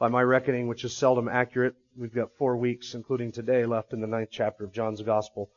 By 0.00 0.08
my 0.08 0.22
reckoning, 0.22 0.66
which 0.66 0.82
is 0.84 0.96
seldom 0.96 1.28
accurate, 1.28 1.74
we've 1.94 2.14
got 2.14 2.32
four 2.38 2.56
weeks, 2.56 2.94
including 2.94 3.32
today, 3.32 3.66
left 3.66 3.92
in 3.92 4.00
the 4.00 4.06
ninth 4.06 4.30
chapter 4.32 4.64
of 4.64 4.72
John's 4.72 5.02
Gospel 5.02 5.50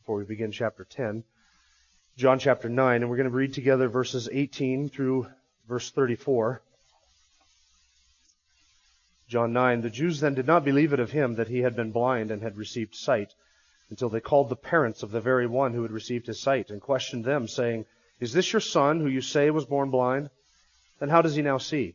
before 0.00 0.16
we 0.16 0.24
begin 0.24 0.50
chapter 0.50 0.82
10. 0.82 1.22
John 2.16 2.40
chapter 2.40 2.68
9, 2.68 3.02
and 3.02 3.08
we're 3.08 3.16
going 3.16 3.30
to 3.30 3.36
read 3.36 3.54
together 3.54 3.88
verses 3.88 4.28
18 4.32 4.88
through 4.88 5.28
verse 5.68 5.92
34. 5.92 6.60
John 9.28 9.52
9, 9.52 9.82
the 9.82 9.90
Jews 9.90 10.18
then 10.18 10.34
did 10.34 10.48
not 10.48 10.64
believe 10.64 10.92
it 10.92 10.98
of 10.98 11.12
him 11.12 11.36
that 11.36 11.46
he 11.46 11.60
had 11.60 11.76
been 11.76 11.92
blind 11.92 12.32
and 12.32 12.42
had 12.42 12.56
received 12.56 12.96
sight, 12.96 13.32
until 13.90 14.08
they 14.08 14.20
called 14.20 14.48
the 14.48 14.56
parents 14.56 15.04
of 15.04 15.12
the 15.12 15.20
very 15.20 15.46
one 15.46 15.72
who 15.72 15.82
had 15.82 15.92
received 15.92 16.26
his 16.26 16.40
sight, 16.40 16.70
and 16.70 16.80
questioned 16.80 17.24
them, 17.24 17.46
saying, 17.46 17.84
Is 18.18 18.32
this 18.32 18.52
your 18.52 18.58
son, 18.58 18.98
who 18.98 19.06
you 19.06 19.20
say 19.20 19.50
was 19.52 19.66
born 19.66 19.90
blind? 19.90 20.30
Then 20.98 21.10
how 21.10 21.22
does 21.22 21.36
he 21.36 21.42
now 21.42 21.58
see? 21.58 21.94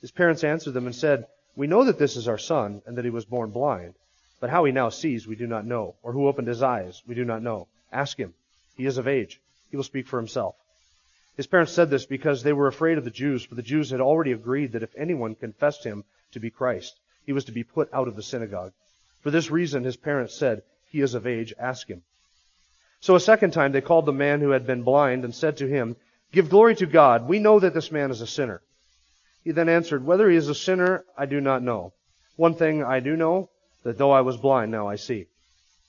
His 0.00 0.10
parents 0.10 0.44
answered 0.44 0.72
them 0.72 0.86
and 0.86 0.94
said, 0.94 1.26
We 1.54 1.66
know 1.66 1.84
that 1.84 1.98
this 1.98 2.16
is 2.16 2.28
our 2.28 2.38
son, 2.38 2.82
and 2.86 2.96
that 2.96 3.04
he 3.04 3.10
was 3.10 3.24
born 3.24 3.50
blind. 3.50 3.94
But 4.40 4.50
how 4.50 4.64
he 4.64 4.72
now 4.72 4.90
sees, 4.90 5.26
we 5.26 5.36
do 5.36 5.46
not 5.46 5.64
know, 5.64 5.94
or 6.02 6.12
who 6.12 6.28
opened 6.28 6.48
his 6.48 6.62
eyes, 6.62 7.02
we 7.06 7.14
do 7.14 7.24
not 7.24 7.42
know. 7.42 7.68
Ask 7.90 8.18
him. 8.18 8.34
He 8.76 8.84
is 8.84 8.98
of 8.98 9.08
age. 9.08 9.40
He 9.70 9.76
will 9.76 9.84
speak 9.84 10.06
for 10.06 10.18
himself. 10.18 10.54
His 11.36 11.46
parents 11.46 11.72
said 11.72 11.90
this 11.90 12.06
because 12.06 12.42
they 12.42 12.52
were 12.52 12.66
afraid 12.66 12.98
of 12.98 13.04
the 13.04 13.10
Jews, 13.10 13.44
for 13.44 13.54
the 13.54 13.62
Jews 13.62 13.90
had 13.90 14.00
already 14.00 14.32
agreed 14.32 14.72
that 14.72 14.82
if 14.82 14.94
anyone 14.96 15.34
confessed 15.34 15.84
him 15.84 16.04
to 16.32 16.40
be 16.40 16.50
Christ, 16.50 16.98
he 17.24 17.32
was 17.32 17.44
to 17.46 17.52
be 17.52 17.64
put 17.64 17.92
out 17.92 18.08
of 18.08 18.16
the 18.16 18.22
synagogue. 18.22 18.72
For 19.22 19.30
this 19.30 19.50
reason, 19.50 19.84
his 19.84 19.96
parents 19.96 20.34
said, 20.34 20.62
He 20.90 21.00
is 21.00 21.14
of 21.14 21.26
age, 21.26 21.52
ask 21.58 21.88
him. 21.88 22.02
So 23.00 23.14
a 23.14 23.20
second 23.20 23.52
time 23.52 23.72
they 23.72 23.80
called 23.80 24.06
the 24.06 24.12
man 24.12 24.40
who 24.40 24.50
had 24.50 24.66
been 24.66 24.82
blind 24.82 25.24
and 25.24 25.34
said 25.34 25.56
to 25.58 25.68
him, 25.68 25.96
Give 26.32 26.48
glory 26.48 26.74
to 26.76 26.86
God. 26.86 27.28
We 27.28 27.38
know 27.38 27.58
that 27.60 27.74
this 27.74 27.92
man 27.92 28.10
is 28.10 28.20
a 28.20 28.26
sinner. 28.26 28.62
He 29.46 29.52
then 29.52 29.68
answered, 29.68 30.04
Whether 30.04 30.28
he 30.28 30.36
is 30.36 30.48
a 30.48 30.56
sinner, 30.56 31.04
I 31.16 31.26
do 31.26 31.40
not 31.40 31.62
know. 31.62 31.92
One 32.34 32.54
thing 32.54 32.82
I 32.82 32.98
do 32.98 33.16
know, 33.16 33.48
that 33.84 33.96
though 33.96 34.10
I 34.10 34.22
was 34.22 34.36
blind, 34.36 34.72
now 34.72 34.88
I 34.88 34.96
see. 34.96 35.28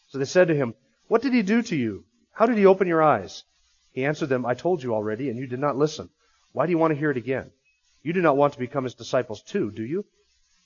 So 0.10 0.20
they 0.20 0.26
said 0.26 0.50
to 0.50 0.56
him, 0.56 0.76
What 1.08 1.24
did 1.24 1.34
he 1.34 1.42
do 1.42 1.64
to 1.64 1.76
you? 1.76 2.06
How 2.34 2.46
did 2.46 2.60
he 2.60 2.68
open 2.68 2.88
your 2.88 3.02
eyes? 3.02 3.46
He 3.94 4.06
answered 4.06 4.30
them, 4.30 4.46
I 4.46 4.54
told 4.54 4.84
you 4.84 4.94
already, 4.94 5.32
and 5.32 5.40
you 5.40 5.48
did 5.48 5.58
not 5.58 5.76
listen. 5.76 6.12
Why 6.52 6.68
do 6.68 6.72
you 6.72 6.78
want 6.78 6.92
to 6.92 7.00
hear 7.00 7.10
it 7.10 7.18
again? 7.18 7.50
You 8.04 8.14
do 8.14 8.22
not 8.22 8.38
want 8.38 8.54
to 8.54 8.60
become 8.60 8.84
his 8.84 8.94
disciples 8.94 9.42
too, 9.42 9.72
do 9.72 9.84
you? 9.84 10.06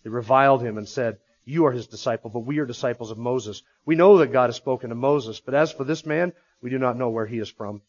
They 0.03 0.09
reviled 0.09 0.61
him 0.61 0.77
and 0.77 0.85
said, 0.85 1.17
You 1.45 1.67
are 1.67 1.71
his 1.71 1.87
disciple, 1.87 2.29
but 2.29 2.39
we 2.39 2.59
are 2.59 2.65
disciples 2.65 3.09
of 3.09 3.17
Moses. 3.17 3.63
We 3.85 3.95
know 3.95 4.17
that 4.17 4.33
God 4.33 4.49
has 4.49 4.57
spoken 4.57 4.89
to 4.89 4.95
Moses, 4.95 5.39
but 5.39 5.53
as 5.53 5.71
for 5.71 5.85
this 5.85 6.05
man, 6.05 6.33
we 6.61 6.69
do 6.69 6.77
not 6.77 6.97
know 6.97 7.09
where 7.09 7.25
he 7.25 7.39
is 7.39 7.49
from. 7.49 7.83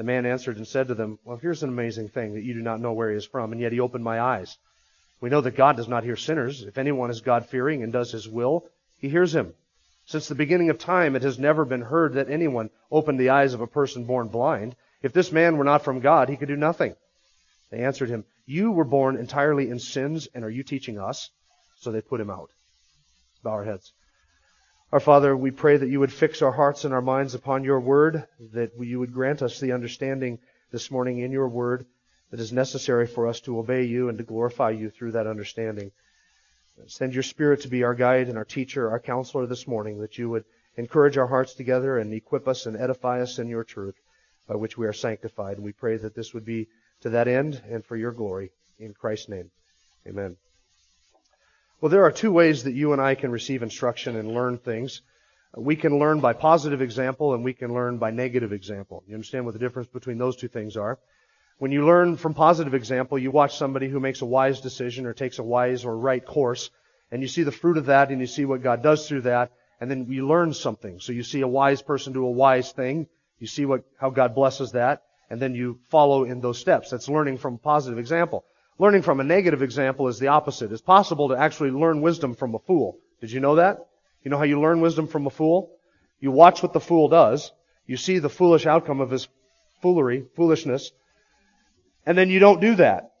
The 0.00 0.04
man 0.04 0.24
answered 0.24 0.56
and 0.56 0.66
said 0.66 0.88
to 0.88 0.94
them, 0.94 1.18
Well, 1.24 1.36
here's 1.36 1.62
an 1.62 1.68
amazing 1.68 2.08
thing 2.08 2.32
that 2.32 2.42
you 2.42 2.54
do 2.54 2.62
not 2.62 2.80
know 2.80 2.94
where 2.94 3.10
he 3.10 3.18
is 3.18 3.26
from, 3.26 3.52
and 3.52 3.60
yet 3.60 3.70
he 3.70 3.80
opened 3.80 4.02
my 4.02 4.18
eyes. 4.18 4.56
We 5.20 5.28
know 5.28 5.42
that 5.42 5.56
God 5.56 5.76
does 5.76 5.88
not 5.88 6.04
hear 6.04 6.16
sinners. 6.16 6.62
If 6.62 6.78
anyone 6.78 7.10
is 7.10 7.20
God 7.20 7.44
fearing 7.44 7.82
and 7.82 7.92
does 7.92 8.10
his 8.10 8.26
will, 8.26 8.64
he 8.98 9.10
hears 9.10 9.34
him. 9.34 9.52
Since 10.06 10.26
the 10.26 10.34
beginning 10.34 10.70
of 10.70 10.78
time, 10.78 11.16
it 11.16 11.22
has 11.22 11.38
never 11.38 11.66
been 11.66 11.82
heard 11.82 12.14
that 12.14 12.30
anyone 12.30 12.70
opened 12.90 13.20
the 13.20 13.28
eyes 13.28 13.52
of 13.52 13.60
a 13.60 13.66
person 13.66 14.04
born 14.04 14.28
blind. 14.28 14.74
If 15.02 15.12
this 15.12 15.32
man 15.32 15.58
were 15.58 15.64
not 15.64 15.84
from 15.84 16.00
God, 16.00 16.30
he 16.30 16.36
could 16.38 16.48
do 16.48 16.56
nothing. 16.56 16.96
They 17.70 17.84
answered 17.84 18.08
him, 18.08 18.24
You 18.46 18.72
were 18.72 18.84
born 18.84 19.18
entirely 19.18 19.68
in 19.68 19.78
sins, 19.78 20.28
and 20.32 20.46
are 20.46 20.50
you 20.50 20.62
teaching 20.62 20.98
us? 20.98 21.28
So 21.76 21.92
they 21.92 22.00
put 22.00 22.22
him 22.22 22.30
out. 22.30 22.48
Bow 23.42 23.50
our 23.50 23.64
heads. 23.64 23.92
Our 24.92 24.98
Father, 24.98 25.36
we 25.36 25.52
pray 25.52 25.76
that 25.76 25.88
you 25.88 26.00
would 26.00 26.12
fix 26.12 26.42
our 26.42 26.50
hearts 26.50 26.84
and 26.84 26.92
our 26.92 27.00
minds 27.00 27.36
upon 27.36 27.62
your 27.62 27.78
word, 27.78 28.26
that 28.52 28.72
you 28.76 28.98
would 28.98 29.12
grant 29.12 29.40
us 29.40 29.60
the 29.60 29.70
understanding 29.70 30.40
this 30.72 30.90
morning 30.90 31.20
in 31.20 31.30
your 31.30 31.46
word 31.46 31.86
that 32.32 32.40
is 32.40 32.52
necessary 32.52 33.06
for 33.06 33.28
us 33.28 33.40
to 33.42 33.60
obey 33.60 33.84
you 33.84 34.08
and 34.08 34.18
to 34.18 34.24
glorify 34.24 34.70
you 34.70 34.90
through 34.90 35.12
that 35.12 35.28
understanding. 35.28 35.92
Send 36.88 37.14
your 37.14 37.22
Spirit 37.22 37.60
to 37.60 37.68
be 37.68 37.84
our 37.84 37.94
guide 37.94 38.28
and 38.28 38.36
our 38.36 38.44
teacher, 38.44 38.90
our 38.90 38.98
counselor 38.98 39.46
this 39.46 39.68
morning, 39.68 40.00
that 40.00 40.18
you 40.18 40.28
would 40.28 40.44
encourage 40.76 41.16
our 41.16 41.28
hearts 41.28 41.54
together 41.54 41.96
and 41.98 42.12
equip 42.12 42.48
us 42.48 42.66
and 42.66 42.76
edify 42.76 43.20
us 43.20 43.38
in 43.38 43.46
your 43.46 43.62
truth 43.62 43.94
by 44.48 44.56
which 44.56 44.76
we 44.76 44.88
are 44.88 44.92
sanctified. 44.92 45.54
And 45.54 45.64
we 45.64 45.72
pray 45.72 45.98
that 45.98 46.16
this 46.16 46.34
would 46.34 46.44
be 46.44 46.66
to 47.02 47.10
that 47.10 47.28
end 47.28 47.62
and 47.70 47.84
for 47.84 47.96
your 47.96 48.10
glory. 48.10 48.50
In 48.80 48.92
Christ's 48.94 49.28
name, 49.28 49.52
amen. 50.04 50.36
Well, 51.80 51.88
there 51.88 52.04
are 52.04 52.12
two 52.12 52.30
ways 52.30 52.64
that 52.64 52.74
you 52.74 52.92
and 52.92 53.00
I 53.00 53.14
can 53.14 53.30
receive 53.30 53.62
instruction 53.62 54.14
and 54.16 54.34
learn 54.34 54.58
things. 54.58 55.00
We 55.56 55.76
can 55.76 55.98
learn 55.98 56.20
by 56.20 56.34
positive 56.34 56.82
example 56.82 57.32
and 57.32 57.42
we 57.42 57.54
can 57.54 57.72
learn 57.72 57.96
by 57.96 58.10
negative 58.10 58.52
example. 58.52 59.02
You 59.06 59.14
understand 59.14 59.46
what 59.46 59.54
the 59.54 59.60
difference 59.60 59.88
between 59.88 60.18
those 60.18 60.36
two 60.36 60.48
things 60.48 60.76
are? 60.76 60.98
When 61.56 61.72
you 61.72 61.86
learn 61.86 62.18
from 62.18 62.34
positive 62.34 62.74
example, 62.74 63.18
you 63.18 63.30
watch 63.30 63.56
somebody 63.56 63.88
who 63.88 63.98
makes 63.98 64.20
a 64.20 64.26
wise 64.26 64.60
decision 64.60 65.06
or 65.06 65.14
takes 65.14 65.38
a 65.38 65.42
wise 65.42 65.86
or 65.86 65.96
right 65.96 66.24
course, 66.24 66.68
and 67.10 67.22
you 67.22 67.28
see 67.28 67.44
the 67.44 67.52
fruit 67.52 67.78
of 67.78 67.86
that 67.86 68.10
and 68.10 68.20
you 68.20 68.26
see 68.26 68.44
what 68.44 68.62
God 68.62 68.82
does 68.82 69.08
through 69.08 69.22
that, 69.22 69.52
and 69.80 69.90
then 69.90 70.04
you 70.10 70.28
learn 70.28 70.52
something. 70.52 71.00
So 71.00 71.12
you 71.12 71.22
see 71.22 71.40
a 71.40 71.48
wise 71.48 71.80
person 71.80 72.12
do 72.12 72.26
a 72.26 72.30
wise 72.30 72.72
thing, 72.72 73.06
you 73.38 73.46
see 73.46 73.64
what, 73.64 73.84
how 73.98 74.10
God 74.10 74.34
blesses 74.34 74.72
that, 74.72 75.04
and 75.30 75.40
then 75.40 75.54
you 75.54 75.80
follow 75.88 76.24
in 76.24 76.42
those 76.42 76.58
steps. 76.58 76.90
That's 76.90 77.08
learning 77.08 77.38
from 77.38 77.56
positive 77.56 77.98
example. 77.98 78.44
Learning 78.80 79.02
from 79.02 79.20
a 79.20 79.24
negative 79.24 79.60
example 79.60 80.08
is 80.08 80.18
the 80.18 80.28
opposite. 80.28 80.72
It's 80.72 80.80
possible 80.80 81.28
to 81.28 81.36
actually 81.36 81.70
learn 81.70 82.00
wisdom 82.00 82.34
from 82.34 82.54
a 82.54 82.58
fool. 82.58 82.96
Did 83.20 83.30
you 83.30 83.38
know 83.38 83.56
that? 83.56 83.86
You 84.24 84.30
know 84.30 84.38
how 84.38 84.44
you 84.44 84.58
learn 84.58 84.80
wisdom 84.80 85.06
from 85.06 85.26
a 85.26 85.30
fool? 85.30 85.76
You 86.18 86.30
watch 86.30 86.62
what 86.62 86.72
the 86.72 86.80
fool 86.80 87.10
does. 87.10 87.52
You 87.86 87.98
see 87.98 88.20
the 88.20 88.30
foolish 88.30 88.64
outcome 88.64 89.02
of 89.02 89.10
his 89.10 89.28
foolery, 89.82 90.24
foolishness, 90.34 90.92
and 92.06 92.16
then 92.16 92.30
you 92.30 92.38
don't 92.38 92.62
do 92.62 92.74
that. 92.76 93.12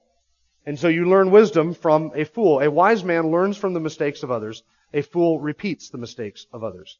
And 0.64 0.78
so 0.78 0.88
you 0.88 1.10
learn 1.10 1.30
wisdom 1.30 1.74
from 1.74 2.12
a 2.14 2.24
fool. 2.24 2.60
A 2.60 2.70
wise 2.70 3.04
man 3.04 3.30
learns 3.30 3.58
from 3.58 3.74
the 3.74 3.80
mistakes 3.80 4.22
of 4.22 4.30
others. 4.30 4.62
A 4.94 5.02
fool 5.02 5.40
repeats 5.40 5.90
the 5.90 5.98
mistakes 5.98 6.46
of 6.54 6.64
others. 6.64 6.98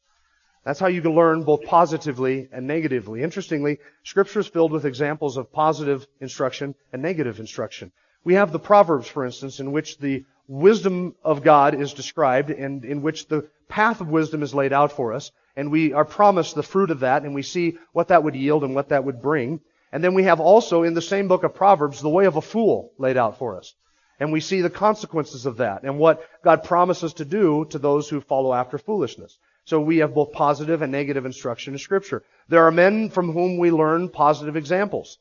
That's 0.63 0.79
how 0.79 0.85
you 0.85 1.01
can 1.01 1.15
learn 1.15 1.41
both 1.41 1.63
positively 1.63 2.47
and 2.51 2.67
negatively. 2.67 3.23
Interestingly, 3.23 3.79
scripture 4.03 4.41
is 4.41 4.47
filled 4.47 4.71
with 4.71 4.85
examples 4.85 5.35
of 5.37 5.51
positive 5.51 6.05
instruction 6.19 6.75
and 6.93 7.01
negative 7.01 7.39
instruction. 7.39 7.91
We 8.23 8.35
have 8.35 8.51
the 8.51 8.59
Proverbs, 8.59 9.07
for 9.07 9.25
instance, 9.25 9.59
in 9.59 9.71
which 9.71 9.97
the 9.97 10.25
wisdom 10.47 11.15
of 11.23 11.43
God 11.43 11.79
is 11.79 11.93
described 11.93 12.49
and 12.49 12.85
in 12.85 13.01
which 13.01 13.27
the 13.27 13.47
path 13.67 14.01
of 14.01 14.09
wisdom 14.09 14.43
is 14.43 14.53
laid 14.53 14.73
out 14.73 14.91
for 14.91 15.13
us. 15.13 15.31
And 15.55 15.71
we 15.71 15.93
are 15.93 16.05
promised 16.05 16.55
the 16.55 16.63
fruit 16.63 16.91
of 16.91 16.99
that 16.99 17.23
and 17.23 17.33
we 17.33 17.41
see 17.41 17.77
what 17.93 18.09
that 18.09 18.23
would 18.23 18.35
yield 18.35 18.63
and 18.63 18.75
what 18.75 18.89
that 18.89 19.03
would 19.05 19.21
bring. 19.21 19.61
And 19.91 20.03
then 20.03 20.13
we 20.13 20.23
have 20.23 20.39
also 20.39 20.83
in 20.83 20.93
the 20.93 21.01
same 21.01 21.27
book 21.27 21.43
of 21.43 21.55
Proverbs 21.55 22.01
the 22.01 22.09
way 22.09 22.25
of 22.25 22.35
a 22.35 22.41
fool 22.41 22.93
laid 22.97 23.17
out 23.17 23.37
for 23.37 23.57
us. 23.57 23.73
And 24.19 24.31
we 24.31 24.39
see 24.39 24.61
the 24.61 24.69
consequences 24.69 25.45
of 25.45 25.57
that 25.57 25.83
and 25.83 25.97
what 25.97 26.23
God 26.43 26.63
promises 26.63 27.13
to 27.13 27.25
do 27.25 27.65
to 27.71 27.79
those 27.79 28.07
who 28.07 28.21
follow 28.21 28.53
after 28.53 28.77
foolishness. 28.77 29.37
So 29.65 29.79
we 29.81 29.97
have 29.97 30.13
both 30.13 30.31
positive 30.31 30.81
and 30.81 30.91
negative 30.91 31.25
instruction 31.25 31.73
in 31.73 31.79
scripture. 31.79 32.23
There 32.47 32.65
are 32.65 32.71
men 32.71 33.09
from 33.09 33.31
whom 33.31 33.57
we 33.57 33.71
learn 33.71 34.09
positive 34.09 34.55
examples. 34.55 35.17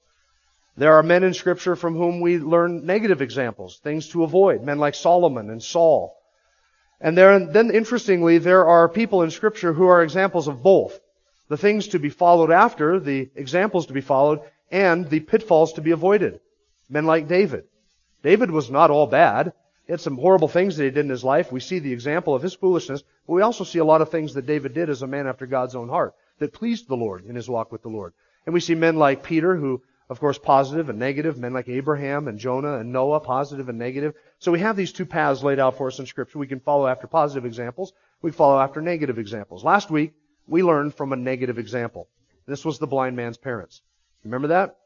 There 0.76 0.94
are 0.94 1.02
men 1.02 1.24
in 1.24 1.34
scripture 1.34 1.76
from 1.76 1.96
whom 1.96 2.20
we 2.20 2.38
learn 2.38 2.86
negative 2.86 3.20
examples, 3.20 3.78
things 3.78 4.08
to 4.10 4.24
avoid, 4.24 4.62
men 4.62 4.78
like 4.78 4.94
Solomon 4.94 5.50
and 5.50 5.62
Saul. 5.62 6.16
And 7.00 7.16
there, 7.16 7.38
then 7.46 7.70
interestingly, 7.70 8.38
there 8.38 8.66
are 8.66 8.88
people 8.88 9.22
in 9.22 9.30
scripture 9.30 9.72
who 9.72 9.86
are 9.86 10.02
examples 10.02 10.48
of 10.48 10.62
both. 10.62 11.00
The 11.48 11.56
things 11.56 11.88
to 11.88 11.98
be 11.98 12.10
followed 12.10 12.50
after, 12.50 13.00
the 13.00 13.30
examples 13.34 13.86
to 13.86 13.92
be 13.92 14.00
followed, 14.00 14.40
and 14.70 15.08
the 15.08 15.20
pitfalls 15.20 15.72
to 15.74 15.80
be 15.80 15.90
avoided. 15.90 16.40
Men 16.88 17.06
like 17.06 17.26
David. 17.26 17.64
David 18.22 18.50
was 18.50 18.70
not 18.70 18.90
all 18.90 19.06
bad. 19.06 19.52
He 19.86 19.92
had 19.92 20.00
some 20.00 20.18
horrible 20.18 20.46
things 20.48 20.76
that 20.76 20.84
he 20.84 20.90
did 20.90 21.04
in 21.04 21.10
his 21.10 21.24
life. 21.24 21.50
We 21.50 21.60
see 21.60 21.78
the 21.78 21.92
example 21.92 22.34
of 22.34 22.42
his 22.42 22.54
foolishness, 22.54 23.02
but 23.26 23.32
we 23.32 23.42
also 23.42 23.64
see 23.64 23.80
a 23.80 23.84
lot 23.84 24.02
of 24.02 24.10
things 24.10 24.34
that 24.34 24.46
David 24.46 24.74
did 24.74 24.90
as 24.90 25.02
a 25.02 25.06
man 25.06 25.26
after 25.26 25.46
God's 25.46 25.74
own 25.74 25.88
heart 25.88 26.14
that 26.38 26.52
pleased 26.52 26.86
the 26.86 26.96
Lord 26.96 27.24
in 27.24 27.34
his 27.34 27.48
walk 27.48 27.72
with 27.72 27.82
the 27.82 27.88
Lord. 27.88 28.12
And 28.46 28.52
we 28.52 28.60
see 28.60 28.74
men 28.74 28.96
like 28.96 29.22
Peter 29.22 29.56
who 29.56 29.82
of 30.10 30.18
course, 30.18 30.38
positive 30.38 30.88
and 30.88 30.98
negative, 30.98 31.38
men 31.38 31.52
like 31.52 31.68
Abraham 31.68 32.26
and 32.26 32.36
Jonah 32.36 32.78
and 32.78 32.92
Noah, 32.92 33.20
positive 33.20 33.68
and 33.68 33.78
negative. 33.78 34.14
So 34.40 34.50
we 34.50 34.58
have 34.58 34.76
these 34.76 34.92
two 34.92 35.06
paths 35.06 35.44
laid 35.44 35.60
out 35.60 35.78
for 35.78 35.86
us 35.86 36.00
in 36.00 36.06
Scripture. 36.06 36.40
We 36.40 36.48
can 36.48 36.58
follow 36.58 36.88
after 36.88 37.06
positive 37.06 37.44
examples. 37.44 37.92
We 38.20 38.32
follow 38.32 38.58
after 38.58 38.80
negative 38.82 39.20
examples. 39.20 39.62
Last 39.62 39.88
week, 39.88 40.12
we 40.48 40.64
learned 40.64 40.96
from 40.96 41.12
a 41.12 41.16
negative 41.16 41.60
example. 41.60 42.08
This 42.44 42.64
was 42.64 42.80
the 42.80 42.88
blind 42.88 43.14
man's 43.14 43.36
parents. 43.36 43.82
Remember 44.24 44.48
that? 44.48 44.78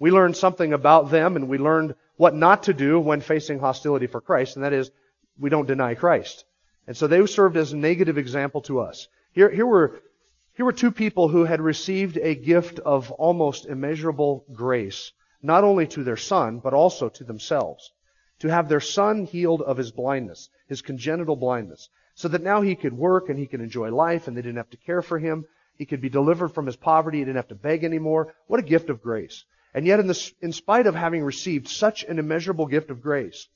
We 0.00 0.10
learned 0.10 0.36
something 0.36 0.72
about 0.72 1.12
them 1.12 1.36
and 1.36 1.48
we 1.48 1.58
learned 1.58 1.94
what 2.16 2.34
not 2.34 2.64
to 2.64 2.74
do 2.74 2.98
when 2.98 3.20
facing 3.20 3.60
hostility 3.60 4.08
for 4.08 4.20
Christ, 4.20 4.56
and 4.56 4.64
that 4.64 4.72
is, 4.72 4.90
we 5.38 5.48
don't 5.48 5.68
deny 5.68 5.94
Christ. 5.94 6.44
And 6.88 6.96
so 6.96 7.06
they 7.06 7.24
served 7.26 7.56
as 7.56 7.72
a 7.72 7.76
negative 7.76 8.18
example 8.18 8.62
to 8.62 8.80
us. 8.80 9.06
Here, 9.30 9.48
here 9.48 9.64
were, 9.64 10.02
here 10.62 10.66
were 10.66 10.72
two 10.72 10.92
people 10.92 11.26
who 11.26 11.44
had 11.44 11.60
received 11.60 12.16
a 12.18 12.36
gift 12.36 12.78
of 12.78 13.10
almost 13.10 13.66
immeasurable 13.66 14.44
grace, 14.52 15.10
not 15.42 15.64
only 15.64 15.88
to 15.88 16.04
their 16.04 16.16
son, 16.16 16.60
but 16.60 16.72
also 16.72 17.08
to 17.08 17.24
themselves. 17.24 17.92
To 18.42 18.48
have 18.48 18.68
their 18.68 18.78
son 18.78 19.24
healed 19.24 19.60
of 19.60 19.76
his 19.76 19.90
blindness, 19.90 20.50
his 20.68 20.80
congenital 20.80 21.34
blindness, 21.34 21.88
so 22.14 22.28
that 22.28 22.44
now 22.44 22.60
he 22.60 22.76
could 22.76 22.92
work 22.92 23.28
and 23.28 23.36
he 23.36 23.48
could 23.48 23.60
enjoy 23.60 23.90
life 23.90 24.28
and 24.28 24.36
they 24.36 24.40
didn't 24.40 24.58
have 24.58 24.70
to 24.70 24.76
care 24.76 25.02
for 25.02 25.18
him. 25.18 25.44
He 25.78 25.84
could 25.84 26.00
be 26.00 26.08
delivered 26.08 26.50
from 26.50 26.66
his 26.66 26.76
poverty. 26.76 27.18
He 27.18 27.24
didn't 27.24 27.42
have 27.42 27.48
to 27.48 27.56
beg 27.56 27.82
anymore. 27.82 28.32
What 28.46 28.60
a 28.60 28.62
gift 28.62 28.88
of 28.88 29.02
grace. 29.02 29.44
And 29.74 29.84
yet, 29.84 29.98
in, 29.98 30.06
the, 30.06 30.32
in 30.42 30.52
spite 30.52 30.86
of 30.86 30.94
having 30.94 31.24
received 31.24 31.66
such 31.66 32.04
an 32.04 32.20
immeasurable 32.20 32.66
gift 32.66 32.90
of 32.90 33.02
grace, 33.02 33.48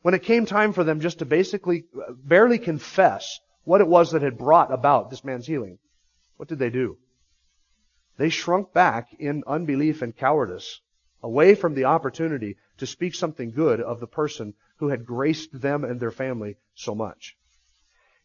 when 0.00 0.14
it 0.14 0.22
came 0.22 0.46
time 0.46 0.72
for 0.72 0.82
them 0.82 1.00
just 1.00 1.18
to 1.18 1.26
basically, 1.26 1.84
uh, 1.94 2.14
barely 2.14 2.58
confess 2.58 3.38
what 3.64 3.82
it 3.82 3.86
was 3.86 4.12
that 4.12 4.22
had 4.22 4.38
brought 4.38 4.72
about 4.72 5.10
this 5.10 5.24
man's 5.24 5.46
healing, 5.46 5.78
what 6.36 6.48
did 6.48 6.58
they 6.58 6.70
do? 6.70 6.98
They 8.16 8.28
shrunk 8.28 8.72
back 8.72 9.14
in 9.18 9.42
unbelief 9.46 10.02
and 10.02 10.16
cowardice, 10.16 10.80
away 11.22 11.54
from 11.54 11.74
the 11.74 11.84
opportunity 11.84 12.56
to 12.78 12.86
speak 12.86 13.14
something 13.14 13.50
good 13.50 13.80
of 13.80 14.00
the 14.00 14.06
person 14.06 14.54
who 14.76 14.88
had 14.88 15.06
graced 15.06 15.60
them 15.60 15.84
and 15.84 15.98
their 15.98 16.10
family 16.10 16.56
so 16.74 16.94
much. 16.94 17.36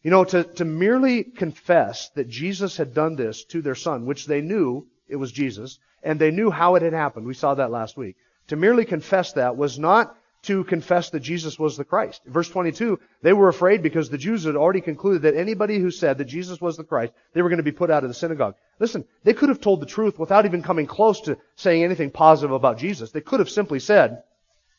You 0.02 0.10
know, 0.10 0.24
to, 0.24 0.44
to 0.44 0.64
merely 0.64 1.24
confess 1.24 2.10
that 2.10 2.28
Jesus 2.28 2.76
had 2.76 2.94
done 2.94 3.16
this 3.16 3.44
to 3.46 3.62
their 3.62 3.74
son, 3.74 4.06
which 4.06 4.26
they 4.26 4.40
knew 4.40 4.86
it 5.08 5.16
was 5.16 5.32
Jesus, 5.32 5.78
and 6.02 6.18
they 6.18 6.30
knew 6.30 6.50
how 6.50 6.76
it 6.76 6.82
had 6.82 6.92
happened. 6.92 7.26
We 7.26 7.34
saw 7.34 7.54
that 7.54 7.70
last 7.70 7.96
week. 7.96 8.16
To 8.48 8.56
merely 8.56 8.84
confess 8.84 9.32
that 9.34 9.56
was 9.56 9.78
not 9.78 10.16
to 10.42 10.64
confess 10.64 11.10
that 11.10 11.20
Jesus 11.20 11.58
was 11.58 11.76
the 11.76 11.84
Christ. 11.84 12.22
verse 12.24 12.48
22, 12.48 12.98
they 13.22 13.32
were 13.32 13.48
afraid 13.48 13.82
because 13.82 14.08
the 14.08 14.18
Jews 14.18 14.44
had 14.44 14.56
already 14.56 14.80
concluded 14.80 15.22
that 15.22 15.36
anybody 15.36 15.78
who 15.78 15.90
said 15.90 16.16
that 16.18 16.24
Jesus 16.24 16.60
was 16.60 16.76
the 16.76 16.84
Christ, 16.84 17.12
they 17.34 17.42
were 17.42 17.50
going 17.50 17.58
to 17.58 17.62
be 17.62 17.72
put 17.72 17.90
out 17.90 18.04
of 18.04 18.10
the 18.10 18.14
synagogue. 18.14 18.54
Listen, 18.78 19.04
they 19.22 19.34
could 19.34 19.50
have 19.50 19.60
told 19.60 19.80
the 19.80 19.86
truth 19.86 20.18
without 20.18 20.46
even 20.46 20.62
coming 20.62 20.86
close 20.86 21.20
to 21.22 21.36
saying 21.56 21.84
anything 21.84 22.10
positive 22.10 22.52
about 22.52 22.78
Jesus. 22.78 23.10
They 23.10 23.20
could 23.20 23.40
have 23.40 23.50
simply 23.50 23.80
said, 23.80 24.22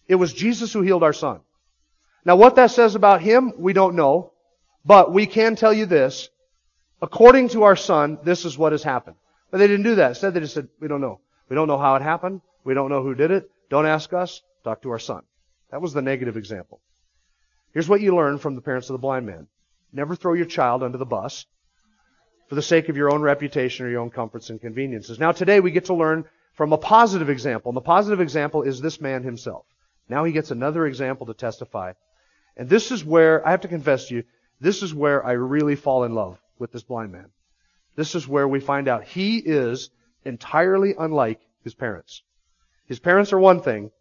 it 0.07 0.15
was 0.15 0.33
Jesus 0.33 0.73
who 0.73 0.81
healed 0.81 1.03
our 1.03 1.13
son. 1.13 1.41
Now 2.25 2.35
what 2.35 2.55
that 2.55 2.71
says 2.71 2.95
about 2.95 3.21
him, 3.21 3.53
we 3.57 3.73
don't 3.73 3.95
know, 3.95 4.33
but 4.83 5.13
we 5.13 5.27
can 5.27 5.55
tell 5.55 5.73
you 5.73 5.85
this. 5.85 6.29
According 7.03 7.49
to 7.49 7.63
our 7.63 7.75
son, 7.75 8.19
this 8.23 8.45
is 8.45 8.57
what 8.57 8.71
has 8.71 8.83
happened. 8.83 9.15
But 9.51 9.57
they 9.57 9.67
didn't 9.67 9.85
do 9.85 9.95
that. 9.95 10.09
Instead, 10.09 10.33
they 10.33 10.39
just 10.39 10.53
said, 10.53 10.69
we 10.79 10.87
don't 10.87 11.01
know. 11.01 11.19
We 11.49 11.55
don't 11.55 11.67
know 11.67 11.77
how 11.77 11.95
it 11.95 12.01
happened. 12.01 12.41
We 12.63 12.73
don't 12.73 12.89
know 12.89 13.03
who 13.03 13.15
did 13.15 13.31
it. 13.31 13.49
Don't 13.69 13.85
ask 13.85 14.13
us. 14.13 14.41
Talk 14.63 14.81
to 14.83 14.91
our 14.91 14.99
son. 14.99 15.23
That 15.71 15.81
was 15.81 15.93
the 15.93 16.01
negative 16.01 16.37
example. 16.37 16.81
Here's 17.73 17.89
what 17.89 18.01
you 18.01 18.15
learn 18.15 18.37
from 18.37 18.55
the 18.55 18.61
parents 18.61 18.89
of 18.89 18.93
the 18.93 18.99
blind 18.99 19.25
man. 19.25 19.47
Never 19.93 20.15
throw 20.15 20.33
your 20.33 20.45
child 20.45 20.83
under 20.83 20.97
the 20.97 21.05
bus 21.05 21.45
for 22.49 22.55
the 22.55 22.61
sake 22.61 22.89
of 22.89 22.97
your 22.97 23.11
own 23.11 23.21
reputation 23.21 23.85
or 23.85 23.89
your 23.89 24.01
own 24.01 24.09
comforts 24.09 24.49
and 24.49 24.59
conveniences. 24.59 25.19
Now 25.19 25.31
today 25.31 25.61
we 25.61 25.71
get 25.71 25.85
to 25.85 25.93
learn 25.93 26.25
from 26.53 26.73
a 26.73 26.77
positive 26.77 27.29
example. 27.29 27.69
And 27.69 27.77
the 27.77 27.81
positive 27.81 28.19
example 28.19 28.63
is 28.63 28.81
this 28.81 28.99
man 28.99 29.23
himself. 29.23 29.65
Now 30.09 30.25
he 30.25 30.33
gets 30.33 30.51
another 30.51 30.85
example 30.85 31.27
to 31.27 31.33
testify. 31.33 31.93
And 32.57 32.67
this 32.67 32.91
is 32.91 33.05
where, 33.05 33.45
I 33.47 33.51
have 33.51 33.61
to 33.61 33.69
confess 33.69 34.07
to 34.07 34.15
you, 34.15 34.23
this 34.59 34.83
is 34.83 34.93
where 34.93 35.25
I 35.25 35.31
really 35.31 35.75
fall 35.75 36.03
in 36.03 36.13
love 36.13 36.37
with 36.59 36.73
this 36.73 36.83
blind 36.83 37.13
man. 37.13 37.29
This 37.95 38.15
is 38.15 38.27
where 38.27 38.47
we 38.47 38.59
find 38.59 38.89
out 38.89 39.05
he 39.05 39.37
is 39.37 39.89
entirely 40.25 40.93
unlike 40.97 41.39
his 41.63 41.73
parents. 41.73 42.21
His 42.87 42.99
parents 42.99 43.31
are 43.31 43.39
one 43.39 43.61
thing. 43.61 43.91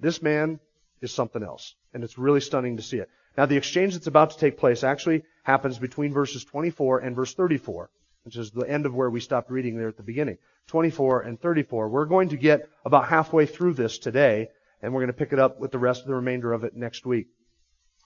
This 0.00 0.20
man 0.20 0.58
is 1.02 1.12
something 1.12 1.42
else. 1.42 1.74
And 1.92 2.02
it's 2.02 2.16
really 2.16 2.40
stunning 2.40 2.76
to 2.78 2.82
see 2.82 2.98
it. 2.98 3.10
Now 3.36 3.46
the 3.46 3.56
exchange 3.56 3.94
that's 3.94 4.06
about 4.06 4.30
to 4.30 4.38
take 4.38 4.56
place 4.56 4.84
actually 4.84 5.24
happens 5.42 5.78
between 5.78 6.12
verses 6.12 6.44
24 6.44 7.00
and 7.00 7.16
verse 7.16 7.34
34, 7.34 7.90
which 8.24 8.36
is 8.36 8.50
the 8.50 8.68
end 8.68 8.86
of 8.86 8.94
where 8.94 9.10
we 9.10 9.20
stopped 9.20 9.50
reading 9.50 9.76
there 9.76 9.88
at 9.88 9.96
the 9.96 10.02
beginning. 10.02 10.38
24 10.68 11.22
and 11.22 11.40
34. 11.40 11.88
We're 11.88 12.04
going 12.06 12.30
to 12.30 12.36
get 12.36 12.68
about 12.84 13.08
halfway 13.08 13.46
through 13.46 13.74
this 13.74 13.98
today, 13.98 14.48
and 14.80 14.92
we're 14.92 15.00
going 15.00 15.08
to 15.08 15.18
pick 15.18 15.32
it 15.32 15.38
up 15.38 15.58
with 15.58 15.72
the 15.72 15.78
rest 15.78 16.02
of 16.02 16.08
the 16.08 16.14
remainder 16.14 16.52
of 16.52 16.64
it 16.64 16.76
next 16.76 17.04
week. 17.04 17.26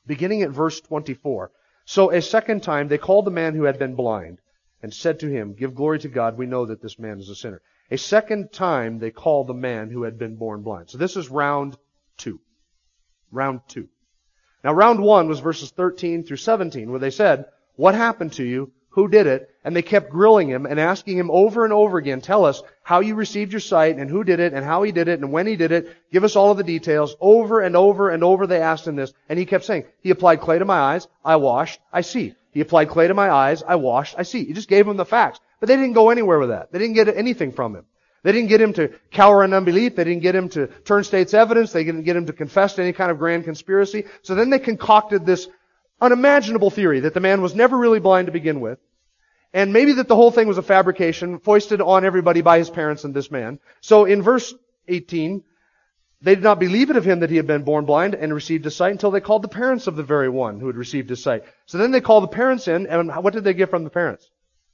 Beginning 0.07 0.43
at 0.43 0.51
verse 0.51 0.81
24. 0.81 1.51
So 1.85 2.11
a 2.11 2.23
second 2.23 2.63
time 2.63 2.89
they 2.89 2.99
called 2.99 3.27
the 3.27 3.31
man 3.31 3.55
who 3.55 3.65
had 3.65 3.79
been 3.79 3.95
blind 3.95 4.39
and 4.83 4.93
said 4.93 5.21
to 5.21 5.29
him, 5.29 5.55
Give 5.55 5.75
glory 5.75 5.99
to 6.01 6.09
God, 6.09 6.39
we 6.39 6.47
know 6.47 6.67
that 6.67 6.83
this 6.83 6.99
man 6.99 7.19
is 7.19 7.29
a 7.29 7.35
sinner. 7.35 7.61
A 7.91 7.99
second 7.99 8.53
time 8.53 8.99
they 8.99 9.11
called 9.11 9.47
the 9.47 9.55
man 9.55 9.91
who 9.91 10.03
had 10.03 10.19
been 10.19 10.37
born 10.37 10.63
blind. 10.63 10.91
So 10.91 10.99
this 10.99 11.17
is 11.17 11.29
round 11.29 11.77
two. 12.17 12.41
Round 13.37 13.61
two. 13.69 13.89
Now 14.65 14.73
round 14.73 14.99
one 14.99 15.29
was 15.29 15.41
verses 15.41 15.71
13 15.71 16.25
through 16.25 16.39
17 16.39 16.91
where 16.91 16.99
they 16.99 17.11
said, 17.11 17.45
What 17.77 17.95
happened 17.95 18.33
to 18.33 18.45
you? 18.45 18.73
Who 18.97 19.09
did 19.09 19.27
it? 19.27 19.51
And 19.63 19.77
they 19.77 19.83
kept 19.83 20.09
grilling 20.09 20.49
him 20.49 20.65
and 20.65 20.81
asking 20.81 21.19
him 21.19 21.31
over 21.31 21.65
and 21.65 21.73
over 21.75 21.99
again, 21.99 22.23
tell 22.23 22.47
us 22.47 22.63
how 22.83 23.01
you 23.01 23.15
received 23.15 23.53
your 23.53 23.61
sight 23.61 23.99
and 23.99 24.09
who 24.09 24.25
did 24.25 24.41
it 24.41 24.55
and 24.55 24.65
how 24.65 24.83
he 24.85 24.91
did 24.91 25.09
it 25.09 25.21
and 25.21 25.31
when 25.31 25.47
he 25.47 25.55
did 25.55 25.71
it. 25.71 25.95
Give 26.11 26.25
us 26.25 26.35
all 26.35 26.51
of 26.51 26.57
the 26.57 26.65
details. 26.65 27.15
Over 27.21 27.61
and 27.61 27.77
over 27.77 28.09
and 28.09 28.25
over 28.25 28.47
they 28.47 28.63
asked 28.63 28.87
him 28.87 28.97
this. 28.97 29.13
And 29.29 29.39
he 29.39 29.45
kept 29.45 29.67
saying, 29.67 29.85
he 30.01 30.09
applied 30.09 30.41
clay 30.41 30.59
to 30.59 30.65
my 30.65 30.79
eyes. 30.79 31.07
I 31.23 31.37
washed. 31.37 31.79
I 31.93 32.01
see. 32.01 32.35
He 32.53 32.63
applied 32.63 32.89
clay 32.89 33.07
to 33.07 33.13
my 33.13 33.31
eyes. 33.31 33.63
I 33.63 33.75
washed. 33.75 34.15
I 34.17 34.23
see. 34.23 34.47
He 34.47 34.55
just 34.55 34.71
gave 34.71 34.87
them 34.87 34.97
the 34.97 35.05
facts. 35.05 35.41
But 35.61 35.67
they 35.67 35.77
didn't 35.77 35.93
go 35.93 36.09
anywhere 36.09 36.39
with 36.39 36.49
that. 36.49 36.73
They 36.73 36.79
didn't 36.79 36.95
get 36.95 37.15
anything 37.15 37.53
from 37.53 37.77
him. 37.77 37.85
They 38.27 38.33
didn't 38.33 38.49
get 38.49 38.61
him 38.61 38.73
to 38.73 38.89
cower 39.13 39.45
in 39.45 39.53
unbelief. 39.53 39.95
They 39.95 40.03
didn't 40.03 40.23
get 40.23 40.35
him 40.35 40.49
to 40.49 40.67
turn 40.67 41.05
state's 41.05 41.33
evidence. 41.33 41.71
They 41.71 41.85
didn't 41.85 42.03
get 42.03 42.17
him 42.17 42.27
to 42.27 42.33
confess 42.33 42.75
to 42.75 42.83
any 42.83 42.93
kind 42.93 43.13
of 43.13 43.19
grand 43.19 43.45
conspiracy. 43.45 44.07
So 44.23 44.35
then 44.35 44.51
they 44.51 44.59
concocted 44.59 45.25
this 45.25 45.47
unimaginable 46.01 46.71
theory 46.71 46.99
that 46.99 47.15
the 47.15 47.21
man 47.21 47.41
was 47.41 47.55
never 47.55 47.79
really 47.79 48.01
blind 48.01 48.27
to 48.27 48.33
begin 48.33 48.59
with. 48.59 48.81
And 49.53 49.73
maybe 49.73 49.93
that 49.93 50.09
the 50.09 50.17
whole 50.17 50.33
thing 50.33 50.49
was 50.49 50.59
a 50.59 50.63
fabrication 50.63 51.39
foisted 51.39 51.81
on 51.81 52.05
everybody 52.05 52.41
by 52.41 52.59
his 52.59 52.69
parents 52.69 53.05
and 53.05 53.15
this 53.15 53.31
man. 53.31 53.61
So 53.81 54.07
in 54.07 54.23
verse 54.23 54.53
18, 54.89 55.45
they 56.21 56.35
did 56.35 56.43
not 56.43 56.59
believe 56.59 56.91
it 56.91 56.97
of 56.97 57.05
him 57.05 57.21
that 57.21 57.31
he 57.31 57.37
had 57.37 57.47
been 57.47 57.63
born 57.63 57.85
blind 57.85 58.17
and 58.17 58.35
received 58.35 58.65
his 58.65 58.75
sight 58.75 58.91
until 58.91 59.13
they 59.13 59.21
called 59.21 59.43
the 59.43 59.49
parents 59.49 59.87
of 59.87 59.95
the 59.95 60.03
very 60.03 60.29
one 60.29 60.59
who 60.59 60.67
had 60.67 60.75
received 60.75 61.11
his 61.11 61.23
sight. 61.23 61.45
So 61.67 61.79
then 61.79 61.93
they 61.93 62.01
called 62.01 62.25
the 62.25 62.35
parents 62.35 62.67
in, 62.67 62.89
and 62.89 63.09
what 63.23 63.35
did 63.35 63.45
they 63.45 63.55
get 63.55 63.71
from 63.71 63.85
the 63.85 63.91
parents? 63.91 64.29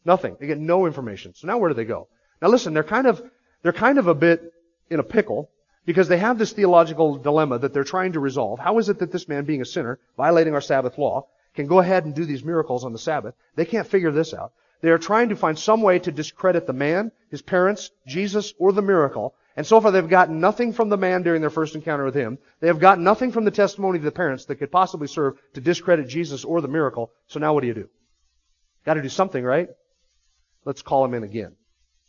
Nothing. 0.07 0.39
They 0.41 0.47
get 0.47 0.59
no 0.59 0.87
information. 0.87 1.35
So 1.35 1.49
now 1.49 1.59
where 1.59 1.69
do 1.69 1.75
they 1.75 1.85
go? 1.85 2.09
Now 2.41 2.49
listen, 2.49 2.73
they're 2.73 2.83
kind 2.83 3.07
of, 3.07 3.23
they're 3.63 3.73
kind 3.73 3.99
of 3.99 4.07
a 4.07 4.15
bit 4.15 4.53
in 4.91 5.01
a 5.01 5.05
pickle 5.05 5.51
because 5.85 6.09
they 6.09 6.19
have 6.19 6.39
this 6.39 6.53
theological 6.53 7.17
dilemma 7.17 7.59
that 7.59 7.73
they're 7.73 7.85
trying 7.85 8.13
to 8.13 8.21
resolve. 8.21 8.59
How 8.59 8.79
is 8.79 8.89
it 8.89 8.99
that 8.99 9.13
this 9.13 9.29
man, 9.29 9.45
being 9.45 9.63
a 9.63 9.67
sinner, 9.67 9.99
violating 10.17 10.55
our 10.55 10.61
Sabbath 10.61 10.99
law, 10.99 11.27
can 11.55 11.67
go 11.67 11.81
ahead 11.81 12.05
and 12.05 12.15
do 12.15 12.25
these 12.25 12.45
miracles 12.45 12.85
on 12.85 12.93
the 12.93 12.99
Sabbath? 12.99 13.35
They 13.57 13.65
can't 13.65 13.87
figure 13.87 14.11
this 14.11 14.33
out. 14.33 14.53
They 14.81 14.91
are 14.91 14.99
trying 14.99 15.29
to 15.29 15.37
find 15.37 15.59
some 15.59 15.81
way 15.81 15.99
to 16.01 16.13
discredit 16.13 16.67
the 16.67 16.73
man, 16.73 17.13
his 17.31 17.43
parents, 17.43 17.91
Jesus, 18.07 18.53
or 18.59 18.73
the 18.73 18.83
miracle. 18.83 19.35
And 19.57 19.67
so 19.67 19.81
far 19.81 19.93
they've 19.93 20.09
gotten 20.09 20.41
nothing 20.41 20.73
from 20.73 20.89
the 20.89 20.97
man 20.97 21.23
during 21.23 21.41
their 21.41 21.51
first 21.51 21.75
encounter 21.75 22.05
with 22.05 22.15
him. 22.15 22.39
They 22.61 22.69
have 22.69 22.81
gotten 22.81 23.05
nothing 23.05 23.33
from 23.33 23.45
the 23.45 23.51
testimony 23.51 23.99
of 23.99 24.05
the 24.05 24.11
parents 24.11 24.47
that 24.47 24.57
could 24.57 24.73
possibly 24.73 25.09
serve 25.09 25.39
to 25.55 25.61
discredit 25.61 26.09
Jesus 26.09 26.45
or 26.45 26.61
the 26.61 26.69
miracle. 26.69 27.13
So 27.29 27.39
now 27.39 27.55
what 27.55 27.61
do 27.61 27.67
you 27.67 27.75
do? 27.75 27.89
Gotta 28.85 29.03
do 29.03 29.09
something, 29.09 29.45
right? 29.45 29.69
Let's 30.65 30.83
call 30.83 31.05
him 31.05 31.15
in 31.15 31.23
again. 31.23 31.55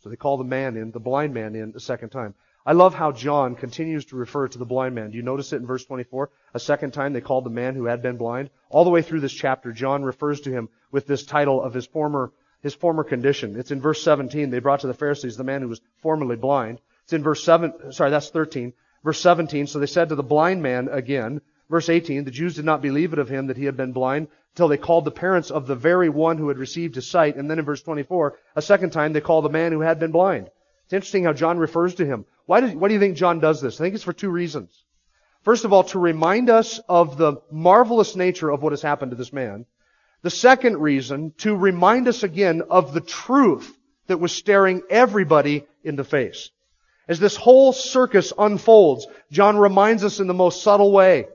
So 0.04 0.10
they 0.10 0.16
call 0.16 0.36
the 0.36 0.44
man 0.44 0.76
in, 0.76 0.90
the 0.90 1.00
blind 1.00 1.32
man 1.32 1.54
in 1.54 1.72
a 1.74 1.80
second 1.80 2.10
time. 2.10 2.34
I 2.66 2.74
love 2.74 2.92
how 2.92 3.10
John 3.10 3.54
continues 3.54 4.04
to 4.06 4.16
refer 4.16 4.46
to 4.46 4.58
the 4.58 4.66
blind 4.66 4.94
man. 4.94 5.10
Do 5.10 5.16
you 5.16 5.22
notice 5.22 5.54
it 5.54 5.62
in 5.62 5.66
verse 5.66 5.86
24? 5.86 6.28
A 6.52 6.60
second 6.60 6.90
time 6.92 7.14
they 7.14 7.22
called 7.22 7.44
the 7.44 7.50
man 7.50 7.74
who 7.74 7.86
had 7.86 8.02
been 8.02 8.18
blind. 8.18 8.50
All 8.68 8.84
the 8.84 8.90
way 8.90 9.00
through 9.00 9.20
this 9.20 9.32
chapter, 9.32 9.72
John 9.72 10.02
refers 10.02 10.42
to 10.42 10.50
him 10.50 10.68
with 10.90 11.06
this 11.06 11.24
title 11.24 11.62
of 11.62 11.72
his 11.72 11.86
former 11.86 12.32
his 12.60 12.74
former 12.74 13.02
condition. 13.02 13.58
It's 13.58 13.70
in 13.70 13.80
verse 13.80 14.02
17. 14.02 14.50
They 14.50 14.58
brought 14.58 14.80
to 14.80 14.88
the 14.88 14.92
Pharisees 14.92 15.38
the 15.38 15.44
man 15.44 15.62
who 15.62 15.68
was 15.68 15.80
formerly 16.02 16.36
blind. 16.36 16.82
It's 17.04 17.14
in 17.14 17.22
verse 17.22 17.42
7, 17.42 17.92
sorry, 17.92 18.10
that's 18.10 18.28
13. 18.28 18.74
Verse 19.04 19.20
17, 19.20 19.68
so 19.68 19.78
they 19.78 19.86
said 19.86 20.10
to 20.10 20.16
the 20.16 20.22
blind 20.22 20.62
man 20.62 20.88
again, 20.90 21.40
verse 21.70 21.88
18, 21.88 22.24
the 22.24 22.30
Jews 22.30 22.54
did 22.54 22.64
not 22.64 22.82
believe 22.82 23.12
it 23.12 23.18
of 23.18 23.28
him 23.28 23.46
that 23.48 23.56
he 23.56 23.64
had 23.64 23.76
been 23.76 23.92
blind 23.92 24.28
until 24.54 24.68
they 24.68 24.76
called 24.76 25.04
the 25.04 25.10
parents 25.10 25.50
of 25.50 25.66
the 25.66 25.74
very 25.74 26.08
one 26.08 26.38
who 26.38 26.48
had 26.48 26.58
received 26.58 26.94
his 26.94 27.08
sight. 27.08 27.36
And 27.36 27.50
then 27.50 27.58
in 27.58 27.64
verse 27.64 27.82
24, 27.82 28.38
a 28.56 28.62
second 28.62 28.90
time 28.90 29.12
they 29.12 29.20
call 29.20 29.42
the 29.42 29.48
man 29.48 29.72
who 29.72 29.80
had 29.80 29.98
been 29.98 30.12
blind. 30.12 30.50
It's 30.84 30.92
interesting 30.92 31.24
how 31.24 31.32
John 31.32 31.58
refers 31.58 31.94
to 31.96 32.06
him. 32.06 32.24
Why 32.46 32.60
do, 32.60 32.78
why 32.78 32.88
do 32.88 32.94
you 32.94 33.00
think 33.00 33.16
John 33.16 33.40
does 33.40 33.60
this? 33.60 33.80
I 33.80 33.84
think 33.84 33.94
it's 33.94 34.04
for 34.04 34.12
two 34.12 34.30
reasons. 34.30 34.84
First 35.42 35.64
of 35.64 35.72
all, 35.72 35.84
to 35.84 35.98
remind 35.98 36.50
us 36.50 36.80
of 36.88 37.16
the 37.16 37.36
marvelous 37.50 38.16
nature 38.16 38.50
of 38.50 38.62
what 38.62 38.72
has 38.72 38.82
happened 38.82 39.10
to 39.10 39.16
this 39.16 39.32
man. 39.32 39.66
The 40.22 40.30
second 40.30 40.78
reason, 40.78 41.32
to 41.38 41.54
remind 41.54 42.08
us 42.08 42.22
again 42.22 42.62
of 42.70 42.94
the 42.94 43.00
truth 43.00 43.76
that 44.06 44.20
was 44.20 44.32
staring 44.32 44.82
everybody 44.88 45.66
in 45.82 45.96
the 45.96 46.04
face. 46.04 46.50
As 47.08 47.20
this 47.20 47.36
whole 47.36 47.72
circus 47.72 48.32
unfolds, 48.38 49.06
John 49.30 49.58
reminds 49.58 50.04
us 50.04 50.20
in 50.20 50.26
the 50.26 50.34
most 50.34 50.62
subtle 50.62 50.92
way. 50.92 51.26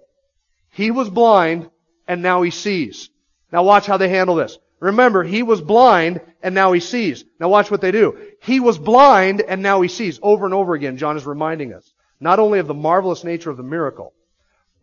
He 0.71 0.91
was 0.91 1.09
blind 1.09 1.69
and 2.07 2.21
now 2.21 2.41
he 2.41 2.51
sees. 2.51 3.09
Now 3.51 3.63
watch 3.63 3.85
how 3.85 3.97
they 3.97 4.09
handle 4.09 4.35
this. 4.35 4.57
Remember, 4.79 5.23
he 5.23 5.43
was 5.43 5.61
blind 5.61 6.21
and 6.41 6.55
now 6.55 6.71
he 6.71 6.79
sees. 6.79 7.25
Now 7.39 7.49
watch 7.49 7.69
what 7.69 7.81
they 7.81 7.91
do. 7.91 8.17
He 8.41 8.59
was 8.59 8.77
blind 8.77 9.41
and 9.41 9.61
now 9.61 9.81
he 9.81 9.89
sees. 9.89 10.19
Over 10.21 10.45
and 10.45 10.53
over 10.53 10.73
again, 10.73 10.97
John 10.97 11.17
is 11.17 11.25
reminding 11.25 11.73
us 11.73 11.93
not 12.19 12.39
only 12.39 12.59
of 12.59 12.67
the 12.67 12.73
marvelous 12.73 13.23
nature 13.23 13.49
of 13.49 13.57
the 13.57 13.63
miracle, 13.63 14.13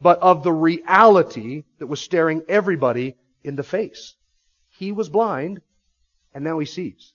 but 0.01 0.19
of 0.21 0.43
the 0.43 0.53
reality 0.53 1.65
that 1.79 1.87
was 1.87 2.01
staring 2.01 2.43
everybody 2.49 3.17
in 3.43 3.57
the 3.57 3.63
face. 3.63 4.15
He 4.79 4.93
was 4.93 5.09
blind, 5.09 5.63
and 6.35 6.45
now 6.45 6.59
he 6.59 6.67
sees. 6.67 7.13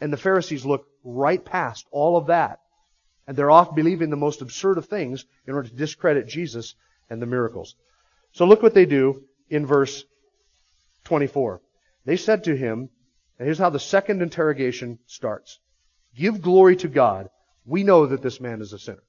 And 0.00 0.12
the 0.12 0.16
Pharisees 0.16 0.64
look 0.64 0.86
right 1.02 1.44
past 1.44 1.86
all 1.90 2.16
of 2.16 2.26
that. 2.26 2.60
And 3.26 3.36
they're 3.36 3.50
off 3.50 3.74
believing 3.74 4.10
the 4.10 4.16
most 4.16 4.42
absurd 4.42 4.78
of 4.78 4.86
things 4.86 5.24
in 5.46 5.54
order 5.54 5.68
to 5.68 5.74
discredit 5.74 6.28
Jesus 6.28 6.74
and 7.08 7.20
the 7.22 7.26
miracles. 7.26 7.74
So 8.34 8.46
look 8.46 8.62
what 8.62 8.74
they 8.74 8.84
do 8.84 9.22
in 9.48 9.64
verse 9.64 10.04
24. 11.04 11.60
They 12.04 12.16
said 12.16 12.44
to 12.44 12.56
him, 12.56 12.90
and 13.38 13.46
here's 13.46 13.58
how 13.58 13.70
the 13.70 13.78
second 13.78 14.22
interrogation 14.22 14.98
starts. 15.06 15.60
Give 16.16 16.42
glory 16.42 16.76
to 16.76 16.88
God. 16.88 17.30
We 17.64 17.84
know 17.84 18.06
that 18.06 18.22
this 18.22 18.40
man 18.40 18.60
is 18.60 18.72
a 18.72 18.78
sinner. 18.78 19.02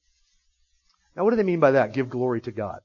Now 1.15 1.23
what 1.23 1.31
do 1.31 1.37
they 1.37 1.43
mean 1.43 1.59
by 1.59 1.71
that? 1.71 1.93
Give 1.93 2.09
glory 2.09 2.41
to 2.41 2.51
God. 2.51 2.81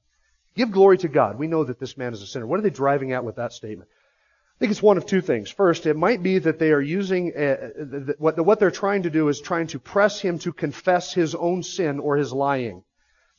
Give 0.55 0.71
glory 0.71 0.97
to 0.99 1.07
God. 1.07 1.37
We 1.37 1.47
know 1.47 1.63
that 1.63 1.79
this 1.79 1.95
man 1.95 2.11
is 2.13 2.23
a 2.23 2.27
sinner. 2.27 2.47
What 2.47 2.59
are 2.59 2.63
they 2.63 2.71
driving 2.71 3.13
at 3.13 3.23
with 3.23 3.35
that 3.35 3.53
statement? 3.53 3.89
I 3.89 4.57
think 4.59 4.71
it's 4.71 4.81
one 4.81 4.97
of 4.97 5.05
two 5.05 5.21
things. 5.21 5.49
First, 5.49 5.85
it 5.85 5.95
might 5.95 6.23
be 6.23 6.39
that 6.39 6.59
they 6.59 6.71
are 6.71 6.81
using, 6.81 7.35
uh, 7.35 8.13
what, 8.17 8.43
what 8.43 8.59
they're 8.59 8.71
trying 8.71 9.03
to 9.03 9.09
do 9.09 9.27
is 9.27 9.39
trying 9.39 9.67
to 9.67 9.79
press 9.79 10.19
him 10.19 10.39
to 10.39 10.53
confess 10.53 11.13
his 11.13 11.35
own 11.35 11.61
sin 11.61 11.99
or 11.99 12.17
his 12.17 12.33
lying. 12.33 12.83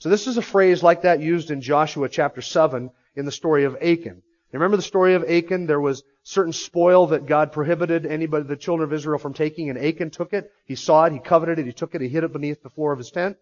So 0.02 0.08
this 0.08 0.26
is 0.26 0.36
a 0.36 0.42
phrase 0.42 0.82
like 0.82 1.02
that 1.02 1.20
used 1.20 1.52
in 1.52 1.60
Joshua 1.60 2.08
chapter 2.08 2.42
7 2.42 2.90
in 3.14 3.24
the 3.24 3.30
story 3.30 3.62
of 3.62 3.76
Achan. 3.76 4.20
Remember 4.50 4.76
the 4.76 4.82
story 4.82 5.14
of 5.14 5.22
Achan? 5.30 5.66
There 5.66 5.80
was 5.80 6.02
certain 6.24 6.52
spoil 6.52 7.06
that 7.06 7.26
God 7.26 7.52
prohibited 7.52 8.04
anybody, 8.04 8.42
the 8.42 8.56
children 8.56 8.88
of 8.88 8.92
Israel 8.92 9.20
from 9.20 9.32
taking, 9.32 9.70
and 9.70 9.78
Achan 9.78 10.10
took 10.10 10.32
it. 10.32 10.50
He 10.64 10.74
saw 10.74 11.04
it, 11.04 11.12
he 11.12 11.20
coveted 11.20 11.60
it, 11.60 11.66
he 11.66 11.72
took 11.72 11.94
it, 11.94 12.00
he 12.00 12.08
hid 12.08 12.24
it 12.24 12.32
beneath 12.32 12.64
the 12.64 12.68
floor 12.68 12.90
of 12.90 12.98
his 12.98 13.12
tent. 13.12 13.36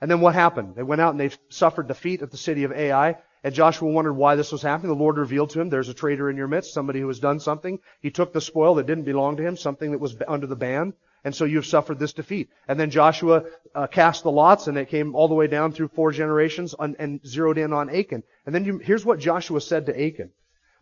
And 0.00 0.08
then 0.08 0.20
what 0.20 0.36
happened? 0.36 0.76
They 0.76 0.84
went 0.84 1.00
out 1.00 1.10
and 1.10 1.18
they 1.18 1.32
suffered 1.48 1.88
defeat 1.88 2.22
at 2.22 2.30
the 2.30 2.36
city 2.36 2.62
of 2.62 2.70
Ai. 2.70 3.16
And 3.42 3.52
Joshua 3.52 3.90
wondered 3.90 4.12
why 4.12 4.36
this 4.36 4.52
was 4.52 4.62
happening. 4.62 4.96
The 4.96 5.02
Lord 5.02 5.18
revealed 5.18 5.50
to 5.50 5.60
him, 5.60 5.68
there's 5.68 5.88
a 5.88 5.94
traitor 5.94 6.30
in 6.30 6.36
your 6.36 6.46
midst, 6.46 6.74
somebody 6.74 7.00
who 7.00 7.08
has 7.08 7.18
done 7.18 7.40
something. 7.40 7.80
He 8.00 8.12
took 8.12 8.32
the 8.32 8.40
spoil 8.40 8.76
that 8.76 8.86
didn't 8.86 9.02
belong 9.02 9.38
to 9.38 9.42
him, 9.42 9.56
something 9.56 9.90
that 9.90 9.98
was 9.98 10.16
under 10.28 10.46
the 10.46 10.54
ban. 10.54 10.92
And 11.24 11.34
so 11.34 11.46
you've 11.46 11.66
suffered 11.66 11.98
this 11.98 12.12
defeat. 12.12 12.50
And 12.68 12.78
then 12.78 12.90
Joshua 12.90 13.44
uh, 13.74 13.86
cast 13.86 14.22
the 14.22 14.30
lots, 14.30 14.66
and 14.66 14.76
it 14.76 14.90
came 14.90 15.14
all 15.14 15.26
the 15.26 15.34
way 15.34 15.46
down 15.46 15.72
through 15.72 15.88
four 15.88 16.12
generations 16.12 16.74
on, 16.74 16.96
and 16.98 17.26
zeroed 17.26 17.56
in 17.56 17.72
on 17.72 17.88
Achan. 17.88 18.22
And 18.44 18.54
then 18.54 18.64
you, 18.64 18.78
here's 18.78 19.06
what 19.06 19.18
Joshua 19.18 19.60
said 19.62 19.86
to 19.86 20.06
Achan. 20.06 20.30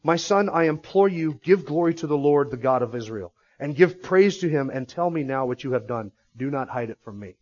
My 0.02 0.16
son, 0.16 0.48
I 0.48 0.64
implore 0.64 1.08
you, 1.08 1.38
give 1.44 1.64
glory 1.64 1.94
to 1.94 2.08
the 2.08 2.16
Lord, 2.16 2.50
the 2.50 2.56
God 2.56 2.82
of 2.82 2.96
Israel, 2.96 3.32
and 3.60 3.76
give 3.76 4.02
praise 4.02 4.38
to 4.38 4.48
him, 4.48 4.68
and 4.68 4.88
tell 4.88 5.08
me 5.08 5.22
now 5.22 5.46
what 5.46 5.62
you 5.62 5.72
have 5.72 5.86
done. 5.86 6.10
Do 6.36 6.50
not 6.50 6.68
hide 6.68 6.90
it 6.90 6.98
from 7.04 7.20
me. 7.20 7.36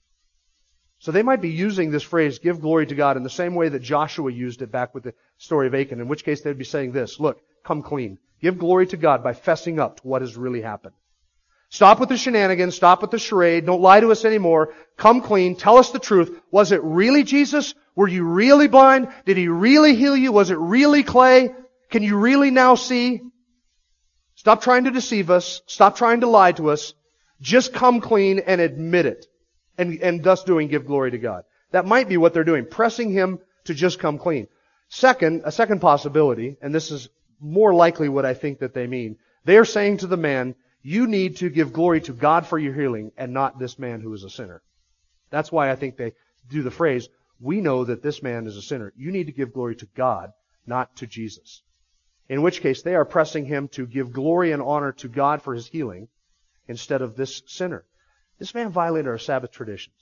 So 0.99 1.11
they 1.11 1.23
might 1.23 1.41
be 1.41 1.49
using 1.49 1.91
this 1.91 2.03
phrase, 2.03 2.39
give 2.39 2.61
glory 2.61 2.87
to 2.87 2.95
God, 2.95 3.17
in 3.17 3.23
the 3.23 3.31
same 3.31 3.55
way 3.55 3.71
that 3.71 3.81
Joshua 3.81 4.31
used 4.31 4.61
it 4.61 4.71
back 4.71 4.95
with 4.95 5.05
the 5.05 5.15
story 5.39 5.69
of 5.69 5.75
Achan, 5.75 6.01
in 6.01 6.09
which 6.09 6.25
case 6.25 6.43
they'd 6.43 6.59
be 6.59 6.65
saying 6.65 6.93
this, 6.93 7.19
look, 7.19 7.41
come 7.65 7.83
clean. 7.83 8.19
Give 8.43 8.59
glory 8.59 8.87
to 8.89 8.99
God 8.99 9.25
by 9.25 9.33
fessing 9.33 9.79
up 9.79 10.01
to 10.01 10.07
what 10.07 10.21
has 10.21 10.37
really 10.37 10.61
happened. 10.61 10.95
Stop 11.71 12.01
with 12.01 12.09
the 12.09 12.17
shenanigans. 12.17 12.75
Stop 12.75 13.01
with 13.01 13.13
the 13.13 13.19
charade. 13.19 13.65
Don't 13.65 13.81
lie 13.81 14.01
to 14.01 14.11
us 14.11 14.25
anymore. 14.25 14.75
Come 14.97 15.23
clean. 15.23 15.55
Tell 15.55 15.79
us 15.79 15.91
the 15.91 16.01
truth. 16.01 16.41
Was 16.51 16.73
it 16.73 16.83
really 16.83 17.23
Jesus? 17.23 17.75
Were 17.95 18.09
you 18.09 18.25
really 18.25 18.67
blind? 18.67 19.09
Did 19.25 19.37
he 19.37 19.47
really 19.47 19.95
heal 19.95 20.17
you? 20.17 20.33
Was 20.33 20.51
it 20.51 20.59
really 20.59 21.05
clay? 21.05 21.55
Can 21.89 22.03
you 22.03 22.17
really 22.17 22.51
now 22.51 22.75
see? 22.75 23.21
Stop 24.35 24.63
trying 24.63 24.85
to 24.85 24.91
deceive 24.91 25.31
us. 25.31 25.63
Stop 25.67 25.97
trying 25.97 26.23
to 26.23 26.27
lie 26.27 26.53
to 26.53 26.71
us. 26.71 26.93
Just 27.41 27.73
come 27.73 28.01
clean 28.01 28.41
and 28.41 28.61
admit 28.61 29.07
it. 29.07 29.27
And, 29.79 30.01
and 30.03 30.25
thus 30.25 30.43
doing 30.43 30.69
give 30.69 30.87
glory 30.87 31.13
to 31.13 31.19
God. 31.19 31.45
That 31.71 31.87
might 31.87 32.09
be 32.09 32.17
what 32.17 32.35
they're 32.35 32.43
doing. 32.43 32.67
Pressing 32.67 33.13
him 33.13 33.39
to 33.65 33.75
just 33.75 34.01
come 34.01 34.19
clean. 34.19 34.49
Second, 34.89 35.43
a 35.45 35.53
second 35.53 35.81
possibility, 35.81 36.57
and 36.61 36.75
this 36.75 36.91
is 36.91 37.09
more 37.41 37.73
likely 37.73 38.09
what 38.09 38.27
I 38.27 38.35
think 38.35 38.59
that 38.59 38.75
they 38.75 38.89
mean. 38.89 39.17
They 39.45 39.57
are 39.57 39.65
saying 39.65 39.99
to 39.99 40.09
the 40.09 40.17
man, 40.17 40.57
you 40.83 41.07
need 41.07 41.37
to 41.37 41.51
give 41.51 41.73
glory 41.73 42.01
to 42.03 42.13
God 42.13 42.47
for 42.47 42.59
your 42.59 42.75
healing 42.75 43.13
and 43.17 43.33
not 43.33 43.59
this 43.59 43.79
man 43.79 44.01
who 44.01 44.13
is 44.15 44.25
a 44.25 44.31
sinner. 44.31 44.63
That's 45.31 45.53
why 45.53 45.71
I 45.71 45.77
think 45.77 45.97
they 45.97 46.15
do 46.49 46.63
the 46.63 46.71
phrase, 46.71 47.09
we 47.41 47.61
know 47.61 47.85
that 47.85 48.03
this 48.03 48.23
man 48.23 48.47
is 48.47 48.57
a 48.57 48.63
sinner. 48.63 48.93
You 48.97 49.13
need 49.13 49.27
to 49.27 49.33
give 49.33 49.53
glory 49.53 49.77
to 49.77 49.87
God, 49.97 50.33
not 50.67 50.97
to 50.97 51.07
Jesus. 51.07 51.63
In 52.29 52.43
which 52.43 52.61
case 52.61 52.83
they 52.83 52.95
are 52.95 53.05
pressing 53.05 53.45
him 53.45 53.69
to 53.69 53.87
give 53.87 54.13
glory 54.13 54.53
and 54.53 54.63
honor 54.63 54.93
to 54.93 55.09
God 55.09 55.43
for 55.43 55.55
his 55.55 55.67
healing 55.67 56.09
instead 56.69 57.03
of 57.03 57.17
this 57.17 57.43
sinner. 57.47 57.85
This 58.39 58.55
man 58.55 58.71
violated 58.71 59.09
our 59.09 59.19
Sabbath 59.19 59.51
traditions. 59.51 59.97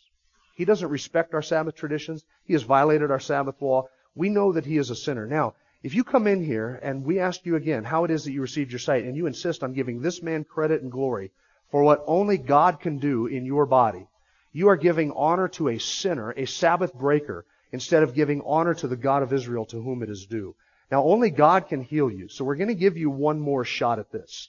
He 0.54 0.64
doesn't 0.64 0.90
respect 0.90 1.34
our 1.34 1.42
Sabbath 1.42 1.74
traditions. 1.74 2.24
He 2.44 2.52
has 2.52 2.62
violated 2.62 3.10
our 3.10 3.20
Sabbath 3.20 3.60
law. 3.62 3.88
We 4.14 4.28
know 4.28 4.52
that 4.52 4.66
he 4.66 4.76
is 4.76 4.90
a 4.90 4.96
sinner. 4.96 5.26
Now, 5.26 5.54
if 5.82 5.94
you 5.94 6.04
come 6.04 6.26
in 6.26 6.42
here 6.42 6.78
and 6.82 7.04
we 7.04 7.20
ask 7.20 7.46
you 7.46 7.56
again 7.56 7.84
how 7.84 8.04
it 8.04 8.10
is 8.10 8.24
that 8.24 8.32
you 8.32 8.40
received 8.40 8.72
your 8.72 8.78
sight 8.78 9.04
and 9.04 9.16
you 9.16 9.26
insist 9.26 9.62
on 9.62 9.74
giving 9.74 10.00
this 10.00 10.22
man 10.22 10.44
credit 10.44 10.82
and 10.82 10.90
glory 10.90 11.30
for 11.70 11.82
what 11.82 12.02
only 12.06 12.38
God 12.38 12.80
can 12.80 12.98
do 12.98 13.26
in 13.26 13.44
your 13.44 13.66
body, 13.66 14.08
you 14.52 14.68
are 14.68 14.76
giving 14.76 15.12
honor 15.12 15.48
to 15.48 15.68
a 15.68 15.78
sinner, 15.78 16.32
a 16.36 16.46
Sabbath 16.46 16.94
breaker, 16.94 17.44
instead 17.72 18.02
of 18.02 18.14
giving 18.14 18.42
honor 18.44 18.74
to 18.74 18.88
the 18.88 18.96
God 18.96 19.22
of 19.22 19.32
Israel 19.32 19.66
to 19.66 19.80
whom 19.80 20.02
it 20.02 20.10
is 20.10 20.26
due. 20.26 20.54
Now 20.90 21.04
only 21.04 21.30
God 21.30 21.68
can 21.68 21.82
heal 21.82 22.10
you, 22.10 22.28
so 22.28 22.44
we're 22.44 22.56
going 22.56 22.68
to 22.68 22.74
give 22.74 22.96
you 22.96 23.10
one 23.10 23.38
more 23.38 23.64
shot 23.64 23.98
at 23.98 24.10
this. 24.10 24.48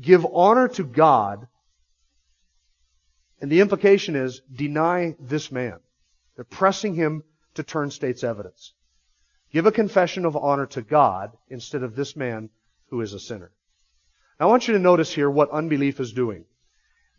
Give 0.00 0.24
honor 0.32 0.68
to 0.68 0.84
God, 0.84 1.48
and 3.40 3.50
the 3.50 3.60
implication 3.60 4.14
is 4.14 4.40
deny 4.54 5.16
this 5.18 5.50
man. 5.50 5.80
They're 6.36 6.44
pressing 6.44 6.94
him 6.94 7.24
to 7.54 7.64
turn 7.64 7.90
state's 7.90 8.24
evidence. 8.24 8.72
Give 9.52 9.66
a 9.66 9.72
confession 9.72 10.24
of 10.24 10.36
honor 10.36 10.66
to 10.66 10.82
God 10.82 11.32
instead 11.48 11.82
of 11.82 11.94
this 11.94 12.16
man 12.16 12.50
who 12.88 13.00
is 13.00 13.12
a 13.12 13.20
sinner. 13.20 13.52
Now 14.40 14.46
I 14.46 14.50
want 14.50 14.66
you 14.66 14.74
to 14.74 14.80
notice 14.80 15.12
here 15.12 15.30
what 15.30 15.50
unbelief 15.50 16.00
is 16.00 16.12
doing. 16.12 16.44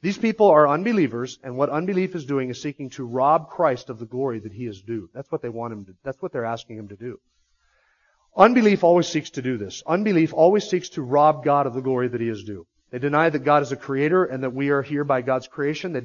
These 0.01 0.17
people 0.17 0.49
are 0.49 0.67
unbelievers, 0.67 1.39
and 1.43 1.55
what 1.55 1.69
unbelief 1.69 2.13
is 2.13 2.25
doing 2.25 2.49
is 2.49 2.61
seeking 2.61 2.89
to 2.91 3.05
rob 3.05 3.49
Christ 3.49 3.89
of 3.89 3.99
the 3.99 4.05
glory 4.05 4.39
that 4.39 4.51
he 4.51 4.65
is 4.65 4.81
due. 4.81 5.09
That's 5.13 5.31
what 5.31 5.41
they 5.41 5.47
want 5.47 5.71
him 5.71 5.85
to, 5.85 5.93
that's 6.03 6.21
what 6.21 6.33
they're 6.33 6.43
asking 6.43 6.77
him 6.77 6.89
to 6.89 6.97
do. 6.97 7.19
Unbelief 8.35 8.83
always 8.83 9.07
seeks 9.07 9.29
to 9.31 9.41
do 9.41 9.57
this. 9.57 9.81
Unbelief 9.85 10.33
always 10.33 10.67
seeks 10.67 10.89
to 10.89 11.01
rob 11.01 11.45
God 11.45 11.67
of 11.67 11.73
the 11.73 11.81
glory 11.81 12.09
that 12.09 12.19
he 12.19 12.27
is 12.27 12.43
due. 12.43 12.67
They 12.89 12.99
deny 12.99 13.29
that 13.29 13.45
God 13.45 13.63
is 13.63 13.71
a 13.71 13.77
creator 13.77 14.25
and 14.25 14.43
that 14.43 14.53
we 14.53 14.71
are 14.71 14.81
here 14.81 15.03
by 15.03 15.21
God's 15.21 15.47
creation. 15.47 15.93
They 15.93 16.01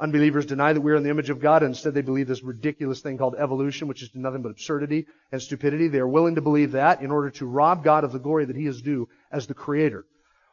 Unbelievers 0.00 0.46
deny 0.46 0.72
that 0.72 0.80
we 0.80 0.92
are 0.92 0.96
in 0.96 1.02
the 1.02 1.10
image 1.10 1.28
of 1.28 1.40
God, 1.40 1.62
and 1.62 1.72
instead 1.72 1.92
they 1.92 2.00
believe 2.00 2.26
this 2.26 2.42
ridiculous 2.42 3.00
thing 3.00 3.18
called 3.18 3.34
evolution, 3.38 3.86
which 3.86 4.02
is 4.02 4.08
nothing 4.14 4.40
but 4.40 4.50
absurdity 4.50 5.06
and 5.30 5.42
stupidity. 5.42 5.88
They 5.88 5.98
are 5.98 6.08
willing 6.08 6.36
to 6.36 6.40
believe 6.40 6.72
that 6.72 7.02
in 7.02 7.10
order 7.10 7.28
to 7.32 7.44
rob 7.44 7.84
God 7.84 8.02
of 8.02 8.12
the 8.12 8.18
glory 8.18 8.46
that 8.46 8.56
He 8.56 8.66
is 8.66 8.80
due 8.80 9.10
as 9.30 9.46
the 9.46 9.52
Creator. 9.52 10.06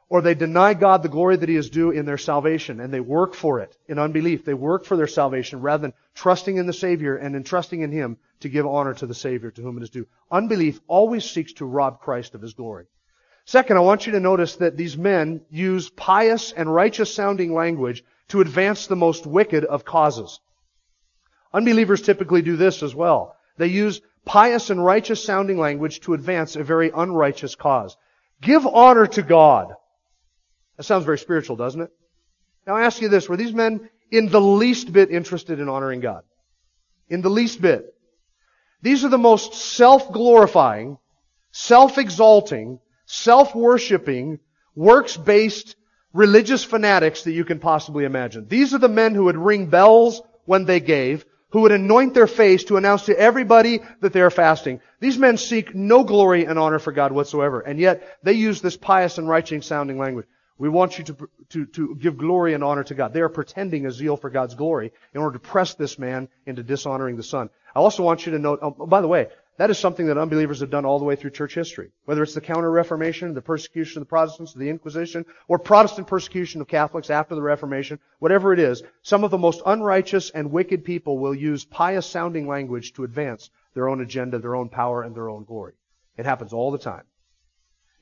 Or 0.10 0.22
they 0.22 0.36
deny 0.36 0.74
God 0.74 1.02
the 1.02 1.08
glory 1.08 1.38
that 1.38 1.48
He 1.48 1.56
is 1.56 1.70
due 1.70 1.92
in 1.92 2.06
their 2.06 2.18
salvation, 2.18 2.82
and 2.82 2.94
they 2.94 3.00
work 3.00 3.34
for 3.34 3.62
it 3.62 3.78
in 3.88 4.00
unbelief. 4.00 4.44
They 4.44 4.54
work 4.54 4.84
for 4.84 4.98
their 4.98 5.08
salvation 5.08 5.62
rather 5.62 5.82
than 5.82 5.94
trusting 6.14 6.58
in 6.58 6.68
the 6.68 6.74
Savior 6.74 7.16
and 7.16 7.34
entrusting 7.34 7.82
in 7.82 7.92
Him 7.94 8.18
to 8.42 8.50
give 8.50 8.68
honor 8.68 8.96
to 8.96 9.06
the 9.06 9.16
Savior 9.16 9.52
to 9.52 9.62
whom 9.62 9.78
it 9.78 9.84
is 9.84 9.90
due. 9.90 10.08
Unbelief 10.30 10.82
always 10.88 11.24
seeks 11.24 11.54
to 11.54 11.66
rob 11.66 12.02
Christ 12.02 12.36
of 12.36 12.42
His 12.42 12.54
glory. 12.54 12.88
Second, 13.46 13.78
I 13.78 13.80
want 13.80 14.06
you 14.06 14.12
to 14.12 14.20
notice 14.20 14.58
that 14.58 14.76
these 14.76 14.98
men 14.98 15.40
use 15.50 15.90
pious 15.90 16.52
and 16.52 16.74
righteous 16.74 17.16
sounding 17.16 17.54
language 17.54 18.04
to 18.30 18.42
advance 18.42 18.88
the 18.88 18.96
most 18.96 19.26
wicked 19.26 19.64
of 19.66 19.86
causes. 19.86 20.40
Unbelievers 21.54 22.02
typically 22.02 22.42
do 22.42 22.58
this 22.58 22.84
as 22.84 22.94
well. 22.94 23.36
They 23.58 23.68
use 23.68 24.02
pious 24.26 24.70
and 24.70 24.84
righteous 24.84 25.24
sounding 25.24 25.58
language 25.58 26.02
to 26.02 26.14
advance 26.14 26.56
a 26.56 26.64
very 26.64 26.92
unrighteous 26.94 27.56
cause. 27.56 27.96
Give 28.42 28.68
honor 28.68 29.08
to 29.08 29.24
God. 29.24 29.74
That 30.76 30.84
sounds 30.84 31.06
very 31.06 31.18
spiritual, 31.18 31.56
doesn't 31.56 31.82
it? 31.82 31.90
Now 32.68 32.76
I 32.76 32.84
ask 32.84 33.02
you 33.02 33.10
this, 33.10 33.30
were 33.30 33.38
these 33.38 33.54
men 33.54 33.90
in 34.12 34.30
the 34.30 34.42
least 34.42 34.92
bit 34.92 35.10
interested 35.10 35.60
in 35.60 35.70
honoring 35.70 36.02
God? 36.02 36.24
In 37.10 37.22
the 37.22 37.30
least 37.30 37.62
bit. 37.62 37.86
These 38.82 39.06
are 39.06 39.10
the 39.10 39.18
most 39.18 39.54
self-glorifying, 39.54 40.98
self-exalting, 41.52 42.80
self-worshipping, 43.06 44.40
works-based 44.76 45.77
religious 46.14 46.64
fanatics 46.64 47.24
that 47.24 47.34
you 47.34 47.46
can 47.46 47.60
possibly 47.60 48.06
imagine. 48.06 48.48
These 48.48 48.74
are 48.74 48.80
the 48.80 48.90
men 48.90 49.14
who 49.14 49.26
would 49.26 49.38
ring 49.38 49.68
bells 49.68 50.22
when 50.46 50.66
they 50.66 50.80
gave, 50.80 51.26
who 51.50 51.62
would 51.62 51.72
anoint 51.72 52.14
their 52.14 52.28
face 52.28 52.66
to 52.66 52.78
announce 52.78 53.06
to 53.06 53.18
everybody 53.18 53.80
that 54.02 54.14
they 54.14 54.22
are 54.22 54.30
fasting. 54.30 54.82
These 55.00 55.18
men 55.18 55.38
seek 55.38 55.76
no 55.76 56.04
glory 56.04 56.46
and 56.46 56.58
honor 56.58 56.80
for 56.80 56.92
God 56.92 57.12
whatsoever, 57.12 57.62
and 57.62 57.80
yet 57.80 58.18
they 58.24 58.34
use 58.34 58.62
this 58.62 58.78
pious 58.78 59.18
and 59.18 59.30
righteous 59.30 59.66
sounding 59.66 59.98
language. 59.98 60.26
We 60.60 60.70
want 60.70 60.98
you 60.98 61.04
to, 61.06 61.30
to, 61.50 61.66
to 61.68 61.96
give 61.96 62.18
glory 62.18 62.56
and 62.56 62.64
honor 62.64 62.84
to 62.86 62.96
God. 62.96 63.14
They 63.14 63.22
are 63.22 63.30
pretending 63.30 63.86
a 63.86 63.92
zeal 63.92 64.18
for 64.18 64.32
God's 64.32 64.56
glory 64.56 64.92
in 65.14 65.22
order 65.22 65.38
to 65.38 65.40
press 65.40 65.76
this 65.76 66.00
man 66.00 66.30
into 66.48 66.64
dishonoring 66.64 67.16
the 67.16 67.24
Son. 67.24 67.50
I 67.76 67.80
also 67.80 68.02
want 68.02 68.26
you 68.26 68.32
to 68.32 68.40
note, 68.40 68.60
oh, 68.64 68.72
by 68.72 69.02
the 69.02 69.08
way, 69.08 69.28
that 69.58 69.72
is 69.72 69.80
something 69.80 70.06
that 70.06 70.18
unbelievers 70.18 70.60
have 70.60 70.70
done 70.70 70.86
all 70.86 71.00
the 71.00 71.06
way 71.06 71.16
through 71.16 71.32
church 71.32 71.56
history. 71.56 71.90
Whether 72.06 72.22
it's 72.22 72.36
the 72.36 72.42
Counter-Reformation, 72.42 73.34
the 73.34 73.42
persecution 73.42 74.00
of 74.00 74.08
the 74.08 74.10
Protestants, 74.10 74.54
the 74.54 74.70
Inquisition, 74.70 75.26
or 75.48 75.58
Protestant 75.58 76.08
persecution 76.08 76.62
of 76.62 76.68
Catholics 76.68 77.10
after 77.10 77.34
the 77.34 77.42
Reformation, 77.42 78.00
whatever 78.20 78.54
it 78.54 78.60
is, 78.60 78.84
some 79.02 79.24
of 79.24 79.32
the 79.32 79.38
most 79.38 79.62
unrighteous 79.66 80.30
and 80.30 80.52
wicked 80.52 80.86
people 80.86 81.18
will 81.18 81.34
use 81.34 81.66
pious 81.66 82.06
sounding 82.06 82.48
language 82.48 82.94
to 82.94 83.04
advance 83.04 83.50
their 83.74 83.90
own 83.90 84.02
agenda, 84.02 84.38
their 84.38 84.56
own 84.56 84.70
power, 84.70 85.02
and 85.02 85.16
their 85.16 85.30
own 85.30 85.44
glory. 85.44 85.74
It 86.18 86.26
happens 86.26 86.54
all 86.54 86.72
the 86.72 86.78
time. 86.78 87.04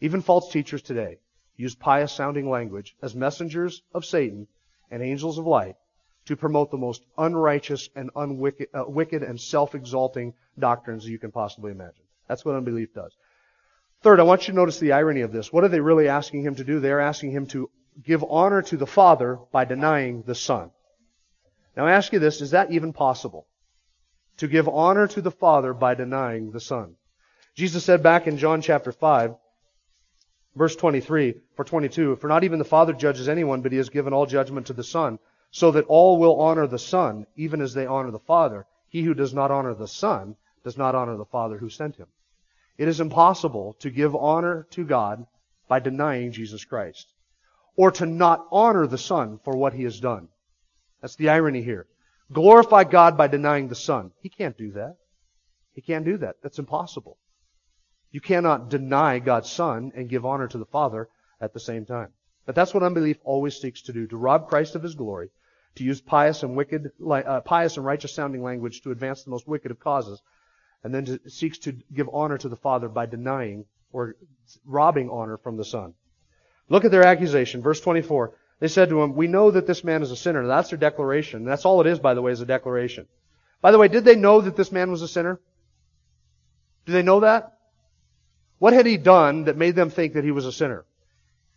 Even 0.01 0.21
false 0.21 0.51
teachers 0.51 0.81
today 0.81 1.19
use 1.55 1.73
pious 1.73 2.11
sounding 2.11 2.49
language 2.49 2.95
as 3.01 3.15
messengers 3.15 3.81
of 3.93 4.03
Satan 4.03 4.47
and 4.91 5.01
angels 5.01 5.37
of 5.37 5.45
light 5.47 5.77
to 6.25 6.35
promote 6.35 6.71
the 6.71 6.77
most 6.77 7.03
unrighteous 7.17 7.89
and 7.95 8.09
unwicked, 8.15 8.63
uh, 8.73 8.83
wicked 8.87 9.23
and 9.23 9.39
self-exalting 9.39 10.33
doctrines 10.57 11.07
you 11.07 11.19
can 11.19 11.31
possibly 11.31 11.71
imagine. 11.71 12.03
That's 12.27 12.43
what 12.43 12.55
unbelief 12.55 12.93
does. 12.93 13.15
Third, 14.01 14.19
I 14.19 14.23
want 14.23 14.47
you 14.47 14.53
to 14.53 14.59
notice 14.59 14.79
the 14.79 14.93
irony 14.93 15.21
of 15.21 15.31
this. 15.31 15.53
What 15.53 15.63
are 15.63 15.67
they 15.69 15.79
really 15.79 16.07
asking 16.07 16.43
him 16.43 16.55
to 16.55 16.63
do? 16.63 16.79
They're 16.79 16.99
asking 16.99 17.31
him 17.31 17.47
to 17.47 17.69
give 18.03 18.23
honor 18.23 18.61
to 18.63 18.77
the 18.77 18.87
Father 18.87 19.39
by 19.51 19.65
denying 19.65 20.23
the 20.23 20.35
Son. 20.35 20.71
Now 21.77 21.85
I 21.85 21.93
ask 21.93 22.11
you 22.13 22.19
this, 22.19 22.41
is 22.41 22.51
that 22.51 22.71
even 22.71 22.93
possible? 22.93 23.47
To 24.37 24.47
give 24.47 24.67
honor 24.67 25.07
to 25.07 25.21
the 25.21 25.31
Father 25.31 25.73
by 25.73 25.95
denying 25.95 26.51
the 26.51 26.59
Son. 26.59 26.95
Jesus 27.55 27.85
said 27.85 28.03
back 28.03 28.27
in 28.27 28.37
John 28.37 28.61
chapter 28.61 28.91
5, 28.91 29.35
verse 30.55 30.75
23, 30.75 31.35
for 31.55 31.63
22, 31.63 32.17
for 32.17 32.27
not 32.27 32.43
even 32.43 32.59
the 32.59 32.65
Father 32.65 32.93
judges 32.93 33.29
anyone, 33.29 33.61
but 33.61 33.71
he 33.71 33.77
has 33.77 33.89
given 33.89 34.13
all 34.13 34.25
judgment 34.25 34.67
to 34.67 34.73
the 34.73 34.83
Son, 34.83 35.19
so 35.55 35.71
that 35.71 35.85
all 35.85 36.17
will 36.17 36.41
honor 36.41 36.67
the 36.67 36.77
Son, 36.77 37.25
even 37.37 37.61
as 37.61 37.73
they 37.73 37.85
honor 37.85 38.11
the 38.11 38.19
Father. 38.19 38.67
He 38.89 39.03
who 39.03 39.13
does 39.13 39.33
not 39.33 39.51
honor 39.51 39.73
the 39.73 39.87
Son 39.87 40.35
does 40.65 40.77
not 40.77 40.95
honor 40.95 41.15
the 41.15 41.23
Father 41.23 41.57
who 41.57 41.69
sent 41.69 41.95
him. 41.95 42.07
It 42.77 42.89
is 42.89 42.99
impossible 42.99 43.77
to 43.79 43.89
give 43.89 44.13
honor 44.17 44.67
to 44.71 44.83
God 44.83 45.25
by 45.69 45.79
denying 45.79 46.33
Jesus 46.33 46.65
Christ, 46.65 47.07
or 47.77 47.89
to 47.91 48.05
not 48.05 48.45
honor 48.51 48.85
the 48.85 48.97
Son 48.97 49.39
for 49.45 49.55
what 49.55 49.71
he 49.71 49.83
has 49.83 49.97
done. 49.97 50.27
That's 50.99 51.15
the 51.15 51.29
irony 51.29 51.61
here. 51.61 51.87
Glorify 52.33 52.83
God 52.83 53.15
by 53.15 53.27
denying 53.27 53.69
the 53.69 53.75
Son. 53.75 54.11
He 54.19 54.27
can't 54.27 54.57
do 54.57 54.73
that. 54.73 54.97
He 55.71 55.79
can't 55.79 56.03
do 56.03 56.17
that. 56.17 56.35
That's 56.43 56.59
impossible. 56.59 57.17
You 58.11 58.19
cannot 58.19 58.69
deny 58.69 59.19
God's 59.19 59.49
Son 59.49 59.93
and 59.95 60.09
give 60.09 60.25
honor 60.25 60.49
to 60.49 60.57
the 60.57 60.65
Father 60.65 61.07
at 61.39 61.53
the 61.53 61.61
same 61.61 61.85
time. 61.85 62.09
But 62.45 62.55
that's 62.55 62.73
what 62.73 62.83
unbelief 62.83 63.19
always 63.23 63.55
seeks 63.55 63.83
to 63.83 63.93
do, 63.93 64.05
to 64.07 64.17
rob 64.17 64.49
Christ 64.49 64.75
of 64.75 64.83
his 64.83 64.95
glory, 64.95 65.29
to 65.75 65.83
use 65.83 66.01
pious 66.01 66.43
and 66.43 66.55
wicked, 66.55 66.91
uh, 67.09 67.41
pious 67.41 67.77
and 67.77 67.85
righteous 67.85 68.13
sounding 68.13 68.43
language 68.43 68.81
to 68.81 68.91
advance 68.91 69.23
the 69.23 69.31
most 69.31 69.47
wicked 69.47 69.71
of 69.71 69.79
causes, 69.79 70.21
and 70.83 70.93
then 70.93 71.05
to, 71.05 71.29
seeks 71.29 71.57
to 71.59 71.73
give 71.93 72.09
honor 72.11 72.37
to 72.37 72.49
the 72.49 72.55
Father 72.55 72.87
by 72.87 73.05
denying 73.05 73.65
or 73.91 74.15
robbing 74.65 75.09
honor 75.09 75.37
from 75.37 75.57
the 75.57 75.65
Son. 75.65 75.93
Look 76.69 76.85
at 76.85 76.91
their 76.91 77.05
accusation. 77.05 77.61
Verse 77.61 77.79
24. 77.79 78.33
They 78.59 78.67
said 78.67 78.89
to 78.89 79.01
him, 79.01 79.15
We 79.15 79.27
know 79.27 79.51
that 79.51 79.67
this 79.67 79.83
man 79.83 80.01
is 80.01 80.11
a 80.11 80.15
sinner. 80.15 80.47
That's 80.47 80.69
their 80.69 80.79
declaration. 80.79 81.43
That's 81.43 81.65
all 81.65 81.81
it 81.81 81.87
is, 81.87 81.99
by 81.99 82.13
the 82.13 82.21
way, 82.21 82.31
is 82.31 82.41
a 82.41 82.45
declaration. 82.45 83.07
By 83.61 83.71
the 83.71 83.77
way, 83.77 83.87
did 83.87 84.05
they 84.05 84.15
know 84.15 84.41
that 84.41 84.55
this 84.55 84.71
man 84.71 84.91
was 84.91 85.01
a 85.01 85.07
sinner? 85.07 85.39
Do 86.85 86.93
they 86.93 87.01
know 87.01 87.21
that? 87.21 87.57
What 88.59 88.73
had 88.73 88.85
he 88.85 88.97
done 88.97 89.45
that 89.45 89.57
made 89.57 89.75
them 89.75 89.89
think 89.89 90.13
that 90.13 90.23
he 90.23 90.31
was 90.31 90.45
a 90.45 90.51
sinner? 90.51 90.85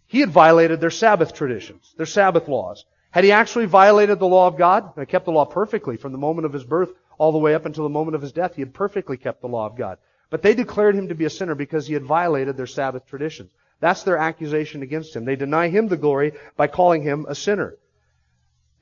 He 0.06 0.20
had 0.20 0.30
violated 0.30 0.80
their 0.80 0.90
Sabbath 0.90 1.34
traditions, 1.34 1.94
their 1.96 2.06
Sabbath 2.06 2.48
laws. 2.48 2.84
Had 3.10 3.24
he 3.24 3.32
actually 3.32 3.66
violated 3.66 4.18
the 4.18 4.26
law 4.26 4.46
of 4.46 4.58
God? 4.58 4.92
He 4.98 5.06
kept 5.06 5.24
the 5.24 5.32
law 5.32 5.46
perfectly 5.46 5.96
from 5.96 6.12
the 6.12 6.18
moment 6.18 6.46
of 6.46 6.52
his 6.52 6.64
birth 6.64 6.92
all 7.16 7.32
the 7.32 7.38
way 7.38 7.54
up 7.54 7.66
until 7.66 7.84
the 7.84 7.90
moment 7.90 8.14
of 8.14 8.22
his 8.22 8.32
death. 8.32 8.54
He 8.54 8.62
had 8.62 8.74
perfectly 8.74 9.16
kept 9.16 9.40
the 9.40 9.48
law 9.48 9.66
of 9.66 9.76
God. 9.76 9.98
But 10.30 10.42
they 10.42 10.54
declared 10.54 10.94
him 10.94 11.08
to 11.08 11.14
be 11.14 11.24
a 11.24 11.30
sinner 11.30 11.54
because 11.54 11.86
he 11.86 11.94
had 11.94 12.04
violated 12.04 12.56
their 12.56 12.66
Sabbath 12.66 13.06
traditions. 13.06 13.50
That's 13.80 14.02
their 14.02 14.18
accusation 14.18 14.82
against 14.82 15.16
him. 15.16 15.24
They 15.24 15.36
deny 15.36 15.68
him 15.68 15.88
the 15.88 15.96
glory 15.96 16.32
by 16.56 16.66
calling 16.66 17.02
him 17.02 17.26
a 17.28 17.34
sinner. 17.34 17.76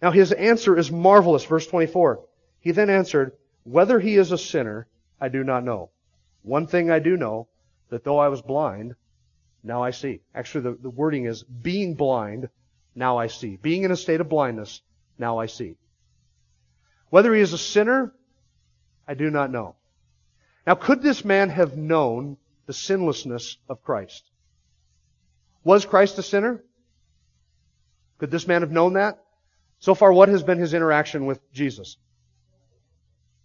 Now 0.02 0.11
his 0.11 0.33
answer 0.33 0.76
is 0.76 0.90
marvelous. 0.90 1.45
Verse 1.45 1.66
24. 1.66 2.21
He 2.61 2.73
then 2.73 2.90
answered, 2.90 3.33
Whether 3.64 4.00
he 4.00 4.16
is 4.16 4.33
a 4.33 4.38
sinner, 4.38 4.88
I 5.21 5.28
do 5.28 5.45
not 5.45 5.64
know. 5.64 5.90
One 6.42 6.66
thing 6.66 6.90
I 6.90 6.99
do 6.99 7.16
know, 7.16 7.49
that 7.90 8.04
though 8.04 8.18
I 8.18 8.28
was 8.28 8.42
blind, 8.42 8.95
now 9.62 9.83
I 9.83 9.90
see. 9.90 10.21
Actually, 10.35 10.62
the, 10.62 10.78
the 10.83 10.90
wording 10.90 11.26
is 11.26 11.42
being 11.42 11.95
blind, 11.95 12.49
now 12.97 13.19
I 13.19 13.29
see. 13.29 13.57
Being 13.57 13.85
in 13.85 13.93
a 13.93 13.97
state 13.97 14.21
of 14.21 14.28
blindness, 14.28 14.80
now 15.19 15.39
I 15.39 15.47
see. 15.47 15.76
Whether 17.11 17.32
he 17.35 17.41
is 17.41 17.52
a 17.52 17.59
sinner, 17.59 18.13
I 19.06 19.15
do 19.15 19.30
not 19.30 19.52
know. 19.52 19.76
Now, 20.67 20.75
could 20.75 21.02
this 21.02 21.25
man 21.25 21.50
have 21.50 21.76
known 21.76 22.39
the 22.67 22.73
sinlessness 22.73 23.59
of 23.69 23.85
Christ? 23.85 24.25
Was 25.63 25.85
Christ 25.85 26.19
a 26.19 26.23
sinner? 26.23 26.65
Could 28.19 28.30
this 28.30 28.49
man 28.49 28.63
have 28.63 28.73
known 28.73 28.95
that? 28.95 29.23
So 29.78 29.95
far, 29.95 30.13
what 30.13 30.28
has 30.28 30.43
been 30.43 30.59
his 30.59 30.75
interaction 30.75 31.26
with 31.26 31.41
Jesus? 31.52 31.99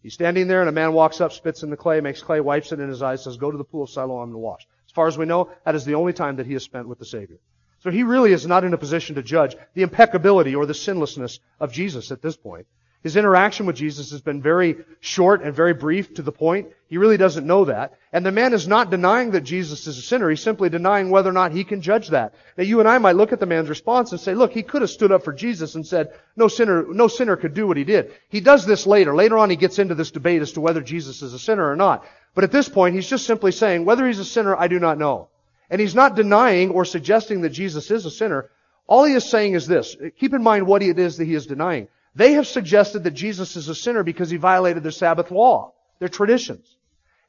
He's 0.02 0.14
standing 0.14 0.48
there 0.48 0.62
and 0.62 0.70
a 0.70 0.72
man 0.72 0.94
walks 0.94 1.22
up, 1.22 1.34
spits 1.34 1.62
in 1.62 1.70
the 1.70 1.78
clay, 1.78 2.02
makes 2.02 2.24
clay, 2.24 2.40
wipes 2.40 2.72
it 2.72 2.80
in 2.80 2.90
his 2.90 3.04
eyes, 3.04 3.24
says, 3.24 3.38
go 3.38 3.52
to 3.52 3.58
the 3.58 3.64
pool 3.64 3.84
of 3.84 3.90
Siloam 3.90 4.30
and 4.30 4.40
wash. 4.40 4.66
As 4.88 4.92
far 4.92 5.08
as 5.08 5.18
we 5.18 5.26
know, 5.26 5.52
that 5.66 5.76
is 5.76 5.86
the 5.86 5.96
only 5.96 6.14
time 6.14 6.38
that 6.38 6.48
he 6.48 6.54
has 6.54 6.64
spent 6.64 6.88
with 6.88 6.98
the 6.98 7.06
Savior. 7.06 7.38
So 7.84 7.90
he 7.90 8.04
really 8.04 8.32
is 8.32 8.46
not 8.46 8.64
in 8.64 8.74
a 8.74 8.78
position 8.78 9.16
to 9.16 9.24
judge 9.24 9.56
the 9.74 9.82
impeccability 9.82 10.56
or 10.56 10.66
the 10.66 10.74
sinlessness 10.74 11.40
of 11.60 11.74
Jesus 11.74 12.12
at 12.12 12.22
this 12.22 12.38
point. 12.38 12.68
His 13.04 13.16
interaction 13.16 13.66
with 13.66 13.76
Jesus 13.76 14.12
has 14.12 14.22
been 14.22 14.44
very 14.44 14.76
short 15.00 15.42
and 15.42 15.56
very 15.56 15.74
brief 15.74 16.14
to 16.14 16.22
the 16.22 16.32
point. 16.32 16.68
He 16.88 17.00
really 17.00 17.18
doesn't 17.18 17.48
know 17.48 17.66
that. 17.66 17.98
And 18.14 18.24
the 18.24 18.32
man 18.32 18.54
is 18.54 18.68
not 18.68 18.92
denying 18.92 19.32
that 19.32 19.42
Jesus 19.42 19.88
is 19.88 19.98
a 19.98 20.04
sinner. 20.04 20.30
He's 20.30 20.44
simply 20.44 20.70
denying 20.70 21.10
whether 21.10 21.32
or 21.32 21.34
not 21.34 21.52
he 21.52 21.64
can 21.64 21.82
judge 21.82 22.10
that. 22.10 22.36
Now 22.58 22.64
you 22.64 22.80
and 22.80 22.88
I 22.88 23.00
might 23.00 23.16
look 23.16 23.34
at 23.34 23.40
the 23.40 23.48
man's 23.48 23.70
response 23.70 24.12
and 24.12 24.22
say, 24.22 24.36
look, 24.36 24.52
he 24.52 24.62
could 24.62 24.84
have 24.84 24.92
stood 24.92 25.12
up 25.12 25.24
for 25.24 25.34
Jesus 25.34 25.74
and 25.74 25.88
said, 25.88 26.14
no 26.36 26.48
sinner, 26.48 26.86
no 26.88 27.08
sinner 27.08 27.36
could 27.36 27.56
do 27.56 27.66
what 27.66 27.78
he 27.78 27.84
did. 27.84 28.14
He 28.30 28.40
does 28.40 28.68
this 28.68 28.86
later. 28.86 29.16
Later 29.16 29.40
on 29.40 29.50
he 29.50 29.56
gets 29.56 29.80
into 29.80 29.96
this 29.96 30.12
debate 30.12 30.44
as 30.44 30.52
to 30.52 30.62
whether 30.62 30.82
Jesus 30.82 31.24
is 31.24 31.34
a 31.34 31.40
sinner 31.40 31.68
or 31.68 31.76
not. 31.76 32.06
But 32.36 32.44
at 32.44 32.52
this 32.52 32.70
point, 32.70 32.94
he's 32.94 33.10
just 33.10 33.26
simply 33.26 33.52
saying, 33.52 33.84
whether 33.84 34.06
he's 34.06 34.20
a 34.20 34.26
sinner, 34.26 34.56
I 34.56 34.68
do 34.68 34.80
not 34.80 35.00
know. 35.00 35.30
And 35.72 35.82
he's 35.82 35.96
not 35.96 36.16
denying 36.16 36.70
or 36.70 36.86
suggesting 36.86 37.42
that 37.42 37.50
Jesus 37.50 37.90
is 37.90 38.06
a 38.06 38.12
sinner. 38.12 38.52
All 38.88 39.06
he 39.06 39.14
is 39.14 39.28
saying 39.28 39.54
is 39.54 39.66
this. 39.66 39.96
Keep 40.20 40.34
in 40.34 40.44
mind 40.44 40.68
what 40.68 40.84
it 40.84 41.00
is 41.00 41.18
that 41.18 41.26
he 41.26 41.34
is 41.34 41.48
denying. 41.48 41.88
They 42.14 42.34
have 42.34 42.46
suggested 42.46 43.06
that 43.06 43.12
Jesus 43.12 43.56
is 43.56 43.70
a 43.70 43.76
sinner 43.76 44.04
because 44.04 44.30
he 44.30 44.36
violated 44.36 44.84
their 44.84 44.92
Sabbath 44.92 45.32
law, 45.32 45.74
their 46.00 46.10
traditions. 46.10 46.78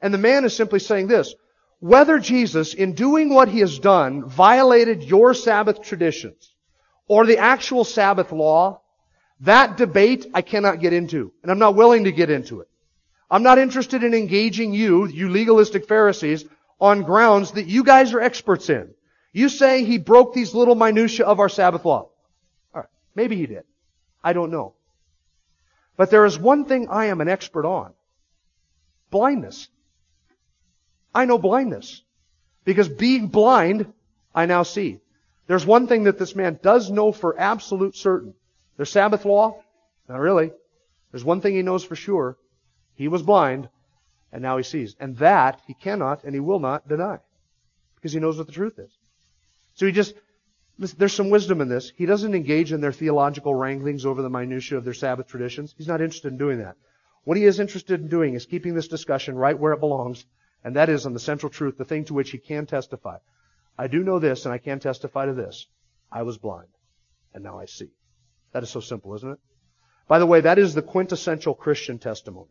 And 0.00 0.12
the 0.12 0.18
man 0.18 0.44
is 0.44 0.56
simply 0.56 0.80
saying 0.80 1.06
this, 1.06 1.34
whether 1.78 2.18
Jesus, 2.18 2.74
in 2.74 2.94
doing 2.94 3.32
what 3.32 3.48
he 3.48 3.60
has 3.60 3.78
done, 3.78 4.28
violated 4.28 5.04
your 5.04 5.34
Sabbath 5.34 5.80
traditions 5.80 6.52
or 7.06 7.26
the 7.26 7.38
actual 7.38 7.84
Sabbath 7.84 8.32
law, 8.32 8.80
that 9.40 9.76
debate 9.76 10.26
I 10.34 10.42
cannot 10.42 10.80
get 10.80 10.92
into, 10.92 11.32
and 11.42 11.50
I'm 11.50 11.58
not 11.58 11.76
willing 11.76 12.04
to 12.04 12.12
get 12.12 12.30
into 12.30 12.60
it. 12.60 12.68
I'm 13.30 13.42
not 13.44 13.58
interested 13.58 14.02
in 14.02 14.14
engaging 14.14 14.74
you, 14.74 15.06
you 15.06 15.28
legalistic 15.30 15.86
Pharisees, 15.86 16.44
on 16.82 17.04
grounds 17.04 17.52
that 17.52 17.66
you 17.66 17.84
guys 17.84 18.12
are 18.12 18.20
experts 18.20 18.68
in. 18.68 18.92
You 19.32 19.48
say 19.48 19.84
he 19.84 19.98
broke 19.98 20.34
these 20.34 20.52
little 20.52 20.74
minutiae 20.74 21.24
of 21.24 21.38
our 21.38 21.48
Sabbath 21.48 21.84
law. 21.84 22.08
Alright, 22.74 22.90
maybe 23.14 23.36
he 23.36 23.46
did. 23.46 23.62
I 24.22 24.32
don't 24.32 24.50
know. 24.50 24.74
But 25.96 26.10
there 26.10 26.24
is 26.24 26.36
one 26.36 26.64
thing 26.64 26.88
I 26.90 27.06
am 27.06 27.20
an 27.20 27.28
expert 27.28 27.64
on. 27.64 27.92
Blindness. 29.10 29.68
I 31.14 31.24
know 31.24 31.38
blindness. 31.38 32.02
Because 32.64 32.88
being 32.88 33.28
blind, 33.28 33.92
I 34.34 34.46
now 34.46 34.64
see. 34.64 34.98
There's 35.46 35.64
one 35.64 35.86
thing 35.86 36.04
that 36.04 36.18
this 36.18 36.34
man 36.34 36.58
does 36.62 36.90
know 36.90 37.12
for 37.12 37.38
absolute 37.38 37.94
certain. 37.94 38.34
There's 38.76 38.90
Sabbath 38.90 39.24
law? 39.24 39.62
Not 40.08 40.18
really. 40.18 40.50
There's 41.12 41.24
one 41.24 41.40
thing 41.40 41.54
he 41.54 41.62
knows 41.62 41.84
for 41.84 41.94
sure. 41.94 42.36
He 42.96 43.06
was 43.06 43.22
blind, 43.22 43.68
and 44.32 44.42
now 44.42 44.56
he 44.56 44.62
sees. 44.62 44.96
And 44.98 45.16
that 45.18 45.60
he 45.66 45.74
cannot 45.74 46.24
and 46.24 46.34
he 46.34 46.40
will 46.40 46.58
not 46.58 46.88
deny. 46.88 47.18
Because 47.96 48.12
he 48.12 48.20
knows 48.20 48.38
what 48.38 48.46
the 48.46 48.52
truth 48.52 48.78
is. 48.78 48.90
So 49.74 49.86
he 49.86 49.92
just 49.92 50.14
there's 50.78 51.12
some 51.12 51.30
wisdom 51.30 51.60
in 51.60 51.68
this. 51.68 51.92
He 51.96 52.06
doesn't 52.06 52.34
engage 52.34 52.72
in 52.72 52.80
their 52.80 52.92
theological 52.92 53.54
wranglings 53.54 54.06
over 54.06 54.22
the 54.22 54.30
minutiae 54.30 54.78
of 54.78 54.84
their 54.84 54.94
Sabbath 54.94 55.28
traditions. 55.28 55.74
He's 55.76 55.86
not 55.86 56.00
interested 56.00 56.32
in 56.32 56.38
doing 56.38 56.58
that. 56.58 56.76
What 57.24 57.36
he 57.36 57.44
is 57.44 57.60
interested 57.60 58.00
in 58.00 58.08
doing 58.08 58.34
is 58.34 58.46
keeping 58.46 58.74
this 58.74 58.88
discussion 58.88 59.36
right 59.36 59.58
where 59.58 59.72
it 59.72 59.80
belongs, 59.80 60.24
and 60.64 60.74
that 60.76 60.88
is 60.88 61.06
on 61.06 61.12
the 61.12 61.20
central 61.20 61.50
truth, 61.50 61.78
the 61.78 61.84
thing 61.84 62.04
to 62.06 62.14
which 62.14 62.30
he 62.30 62.38
can 62.38 62.66
testify. 62.66 63.18
I 63.78 63.86
do 63.86 64.02
know 64.02 64.18
this, 64.18 64.44
and 64.44 64.52
I 64.52 64.58
can 64.58 64.80
testify 64.80 65.26
to 65.26 65.34
this. 65.34 65.66
I 66.10 66.22
was 66.22 66.38
blind, 66.38 66.68
and 67.32 67.44
now 67.44 67.60
I 67.60 67.66
see. 67.66 67.90
That 68.52 68.62
is 68.62 68.70
so 68.70 68.80
simple, 68.80 69.14
isn't 69.14 69.30
it? 69.30 69.38
By 70.08 70.18
the 70.18 70.26
way, 70.26 70.40
that 70.40 70.58
is 70.58 70.74
the 70.74 70.82
quintessential 70.82 71.54
Christian 71.54 71.98
testimony. 71.98 72.50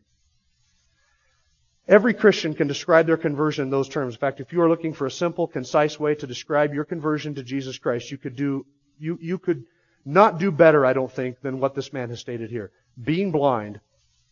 Every 1.88 2.13
Christian 2.13 2.54
can 2.54 2.67
describe 2.67 3.08
their 3.08 3.17
conversion 3.17 3.63
in 3.63 3.70
those 3.70 3.89
terms. 3.89 4.13
In 4.15 4.20
fact, 4.20 4.39
if 4.39 4.54
you 4.54 4.62
are 4.62 4.70
looking 4.70 4.94
for 4.94 5.08
a 5.08 5.12
simple, 5.12 5.48
concise 5.48 6.00
way 6.00 6.15
to 6.15 6.28
describe 6.28 6.74
your 6.74 6.86
conversion 6.86 7.36
to 7.36 7.44
Jesus 7.44 7.78
Christ, 7.78 8.12
you 8.12 8.17
could 8.17 8.36
do, 8.36 8.65
you, 9.00 9.17
you 9.22 9.38
could 9.38 9.65
not 10.06 10.39
do 10.39 10.52
better, 10.52 10.86
I 10.86 10.94
don't 10.94 11.12
think, 11.12 11.41
than 11.41 11.60
what 11.60 11.76
this 11.76 11.91
man 11.91 12.10
has 12.10 12.20
stated 12.20 12.50
here. 12.50 12.72
Being 13.02 13.32
blind, 13.32 13.80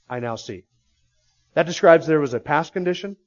I 0.09 0.19
now 0.19 0.35
see. 0.35 0.63
That 1.53 1.65
describes 1.65 2.05
there 2.05 2.19
was 2.19 2.33
a 2.33 2.39
past 2.39 2.73
condition, 2.73 3.17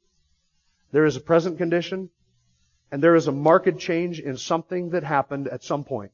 there 0.92 1.04
is 1.04 1.16
a 1.16 1.20
present 1.20 1.58
condition, 1.58 2.10
and 2.90 3.02
there 3.02 3.14
is 3.14 3.26
a 3.26 3.32
marked 3.32 3.78
change 3.78 4.20
in 4.20 4.36
something 4.36 4.90
that 4.90 5.02
happened 5.02 5.48
at 5.48 5.64
some 5.64 5.84
point. 5.84 6.12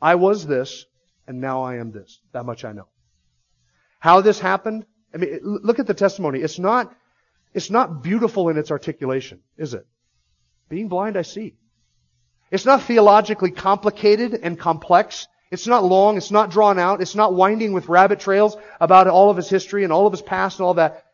I 0.00 0.14
was 0.14 0.46
this, 0.46 0.86
and 1.26 1.40
now 1.40 1.62
I 1.62 1.76
am 1.76 1.92
this. 1.92 2.20
That 2.32 2.46
much 2.46 2.64
I 2.64 2.72
know. 2.72 2.88
How 3.98 4.20
this 4.20 4.38
happened, 4.38 4.86
I 5.12 5.16
mean, 5.18 5.40
look 5.42 5.78
at 5.78 5.86
the 5.86 5.94
testimony. 5.94 6.40
It's 6.40 6.58
not, 6.58 6.94
it's 7.54 7.70
not 7.70 8.02
beautiful 8.02 8.48
in 8.48 8.58
its 8.58 8.72
articulation, 8.72 9.40
is 9.56 9.74
it? 9.74 9.86
Being 10.68 10.88
blind, 10.88 11.16
I 11.16 11.22
see. 11.22 11.54
It's 12.50 12.64
not 12.64 12.82
theologically 12.82 13.52
complicated 13.52 14.34
and 14.42 14.58
complex. 14.58 15.28
It's 15.50 15.66
not 15.66 15.84
long. 15.84 16.16
It's 16.16 16.32
not 16.32 16.50
drawn 16.50 16.78
out. 16.78 17.00
It's 17.00 17.14
not 17.14 17.32
winding 17.32 17.72
with 17.72 17.88
rabbit 17.88 18.18
trails 18.20 18.56
about 18.80 19.06
all 19.06 19.30
of 19.30 19.36
his 19.36 19.48
history 19.48 19.84
and 19.84 19.92
all 19.92 20.06
of 20.06 20.12
his 20.12 20.22
past 20.22 20.58
and 20.58 20.66
all 20.66 20.74
that. 20.74 21.04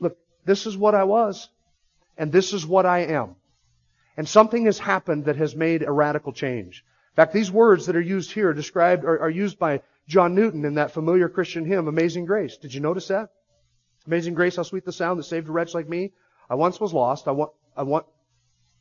Look, 0.00 0.16
this 0.44 0.66
is 0.66 0.76
what 0.76 0.94
I 0.94 1.04
was. 1.04 1.48
And 2.16 2.32
this 2.32 2.52
is 2.52 2.66
what 2.66 2.86
I 2.86 3.00
am. 3.00 3.36
And 4.16 4.28
something 4.28 4.64
has 4.66 4.78
happened 4.78 5.26
that 5.26 5.36
has 5.36 5.54
made 5.54 5.82
a 5.82 5.92
radical 5.92 6.32
change. 6.32 6.84
In 7.12 7.16
fact, 7.16 7.32
these 7.32 7.50
words 7.50 7.86
that 7.86 7.96
are 7.96 8.00
used 8.00 8.32
here 8.32 8.52
described 8.54 9.04
are, 9.04 9.20
are 9.20 9.30
used 9.30 9.58
by 9.58 9.82
John 10.08 10.34
Newton 10.34 10.64
in 10.64 10.74
that 10.74 10.92
familiar 10.92 11.28
Christian 11.28 11.64
hymn, 11.64 11.88
Amazing 11.88 12.24
Grace. 12.24 12.56
Did 12.56 12.72
you 12.72 12.80
notice 12.80 13.08
that? 13.08 13.30
Amazing 14.06 14.34
Grace, 14.34 14.56
how 14.56 14.62
sweet 14.62 14.84
the 14.84 14.92
sound 14.92 15.18
that 15.18 15.24
saved 15.24 15.48
a 15.48 15.52
wretch 15.52 15.74
like 15.74 15.88
me. 15.88 16.12
I 16.50 16.54
once 16.54 16.80
was 16.80 16.92
lost. 16.92 17.28
I 17.28 17.32
want, 17.32 17.52
I 17.76 17.84
want, 17.84 18.06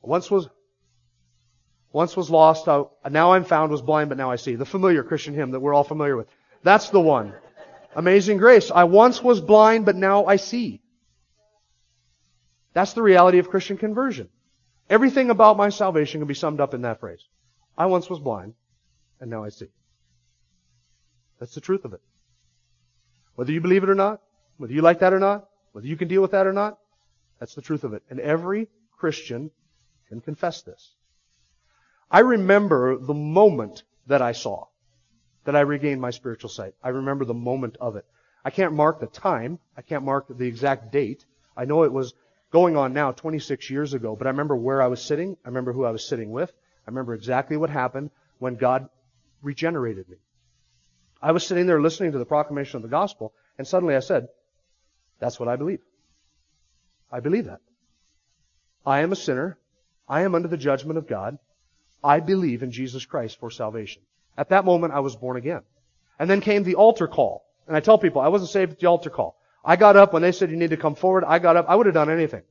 once 0.01 0.31
was, 0.31 0.49
once 1.91 2.17
was 2.17 2.29
lost. 2.29 2.67
I, 2.67 2.83
now 3.09 3.33
I'm 3.33 3.43
found, 3.43 3.71
was 3.71 3.81
blind, 3.81 4.09
but 4.09 4.17
now 4.17 4.31
I 4.31 4.35
see. 4.35 4.55
The 4.55 4.65
familiar 4.65 5.03
Christian 5.03 5.33
hymn 5.33 5.51
that 5.51 5.59
we're 5.59 5.73
all 5.73 5.83
familiar 5.83 6.17
with. 6.17 6.27
That's 6.63 6.89
the 6.89 6.99
one. 6.99 7.33
Amazing 7.95 8.37
Grace. 8.37 8.71
I 8.71 8.85
once 8.85 9.21
was 9.21 9.41
blind, 9.41 9.85
but 9.85 9.95
now 9.95 10.25
I 10.25 10.37
see. 10.37 10.81
That's 12.73 12.93
the 12.93 13.01
reality 13.01 13.39
of 13.39 13.49
Christian 13.49 13.77
conversion. 13.77 14.29
Everything 14.89 15.29
about 15.29 15.57
my 15.57 15.69
salvation 15.69 16.19
can 16.19 16.27
be 16.27 16.33
summed 16.33 16.59
up 16.59 16.73
in 16.73 16.81
that 16.81 16.99
phrase. 16.99 17.23
I 17.77 17.85
once 17.85 18.09
was 18.09 18.19
blind, 18.19 18.53
and 19.19 19.29
now 19.29 19.43
I 19.43 19.49
see. 19.49 19.67
That's 21.39 21.55
the 21.55 21.61
truth 21.61 21.85
of 21.85 21.93
it. 21.93 22.01
Whether 23.35 23.51
you 23.51 23.61
believe 23.61 23.83
it 23.83 23.89
or 23.89 23.95
not, 23.95 24.21
whether 24.61 24.73
you 24.73 24.83
like 24.83 24.99
that 24.99 25.11
or 25.11 25.19
not, 25.19 25.49
whether 25.71 25.87
you 25.87 25.97
can 25.97 26.07
deal 26.07 26.21
with 26.21 26.31
that 26.31 26.45
or 26.45 26.53
not, 26.53 26.77
that's 27.39 27.55
the 27.55 27.63
truth 27.63 27.83
of 27.83 27.93
it. 27.93 28.03
And 28.11 28.19
every 28.19 28.67
Christian 28.95 29.49
can 30.07 30.21
confess 30.21 30.61
this. 30.61 30.93
I 32.11 32.19
remember 32.19 32.97
the 32.97 33.15
moment 33.15 33.81
that 34.05 34.21
I 34.21 34.33
saw, 34.33 34.67
that 35.45 35.55
I 35.55 35.61
regained 35.61 35.99
my 35.99 36.11
spiritual 36.11 36.51
sight. 36.51 36.75
I 36.83 36.89
remember 36.89 37.25
the 37.25 37.33
moment 37.33 37.77
of 37.81 37.95
it. 37.95 38.05
I 38.45 38.51
can't 38.51 38.73
mark 38.73 38.99
the 38.99 39.07
time. 39.07 39.57
I 39.75 39.81
can't 39.81 40.05
mark 40.05 40.27
the 40.29 40.45
exact 40.47 40.91
date. 40.91 41.25
I 41.57 41.65
know 41.65 41.83
it 41.83 41.91
was 41.91 42.13
going 42.51 42.77
on 42.77 42.93
now 42.93 43.13
26 43.13 43.67
years 43.71 43.95
ago, 43.95 44.15
but 44.15 44.27
I 44.27 44.29
remember 44.29 44.55
where 44.55 44.79
I 44.79 44.87
was 44.87 45.01
sitting. 45.01 45.37
I 45.43 45.47
remember 45.47 45.73
who 45.73 45.85
I 45.85 45.91
was 45.91 46.05
sitting 46.05 46.29
with. 46.29 46.51
I 46.85 46.91
remember 46.91 47.15
exactly 47.15 47.57
what 47.57 47.71
happened 47.71 48.11
when 48.37 48.57
God 48.57 48.89
regenerated 49.41 50.07
me. 50.07 50.17
I 51.19 51.31
was 51.31 51.43
sitting 51.47 51.65
there 51.65 51.81
listening 51.81 52.11
to 52.11 52.19
the 52.19 52.25
proclamation 52.25 52.75
of 52.75 52.83
the 52.83 52.89
gospel, 52.89 53.33
and 53.57 53.67
suddenly 53.67 53.95
I 53.95 54.01
said, 54.01 54.27
That's 55.21 55.39
what 55.39 55.47
I 55.47 55.55
believe. 55.55 55.79
I 57.11 57.21
believe 57.21 57.45
that. 57.45 57.61
I 58.85 59.01
am 59.01 59.11
a 59.11 59.15
sinner. 59.15 59.57
I 60.09 60.23
am 60.23 60.35
under 60.35 60.47
the 60.47 60.57
judgment 60.57 60.97
of 60.97 61.07
God. 61.07 61.37
I 62.03 62.19
believe 62.19 62.63
in 62.63 62.71
Jesus 62.71 63.05
Christ 63.05 63.39
for 63.39 63.51
salvation. 63.51 64.01
At 64.37 64.49
that 64.49 64.65
moment, 64.65 64.93
I 64.93 64.99
was 65.01 65.15
born 65.15 65.37
again. 65.37 65.61
And 66.17 66.29
then 66.29 66.41
came 66.41 66.63
the 66.63 66.75
altar 66.75 67.07
call. 67.07 67.45
And 67.67 67.77
I 67.77 67.79
tell 67.79 67.99
people, 67.99 68.21
I 68.21 68.29
wasn't 68.29 68.49
saved 68.49 68.73
at 68.73 68.79
the 68.79 68.87
altar 68.87 69.11
call. 69.11 69.37
I 69.63 69.75
got 69.75 69.95
up 69.95 70.11
when 70.11 70.23
they 70.23 70.31
said 70.31 70.49
you 70.49 70.57
need 70.57 70.71
to 70.71 70.77
come 70.77 70.95
forward. 70.95 71.23
I 71.23 71.37
got 71.37 71.55
up. 71.55 71.67
I 71.69 71.75
would 71.75 71.85
have 71.85 71.93
done 71.95 72.09
anything. 72.09 72.41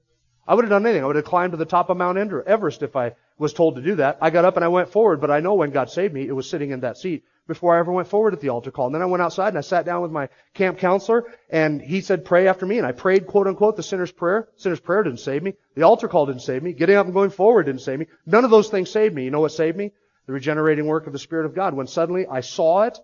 I 0.47 0.55
would 0.55 0.65
have 0.65 0.71
done 0.71 0.87
anything. 0.87 1.03
I 1.03 1.07
would 1.07 1.17
have 1.17 1.25
climbed 1.25 1.53
to 1.53 1.57
the 1.57 1.65
top 1.65 1.91
of 1.91 1.97
Mount 1.97 2.19
Everest 2.19 2.83
if 2.83 2.95
I 2.95 3.15
was 3.37 3.53
told 3.53 3.77
to 3.77 3.83
do 3.83 3.97
that. 3.97 4.19
I 4.21 4.31
got 4.31 4.45
up 4.45 4.57
and 4.57 4.65
I 4.65 4.69
went 4.69 4.91
forward, 4.91 5.21
but 5.21 5.31
I 5.31 5.41
know 5.41 5.55
when 5.55 5.71
God 5.71 5.91
saved 5.91 6.15
me, 6.15 6.27
it 6.27 6.33
was 6.33 6.49
sitting 6.49 6.71
in 6.71 6.81
that 6.81 6.99
seat 6.99 7.25
before 7.51 7.75
I 7.75 7.81
ever 7.81 7.91
went 7.91 8.07
forward 8.07 8.33
at 8.33 8.41
the 8.41 8.51
altar 8.51 8.71
call. 8.71 8.87
And 8.87 8.95
then 8.95 9.03
I 9.03 9.07
went 9.07 9.25
outside 9.25 9.49
and 9.49 9.59
I 9.59 9.63
sat 9.63 9.85
down 9.85 10.03
with 10.03 10.13
my 10.13 10.29
camp 10.55 10.79
counselor 10.79 11.25
and 11.51 11.83
he 11.83 12.01
said, 12.01 12.25
pray 12.25 12.47
after 12.47 12.65
me. 12.65 12.79
And 12.79 12.87
I 12.87 12.93
prayed, 12.93 13.27
quote 13.27 13.49
unquote, 13.49 13.75
the 13.75 13.83
sinner's 13.83 14.13
prayer. 14.13 14.49
Sinner's 14.57 14.79
prayer 14.79 15.03
didn't 15.03 15.19
save 15.19 15.43
me. 15.43 15.55
The 15.75 15.83
altar 15.83 16.07
call 16.07 16.27
didn't 16.27 16.43
save 16.43 16.63
me. 16.63 16.73
Getting 16.73 16.95
up 16.95 17.07
and 17.07 17.13
going 17.13 17.31
forward 17.31 17.65
didn't 17.65 17.81
save 17.81 17.99
me. 17.99 18.07
None 18.25 18.45
of 18.45 18.53
those 18.53 18.69
things 18.69 18.89
saved 18.89 19.17
me. 19.17 19.25
You 19.25 19.33
know 19.33 19.41
what 19.41 19.51
saved 19.51 19.77
me? 19.77 19.91
The 20.27 20.33
regenerating 20.33 20.87
work 20.87 21.09
of 21.09 21.13
the 21.13 21.19
Spirit 21.19 21.47
of 21.47 21.57
God. 21.57 21.75
When 21.75 21.89
suddenly 21.89 22.25
I 22.25 22.43
saw 22.43 22.83
it 22.83 22.97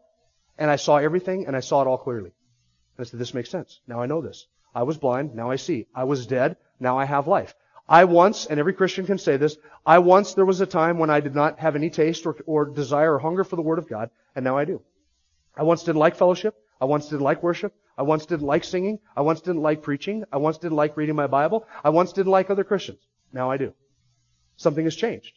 and 0.57 0.71
I 0.71 0.77
saw 0.77 0.99
everything 0.99 1.49
and 1.49 1.57
I 1.57 1.61
saw 1.61 1.83
it 1.83 1.89
all 1.89 1.99
clearly. 1.99 2.31
And 2.97 3.05
I 3.07 3.11
said, 3.11 3.19
this 3.19 3.35
makes 3.35 3.51
sense. 3.51 3.81
Now 3.89 4.01
I 4.01 4.07
know 4.07 4.23
this. 4.23 4.47
I 4.73 4.85
was 4.85 4.97
blind. 4.97 5.35
Now 5.35 5.51
I 5.51 5.57
see. 5.57 5.89
I 5.93 6.05
was 6.05 6.27
dead. 6.29 6.57
Now 6.79 6.99
I 6.99 7.05
have 7.05 7.27
life. 7.27 7.57
I 7.88 8.05
once, 8.05 8.46
and 8.46 8.59
every 8.59 8.72
Christian 8.72 9.07
can 9.07 9.18
say 9.18 9.37
this, 9.37 9.57
I 9.85 9.99
once, 10.01 10.35
there 10.35 10.44
was 10.44 10.61
a 10.61 10.66
time 10.66 10.99
when 10.99 11.11
I 11.11 11.20
did 11.20 11.35
not 11.35 11.61
have 11.61 11.77
any 11.77 11.90
taste 11.90 12.27
or, 12.27 12.37
or 12.46 12.64
desire 12.64 13.14
or 13.14 13.18
hunger 13.20 13.44
for 13.44 13.57
the 13.57 13.62
Word 13.62 13.79
of 13.79 13.88
God, 13.88 14.11
and 14.35 14.44
now 14.44 14.59
I 14.59 14.64
do. 14.64 14.83
I 15.57 15.62
once 15.62 15.85
didn't 15.85 16.01
like 16.01 16.16
fellowship. 16.16 16.57
I 16.81 16.85
once 16.85 17.09
didn't 17.09 17.22
like 17.22 17.42
worship. 17.42 17.75
I 17.96 18.03
once 18.03 18.27
didn't 18.27 18.46
like 18.46 18.64
singing. 18.64 18.99
I 19.16 19.22
once 19.22 19.40
didn't 19.40 19.62
like 19.62 19.83
preaching. 19.83 20.25
I 20.33 20.37
once 20.37 20.59
didn't 20.59 20.77
like 20.77 20.96
reading 20.96 21.16
my 21.16 21.27
Bible. 21.27 21.66
I 21.83 21.90
once 21.90 22.12
didn't 22.12 22.33
like 22.33 22.51
other 22.51 22.64
Christians. 22.64 22.99
Now 23.33 23.51
I 23.51 23.57
do. 23.57 23.72
Something 24.57 24.85
has 24.85 24.96
changed. 24.96 25.33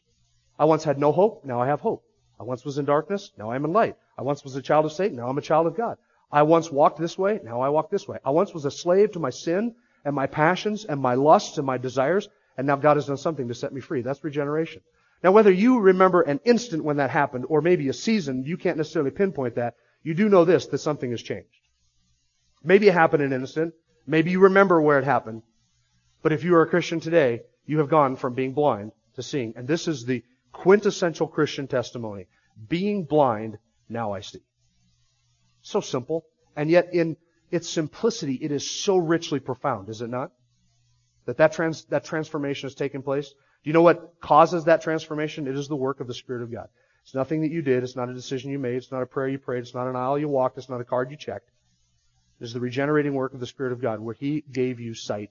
I 0.57 0.65
once 0.65 0.83
had 0.83 0.99
no 0.99 1.11
hope. 1.11 1.45
Now 1.45 1.61
I 1.61 1.67
have 1.67 1.79
hope. 1.79 2.03
I 2.39 2.43
once 2.43 2.65
was 2.65 2.77
in 2.77 2.85
darkness. 2.85 3.31
Now 3.37 3.51
I 3.51 3.55
am 3.55 3.63
in 3.63 3.71
light. 3.71 3.95
I 4.17 4.23
once 4.23 4.43
was 4.43 4.55
a 4.55 4.61
child 4.61 4.85
of 4.85 4.91
Satan. 4.91 5.17
Now 5.17 5.27
I'm 5.29 5.37
a 5.37 5.41
child 5.41 5.67
of 5.67 5.77
God. 5.77 5.97
I 6.31 6.43
once 6.43 6.71
walked 6.71 6.99
this 6.99 7.17
way. 7.17 7.39
Now 7.43 7.61
I 7.61 7.69
walk 7.69 7.89
this 7.89 8.07
way. 8.07 8.17
I 8.25 8.31
once 8.31 8.53
was 8.53 8.65
a 8.65 8.71
slave 8.71 9.11
to 9.13 9.19
my 9.19 9.29
sin 9.29 9.75
and 10.03 10.15
my 10.15 10.27
passions 10.27 10.85
and 10.85 11.01
my 11.01 11.15
lusts 11.15 11.57
and 11.57 11.65
my 11.65 11.77
desires. 11.77 12.27
And 12.59 12.67
now 12.67 12.75
God 12.75 12.97
has 12.97 13.05
done 13.05 13.15
something 13.15 13.47
to 13.47 13.55
set 13.55 13.71
me 13.71 13.79
free. 13.79 14.01
That's 14.01 14.21
regeneration. 14.21 14.81
Now, 15.23 15.31
whether 15.31 15.49
you 15.49 15.79
remember 15.79 16.23
an 16.23 16.41
instant 16.43 16.83
when 16.83 16.97
that 16.97 17.09
happened 17.09 17.45
or 17.47 17.61
maybe 17.61 17.87
a 17.87 17.93
season, 17.93 18.43
you 18.43 18.57
can't 18.57 18.75
necessarily 18.75 19.11
pinpoint 19.11 19.55
that. 19.55 19.75
You 20.03 20.13
do 20.13 20.27
know 20.27 20.43
this, 20.43 20.65
that 20.67 20.79
something 20.79 21.09
has 21.11 21.21
changed. 21.21 21.47
Maybe 22.61 22.89
it 22.89 22.93
happened 22.93 23.23
in 23.23 23.31
an 23.31 23.39
instant. 23.39 23.75
Maybe 24.05 24.31
you 24.31 24.41
remember 24.41 24.81
where 24.81 24.99
it 24.99 25.05
happened. 25.05 25.43
But 26.21 26.33
if 26.33 26.43
you 26.43 26.53
are 26.55 26.63
a 26.63 26.67
Christian 26.67 26.99
today, 26.99 27.43
you 27.65 27.77
have 27.77 27.87
gone 27.87 28.17
from 28.17 28.33
being 28.33 28.51
blind 28.51 28.91
to 29.15 29.23
seeing. 29.23 29.53
And 29.55 29.65
this 29.65 29.87
is 29.87 30.03
the 30.03 30.21
quintessential 30.51 31.27
Christian 31.29 31.65
testimony. 31.65 32.27
Being 32.67 33.05
blind, 33.05 33.57
now 33.87 34.11
I 34.11 34.19
see. 34.19 34.41
So 35.61 35.79
simple. 35.79 36.25
And 36.57 36.69
yet 36.69 36.93
in 36.93 37.15
its 37.51 37.69
simplicity, 37.69 38.33
it 38.33 38.51
is 38.51 38.69
so 38.69 38.97
richly 38.97 39.39
profound, 39.39 39.87
is 39.87 40.01
it 40.01 40.09
not? 40.09 40.33
That 41.29 41.37
that, 41.37 41.51
trans, 41.51 41.85
that 41.85 42.05
transformation 42.05 42.65
has 42.65 42.73
taken 42.73 43.03
place? 43.03 43.29
Do 43.29 43.69
you 43.69 43.73
know 43.73 43.83
what 43.83 44.19
causes 44.19 44.63
that 44.63 44.81
transformation? 44.81 45.47
It 45.47 45.55
is 45.55 45.67
the 45.67 45.75
work 45.75 45.99
of 45.99 46.07
the 46.07 46.13
Spirit 46.15 46.41
of 46.41 46.51
God. 46.51 46.69
It's 47.03 47.13
nothing 47.13 47.41
that 47.41 47.51
you 47.51 47.61
did. 47.61 47.83
It's 47.83 47.95
not 47.95 48.09
a 48.09 48.15
decision 48.15 48.49
you 48.49 48.57
made. 48.57 48.77
It's 48.77 48.91
not 48.91 49.03
a 49.03 49.05
prayer 49.05 49.27
you 49.27 49.37
prayed. 49.37 49.59
It's 49.59 49.75
not 49.75 49.87
an 49.87 49.95
aisle 49.95 50.17
you 50.17 50.27
walked. 50.27 50.57
It's 50.57 50.69
not 50.69 50.81
a 50.81 50.83
card 50.83 51.11
you 51.11 51.17
checked. 51.17 51.47
It 52.39 52.45
is 52.45 52.53
the 52.53 52.59
regenerating 52.59 53.13
work 53.13 53.35
of 53.35 53.39
the 53.39 53.45
Spirit 53.45 53.73
of 53.73 53.81
God 53.81 53.99
where 53.99 54.15
He 54.15 54.43
gave 54.51 54.79
you 54.79 54.95
sight 54.95 55.29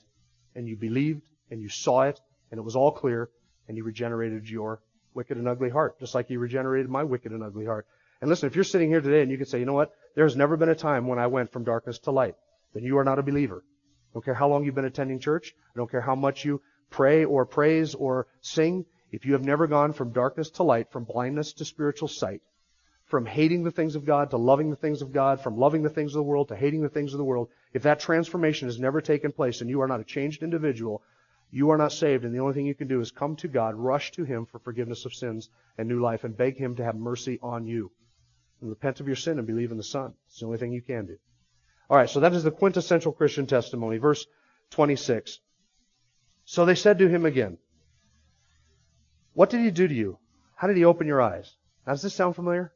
and 0.54 0.68
you 0.68 0.76
believed 0.76 1.22
and 1.50 1.60
you 1.60 1.68
saw 1.68 2.02
it 2.02 2.20
and 2.52 2.58
it 2.58 2.62
was 2.62 2.76
all 2.76 2.92
clear 2.92 3.28
and 3.66 3.76
He 3.76 3.82
regenerated 3.82 4.48
your 4.48 4.80
wicked 5.14 5.36
and 5.36 5.48
ugly 5.48 5.68
heart, 5.68 5.98
just 5.98 6.14
like 6.14 6.28
He 6.28 6.36
regenerated 6.36 6.88
my 6.88 7.02
wicked 7.02 7.32
and 7.32 7.42
ugly 7.42 7.66
heart. 7.66 7.88
And 8.20 8.30
listen, 8.30 8.46
if 8.46 8.54
you're 8.54 8.62
sitting 8.62 8.88
here 8.88 9.00
today 9.00 9.22
and 9.22 9.32
you 9.32 9.36
can 9.36 9.46
say, 9.46 9.58
you 9.58 9.66
know 9.66 9.72
what? 9.72 9.90
There 10.14 10.24
has 10.24 10.36
never 10.36 10.56
been 10.56 10.68
a 10.68 10.76
time 10.76 11.08
when 11.08 11.18
I 11.18 11.26
went 11.26 11.50
from 11.50 11.64
darkness 11.64 11.98
to 12.00 12.12
light, 12.12 12.36
then 12.72 12.84
you 12.84 12.98
are 12.98 13.04
not 13.04 13.18
a 13.18 13.22
believer. 13.24 13.64
I 14.10 14.14
don't 14.14 14.24
care 14.24 14.34
how 14.34 14.48
long 14.48 14.64
you've 14.64 14.74
been 14.74 14.84
attending 14.84 15.18
church. 15.18 15.54
I 15.74 15.78
don't 15.78 15.90
care 15.90 16.00
how 16.00 16.14
much 16.14 16.44
you 16.44 16.62
pray 16.90 17.24
or 17.24 17.44
praise 17.46 17.94
or 17.94 18.26
sing. 18.40 18.86
If 19.10 19.26
you 19.26 19.32
have 19.34 19.44
never 19.44 19.66
gone 19.66 19.92
from 19.92 20.12
darkness 20.12 20.50
to 20.52 20.62
light, 20.62 20.90
from 20.90 21.04
blindness 21.04 21.52
to 21.54 21.64
spiritual 21.64 22.08
sight, 22.08 22.42
from 23.04 23.24
hating 23.24 23.64
the 23.64 23.70
things 23.70 23.96
of 23.96 24.04
God 24.04 24.30
to 24.30 24.36
loving 24.36 24.70
the 24.70 24.76
things 24.76 25.00
of 25.00 25.12
God, 25.12 25.40
from 25.40 25.56
loving 25.56 25.82
the 25.82 25.88
things 25.88 26.14
of 26.14 26.18
the 26.18 26.22
world 26.30 26.48
to 26.48 26.56
hating 26.56 26.82
the 26.82 26.90
things 26.90 27.14
of 27.14 27.18
the 27.18 27.24
world, 27.24 27.48
if 27.72 27.82
that 27.84 28.00
transformation 28.00 28.68
has 28.68 28.78
never 28.78 29.00
taken 29.00 29.32
place 29.32 29.60
and 29.60 29.70
you 29.70 29.80
are 29.80 29.88
not 29.88 30.00
a 30.00 30.04
changed 30.04 30.42
individual, 30.42 31.02
you 31.50 31.70
are 31.70 31.78
not 31.78 31.92
saved, 31.92 32.24
and 32.24 32.34
the 32.34 32.40
only 32.40 32.52
thing 32.52 32.66
you 32.66 32.74
can 32.74 32.88
do 32.88 33.00
is 33.00 33.10
come 33.10 33.36
to 33.36 33.48
God, 33.48 33.74
rush 33.74 34.10
to 34.12 34.24
Him 34.24 34.44
for 34.44 34.58
forgiveness 34.58 35.06
of 35.06 35.14
sins 35.14 35.48
and 35.78 35.88
new 35.88 36.00
life, 36.00 36.24
and 36.24 36.36
beg 36.36 36.58
Him 36.58 36.76
to 36.76 36.84
have 36.84 36.94
mercy 36.94 37.38
on 37.42 37.66
you. 37.66 37.90
And 38.60 38.68
repent 38.68 39.00
of 39.00 39.06
your 39.06 39.16
sin 39.16 39.38
and 39.38 39.46
believe 39.46 39.70
in 39.70 39.78
the 39.78 39.82
Son. 39.82 40.12
It's 40.26 40.40
the 40.40 40.46
only 40.46 40.58
thing 40.58 40.72
you 40.72 40.82
can 40.82 41.06
do. 41.06 41.18
All 41.90 41.96
right, 41.96 42.08
so 42.08 42.20
that 42.20 42.34
is 42.34 42.42
the 42.42 42.50
quintessential 42.50 43.12
Christian 43.12 43.46
testimony. 43.46 43.98
Verse 43.98 44.26
26. 44.70 45.38
So 46.44 46.64
they 46.64 46.74
said 46.74 46.98
to 46.98 47.08
him 47.08 47.24
again, 47.24 47.58
What 49.32 49.50
did 49.50 49.60
he 49.60 49.70
do 49.70 49.88
to 49.88 49.94
you? 49.94 50.18
How 50.54 50.66
did 50.66 50.76
he 50.76 50.84
open 50.84 51.06
your 51.06 51.22
eyes? 51.22 51.54
Now, 51.86 51.92
does 51.92 52.02
this 52.02 52.14
sound 52.14 52.34
familiar? 52.34 52.72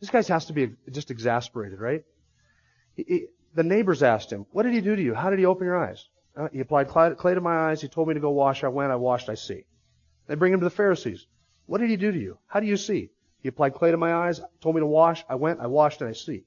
This 0.00 0.10
guy 0.10 0.22
has 0.22 0.46
to 0.46 0.52
be 0.52 0.72
just 0.90 1.10
exasperated, 1.12 1.80
right? 1.80 2.02
He, 2.96 3.04
he, 3.06 3.26
the 3.54 3.62
neighbors 3.62 4.02
asked 4.02 4.32
him, 4.32 4.46
What 4.50 4.64
did 4.64 4.72
he 4.72 4.80
do 4.80 4.96
to 4.96 5.02
you? 5.02 5.14
How 5.14 5.30
did 5.30 5.38
he 5.38 5.44
open 5.44 5.66
your 5.66 5.78
eyes? 5.78 6.08
Uh, 6.36 6.48
he 6.52 6.60
applied 6.60 6.88
clay, 6.88 7.34
to 7.34 7.40
my 7.40 7.70
eyes. 7.70 7.82
He 7.82 7.88
told 7.88 8.08
me 8.08 8.14
to 8.14 8.20
go 8.20 8.30
wash. 8.30 8.64
I 8.64 8.68
went. 8.68 8.90
I 8.90 8.96
washed. 8.96 9.28
I 9.28 9.34
see. 9.34 9.64
They 10.26 10.34
bring 10.34 10.52
him 10.52 10.60
to 10.60 10.64
the 10.64 10.70
Pharisees. 10.70 11.26
What 11.66 11.78
did 11.78 11.90
he 11.90 11.96
do 11.96 12.10
to 12.10 12.18
you? 12.18 12.38
How 12.46 12.60
do 12.60 12.66
you 12.66 12.76
see? 12.76 13.10
He 13.40 13.48
applied 13.48 13.74
clay 13.74 13.90
to 13.90 13.96
my 13.96 14.14
eyes, 14.14 14.40
told 14.60 14.74
me 14.74 14.80
to 14.80 14.86
wash. 14.86 15.24
I 15.28 15.34
went. 15.34 15.60
I 15.60 15.66
washed, 15.66 16.00
and 16.00 16.08
I 16.08 16.14
see. 16.14 16.44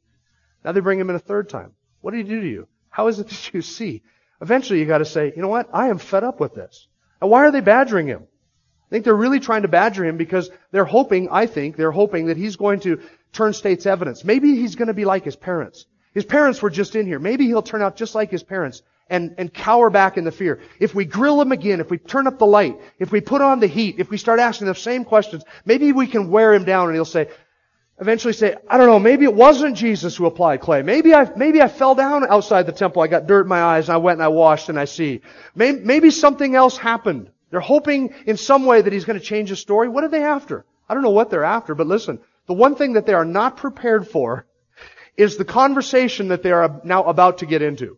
Now 0.65 0.71
they 0.71 0.79
bring 0.79 0.99
him 0.99 1.11
in 1.11 1.15
a 1.15 1.19
third 1.19 1.47
time. 1.47 1.73
What 2.01 2.11
did 2.11 2.25
he 2.25 2.33
do 2.33 2.41
to 2.41 2.47
you? 2.47 2.67
How 2.89 3.07
is 3.07 3.19
it 3.19 3.27
that 3.29 3.53
you 3.53 3.61
see? 3.61 4.01
Eventually 4.41 4.79
you 4.79 4.85
got 4.85 4.97
to 4.97 5.05
say, 5.05 5.31
you 5.35 5.41
know 5.41 5.47
what? 5.47 5.69
I 5.71 5.87
am 5.87 5.99
fed 5.99 6.23
up 6.23 6.39
with 6.39 6.55
this. 6.55 6.87
And 7.21 7.29
why 7.29 7.45
are 7.45 7.51
they 7.51 7.61
badgering 7.61 8.07
him? 8.07 8.23
I 8.23 8.89
think 8.89 9.05
they're 9.05 9.15
really 9.15 9.39
trying 9.39 9.61
to 9.61 9.67
badger 9.67 10.03
him 10.03 10.17
because 10.17 10.49
they're 10.71 10.85
hoping, 10.85 11.29
I 11.31 11.45
think, 11.45 11.75
they're 11.75 11.91
hoping 11.91 12.27
that 12.27 12.37
he's 12.37 12.55
going 12.55 12.81
to 12.81 13.01
turn 13.31 13.53
state's 13.53 13.85
evidence. 13.85 14.23
Maybe 14.23 14.55
he's 14.55 14.75
going 14.75 14.87
to 14.87 14.93
be 14.93 15.05
like 15.05 15.23
his 15.23 15.35
parents. 15.35 15.85
His 16.13 16.25
parents 16.25 16.61
were 16.61 16.69
just 16.69 16.95
in 16.95 17.05
here. 17.05 17.19
Maybe 17.19 17.45
he'll 17.45 17.61
turn 17.61 17.81
out 17.81 17.95
just 17.95 18.15
like 18.15 18.31
his 18.31 18.43
parents 18.43 18.81
and, 19.09 19.35
and 19.37 19.53
cower 19.53 19.89
back 19.89 20.17
in 20.17 20.23
the 20.23 20.31
fear. 20.31 20.61
If 20.79 20.95
we 20.95 21.05
grill 21.05 21.41
him 21.41 21.51
again, 21.51 21.79
if 21.79 21.89
we 21.89 21.97
turn 21.97 22.27
up 22.27 22.39
the 22.39 22.45
light, 22.45 22.79
if 22.99 23.11
we 23.11 23.21
put 23.21 23.41
on 23.41 23.59
the 23.59 23.67
heat, 23.67 23.95
if 23.97 24.09
we 24.09 24.17
start 24.17 24.39
asking 24.39 24.67
the 24.67 24.75
same 24.75 25.03
questions, 25.03 25.43
maybe 25.65 25.91
we 25.91 26.07
can 26.07 26.29
wear 26.29 26.53
him 26.53 26.63
down 26.63 26.87
and 26.87 26.95
he'll 26.95 27.05
say, 27.05 27.29
eventually 27.99 28.33
say, 28.33 28.55
I 28.67 28.77
don't 28.77 28.87
know, 28.87 28.99
maybe 28.99 29.23
it 29.23 29.33
wasn't 29.33 29.77
Jesus 29.77 30.15
who 30.15 30.25
applied 30.25 30.61
clay. 30.61 30.81
Maybe 30.81 31.13
I, 31.13 31.31
maybe 31.35 31.61
I 31.61 31.67
fell 31.67 31.95
down 31.95 32.25
outside 32.29 32.65
the 32.65 32.71
temple. 32.71 33.01
I 33.01 33.07
got 33.07 33.27
dirt 33.27 33.41
in 33.41 33.47
my 33.47 33.61
eyes 33.61 33.87
and 33.87 33.93
I 33.93 33.97
went 33.97 34.17
and 34.17 34.23
I 34.23 34.29
washed 34.29 34.69
and 34.69 34.79
I 34.79 34.85
see. 34.85 35.21
Maybe, 35.55 35.79
maybe 35.79 36.09
something 36.11 36.55
else 36.55 36.77
happened. 36.77 37.31
They're 37.51 37.59
hoping 37.59 38.13
in 38.25 38.37
some 38.37 38.65
way 38.65 38.81
that 38.81 38.91
he's 38.91 39.05
going 39.05 39.19
to 39.19 39.25
change 39.25 39.49
his 39.49 39.59
story. 39.59 39.87
What 39.87 40.03
are 40.03 40.09
they 40.09 40.23
after? 40.23 40.65
I 40.89 40.93
don't 40.93 41.03
know 41.03 41.11
what 41.11 41.29
they're 41.29 41.45
after, 41.45 41.73
but 41.73 41.87
listen, 41.87 42.19
the 42.47 42.53
one 42.53 42.75
thing 42.75 42.93
that 42.93 43.05
they 43.05 43.13
are 43.13 43.25
not 43.25 43.57
prepared 43.57 44.07
for 44.07 44.45
is 45.17 45.37
the 45.37 45.45
conversation 45.45 46.27
that 46.27 46.43
they 46.43 46.51
are 46.51 46.81
now 46.83 47.03
about 47.03 47.39
to 47.39 47.45
get 47.45 47.61
into. 47.61 47.97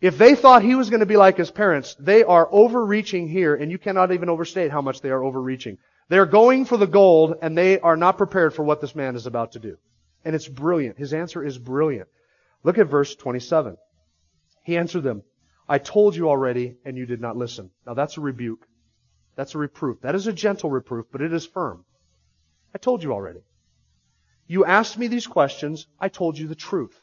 If 0.00 0.18
they 0.18 0.34
thought 0.34 0.62
he 0.62 0.74
was 0.74 0.90
going 0.90 1.00
to 1.00 1.06
be 1.06 1.16
like 1.16 1.36
his 1.36 1.50
parents, 1.50 1.96
they 1.98 2.24
are 2.24 2.48
overreaching 2.50 3.28
here, 3.28 3.54
and 3.54 3.70
you 3.70 3.78
cannot 3.78 4.12
even 4.12 4.28
overstate 4.28 4.70
how 4.70 4.82
much 4.82 5.00
they 5.00 5.10
are 5.10 5.22
overreaching. 5.22 5.78
They're 6.12 6.26
going 6.26 6.66
for 6.66 6.76
the 6.76 6.86
gold, 6.86 7.36
and 7.40 7.56
they 7.56 7.80
are 7.80 7.96
not 7.96 8.18
prepared 8.18 8.52
for 8.52 8.62
what 8.62 8.82
this 8.82 8.94
man 8.94 9.16
is 9.16 9.24
about 9.24 9.52
to 9.52 9.58
do. 9.58 9.78
And 10.26 10.34
it's 10.36 10.46
brilliant. 10.46 10.98
His 10.98 11.14
answer 11.14 11.42
is 11.42 11.56
brilliant. 11.56 12.06
Look 12.62 12.76
at 12.76 12.88
verse 12.88 13.14
27. 13.14 13.78
He 14.62 14.76
answered 14.76 15.04
them, 15.04 15.22
I 15.66 15.78
told 15.78 16.14
you 16.14 16.28
already, 16.28 16.76
and 16.84 16.98
you 16.98 17.06
did 17.06 17.22
not 17.22 17.38
listen. 17.38 17.70
Now 17.86 17.94
that's 17.94 18.18
a 18.18 18.20
rebuke. 18.20 18.66
That's 19.36 19.54
a 19.54 19.58
reproof. 19.58 20.02
That 20.02 20.14
is 20.14 20.26
a 20.26 20.34
gentle 20.34 20.68
reproof, 20.68 21.06
but 21.10 21.22
it 21.22 21.32
is 21.32 21.46
firm. 21.46 21.82
I 22.74 22.78
told 22.78 23.02
you 23.02 23.14
already. 23.14 23.40
You 24.46 24.66
asked 24.66 24.98
me 24.98 25.06
these 25.06 25.26
questions. 25.26 25.86
I 25.98 26.10
told 26.10 26.36
you 26.36 26.46
the 26.46 26.54
truth. 26.54 27.00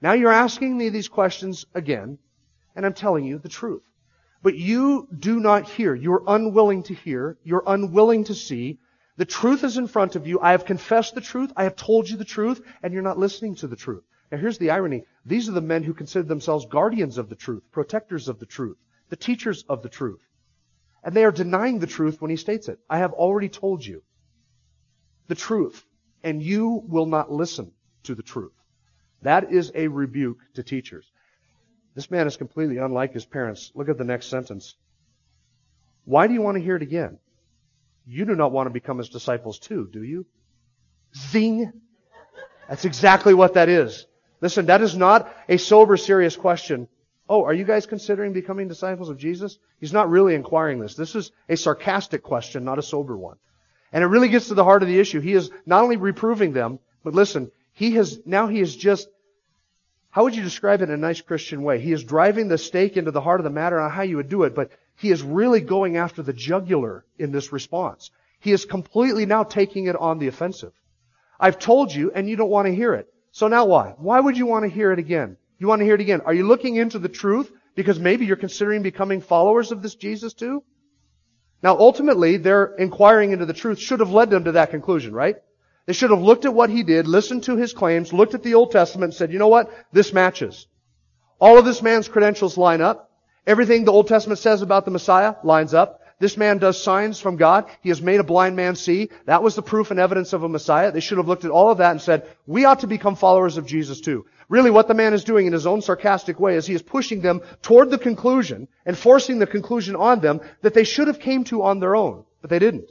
Now 0.00 0.14
you're 0.14 0.32
asking 0.32 0.76
me 0.76 0.88
these 0.88 1.06
questions 1.06 1.66
again, 1.72 2.18
and 2.74 2.84
I'm 2.84 2.94
telling 2.94 3.24
you 3.24 3.38
the 3.38 3.48
truth. 3.48 3.87
But 4.42 4.56
you 4.56 5.08
do 5.16 5.40
not 5.40 5.68
hear. 5.68 5.94
You're 5.94 6.22
unwilling 6.26 6.84
to 6.84 6.94
hear. 6.94 7.38
You're 7.42 7.64
unwilling 7.66 8.24
to 8.24 8.34
see. 8.34 8.78
The 9.16 9.24
truth 9.24 9.64
is 9.64 9.76
in 9.76 9.88
front 9.88 10.14
of 10.14 10.26
you. 10.26 10.38
I 10.40 10.52
have 10.52 10.64
confessed 10.64 11.14
the 11.14 11.20
truth. 11.20 11.52
I 11.56 11.64
have 11.64 11.74
told 11.74 12.08
you 12.08 12.16
the 12.16 12.24
truth, 12.24 12.60
and 12.82 12.92
you're 12.92 13.02
not 13.02 13.18
listening 13.18 13.56
to 13.56 13.66
the 13.66 13.76
truth. 13.76 14.04
Now 14.30 14.38
here's 14.38 14.58
the 14.58 14.70
irony. 14.70 15.04
These 15.24 15.48
are 15.48 15.52
the 15.52 15.60
men 15.60 15.82
who 15.82 15.92
consider 15.92 16.22
themselves 16.22 16.66
guardians 16.66 17.18
of 17.18 17.28
the 17.28 17.34
truth, 17.34 17.64
protectors 17.72 18.28
of 18.28 18.38
the 18.38 18.46
truth, 18.46 18.76
the 19.08 19.16
teachers 19.16 19.64
of 19.68 19.82
the 19.82 19.88
truth. 19.88 20.22
And 21.02 21.14
they 21.14 21.24
are 21.24 21.32
denying 21.32 21.78
the 21.78 21.86
truth 21.86 22.20
when 22.20 22.30
he 22.30 22.36
states 22.36 22.68
it. 22.68 22.78
I 22.88 22.98
have 22.98 23.12
already 23.12 23.48
told 23.48 23.84
you 23.84 24.02
the 25.26 25.34
truth, 25.34 25.84
and 26.22 26.42
you 26.42 26.82
will 26.86 27.06
not 27.06 27.32
listen 27.32 27.72
to 28.04 28.14
the 28.14 28.22
truth. 28.22 28.52
That 29.22 29.52
is 29.52 29.72
a 29.74 29.88
rebuke 29.88 30.38
to 30.54 30.62
teachers. 30.62 31.07
This 31.98 32.12
man 32.12 32.28
is 32.28 32.36
completely 32.36 32.76
unlike 32.76 33.12
his 33.12 33.24
parents. 33.24 33.72
Look 33.74 33.88
at 33.88 33.98
the 33.98 34.04
next 34.04 34.26
sentence. 34.26 34.76
Why 36.04 36.28
do 36.28 36.32
you 36.32 36.40
want 36.40 36.56
to 36.56 36.62
hear 36.62 36.76
it 36.76 36.82
again? 36.82 37.18
You 38.06 38.24
do 38.24 38.36
not 38.36 38.52
want 38.52 38.68
to 38.68 38.72
become 38.72 38.98
his 38.98 39.08
disciples 39.08 39.58
too, 39.58 39.88
do 39.92 40.04
you? 40.04 40.24
Zing. 41.16 41.72
That's 42.68 42.84
exactly 42.84 43.34
what 43.34 43.54
that 43.54 43.68
is. 43.68 44.06
Listen, 44.40 44.66
that 44.66 44.80
is 44.80 44.96
not 44.96 45.28
a 45.48 45.56
sober, 45.56 45.96
serious 45.96 46.36
question. 46.36 46.86
Oh, 47.28 47.42
are 47.42 47.52
you 47.52 47.64
guys 47.64 47.84
considering 47.84 48.32
becoming 48.32 48.68
disciples 48.68 49.08
of 49.08 49.18
Jesus? 49.18 49.58
He's 49.80 49.92
not 49.92 50.08
really 50.08 50.36
inquiring 50.36 50.78
this. 50.78 50.94
This 50.94 51.16
is 51.16 51.32
a 51.48 51.56
sarcastic 51.56 52.22
question, 52.22 52.62
not 52.62 52.78
a 52.78 52.82
sober 52.82 53.16
one. 53.16 53.38
And 53.92 54.04
it 54.04 54.06
really 54.06 54.28
gets 54.28 54.46
to 54.48 54.54
the 54.54 54.62
heart 54.62 54.84
of 54.84 54.88
the 54.88 55.00
issue. 55.00 55.18
He 55.18 55.32
is 55.32 55.50
not 55.66 55.82
only 55.82 55.96
reproving 55.96 56.52
them, 56.52 56.78
but 57.02 57.16
listen, 57.16 57.50
he 57.72 57.90
has, 57.94 58.20
now 58.24 58.46
he 58.46 58.60
is 58.60 58.76
just, 58.76 59.08
how 60.10 60.24
would 60.24 60.34
you 60.34 60.42
describe 60.42 60.80
it 60.80 60.88
in 60.88 60.94
a 60.94 60.96
nice 60.96 61.20
Christian 61.20 61.62
way? 61.62 61.80
He 61.80 61.92
is 61.92 62.02
driving 62.02 62.48
the 62.48 62.58
stake 62.58 62.96
into 62.96 63.10
the 63.10 63.20
heart 63.20 63.40
of 63.40 63.44
the 63.44 63.50
matter 63.50 63.78
on 63.78 63.90
how 63.90 64.02
you 64.02 64.16
would 64.16 64.28
do 64.28 64.44
it, 64.44 64.54
but 64.54 64.70
he 64.96 65.10
is 65.10 65.22
really 65.22 65.60
going 65.60 65.96
after 65.96 66.22
the 66.22 66.32
jugular 66.32 67.04
in 67.18 67.30
this 67.30 67.52
response. 67.52 68.10
He 68.40 68.52
is 68.52 68.64
completely 68.64 69.26
now 69.26 69.44
taking 69.44 69.86
it 69.86 69.96
on 69.96 70.18
the 70.18 70.28
offensive. 70.28 70.72
I've 71.38 71.58
told 71.58 71.94
you 71.94 72.10
and 72.12 72.28
you 72.28 72.36
don't 72.36 72.50
want 72.50 72.66
to 72.66 72.74
hear 72.74 72.94
it. 72.94 73.12
So 73.32 73.48
now 73.48 73.66
why? 73.66 73.94
Why 73.98 74.18
would 74.18 74.38
you 74.38 74.46
want 74.46 74.64
to 74.64 74.70
hear 74.70 74.92
it 74.92 74.98
again? 74.98 75.36
You 75.58 75.68
want 75.68 75.80
to 75.80 75.84
hear 75.84 75.94
it 75.94 76.00
again. 76.00 76.22
Are 76.22 76.34
you 76.34 76.46
looking 76.46 76.76
into 76.76 76.98
the 76.98 77.08
truth 77.08 77.52
because 77.74 77.98
maybe 77.98 78.26
you're 78.26 78.36
considering 78.36 78.82
becoming 78.82 79.20
followers 79.20 79.72
of 79.72 79.82
this 79.82 79.94
Jesus 79.94 80.32
too? 80.32 80.64
Now 81.62 81.76
ultimately, 81.76 82.36
their 82.36 82.74
inquiring 82.76 83.32
into 83.32 83.46
the 83.46 83.52
truth 83.52 83.78
should 83.78 84.00
have 84.00 84.10
led 84.10 84.30
them 84.30 84.44
to 84.44 84.52
that 84.52 84.70
conclusion, 84.70 85.12
right? 85.12 85.36
They 85.88 85.94
should 85.94 86.10
have 86.10 86.20
looked 86.20 86.44
at 86.44 86.52
what 86.52 86.68
he 86.68 86.82
did, 86.82 87.06
listened 87.06 87.44
to 87.44 87.56
his 87.56 87.72
claims, 87.72 88.12
looked 88.12 88.34
at 88.34 88.42
the 88.42 88.52
Old 88.52 88.72
Testament 88.72 89.12
and 89.12 89.16
said, 89.16 89.32
you 89.32 89.38
know 89.38 89.48
what? 89.48 89.72
This 89.90 90.12
matches. 90.12 90.66
All 91.40 91.56
of 91.56 91.64
this 91.64 91.80
man's 91.80 92.08
credentials 92.08 92.58
line 92.58 92.82
up. 92.82 93.10
Everything 93.46 93.86
the 93.86 93.92
Old 93.92 94.06
Testament 94.06 94.38
says 94.38 94.60
about 94.60 94.84
the 94.84 94.90
Messiah 94.90 95.36
lines 95.42 95.72
up. 95.72 96.02
This 96.20 96.36
man 96.36 96.58
does 96.58 96.82
signs 96.82 97.20
from 97.20 97.36
God. 97.36 97.70
He 97.80 97.88
has 97.88 98.02
made 98.02 98.20
a 98.20 98.22
blind 98.22 98.54
man 98.54 98.76
see. 98.76 99.08
That 99.24 99.42
was 99.42 99.54
the 99.54 99.62
proof 99.62 99.90
and 99.90 99.98
evidence 99.98 100.34
of 100.34 100.42
a 100.42 100.48
Messiah. 100.50 100.92
They 100.92 101.00
should 101.00 101.16
have 101.16 101.26
looked 101.26 101.46
at 101.46 101.50
all 101.50 101.70
of 101.70 101.78
that 101.78 101.92
and 101.92 102.02
said, 102.02 102.28
we 102.46 102.66
ought 102.66 102.80
to 102.80 102.86
become 102.86 103.16
followers 103.16 103.56
of 103.56 103.64
Jesus 103.64 104.02
too. 104.02 104.26
Really 104.50 104.70
what 104.70 104.88
the 104.88 104.94
man 104.94 105.14
is 105.14 105.24
doing 105.24 105.46
in 105.46 105.54
his 105.54 105.66
own 105.66 105.80
sarcastic 105.80 106.38
way 106.38 106.56
is 106.56 106.66
he 106.66 106.74
is 106.74 106.82
pushing 106.82 107.22
them 107.22 107.40
toward 107.62 107.88
the 107.88 107.96
conclusion 107.96 108.68
and 108.84 108.98
forcing 108.98 109.38
the 109.38 109.46
conclusion 109.46 109.96
on 109.96 110.20
them 110.20 110.42
that 110.60 110.74
they 110.74 110.84
should 110.84 111.06
have 111.06 111.18
came 111.18 111.44
to 111.44 111.62
on 111.62 111.80
their 111.80 111.96
own, 111.96 112.24
but 112.42 112.50
they 112.50 112.58
didn't. 112.58 112.90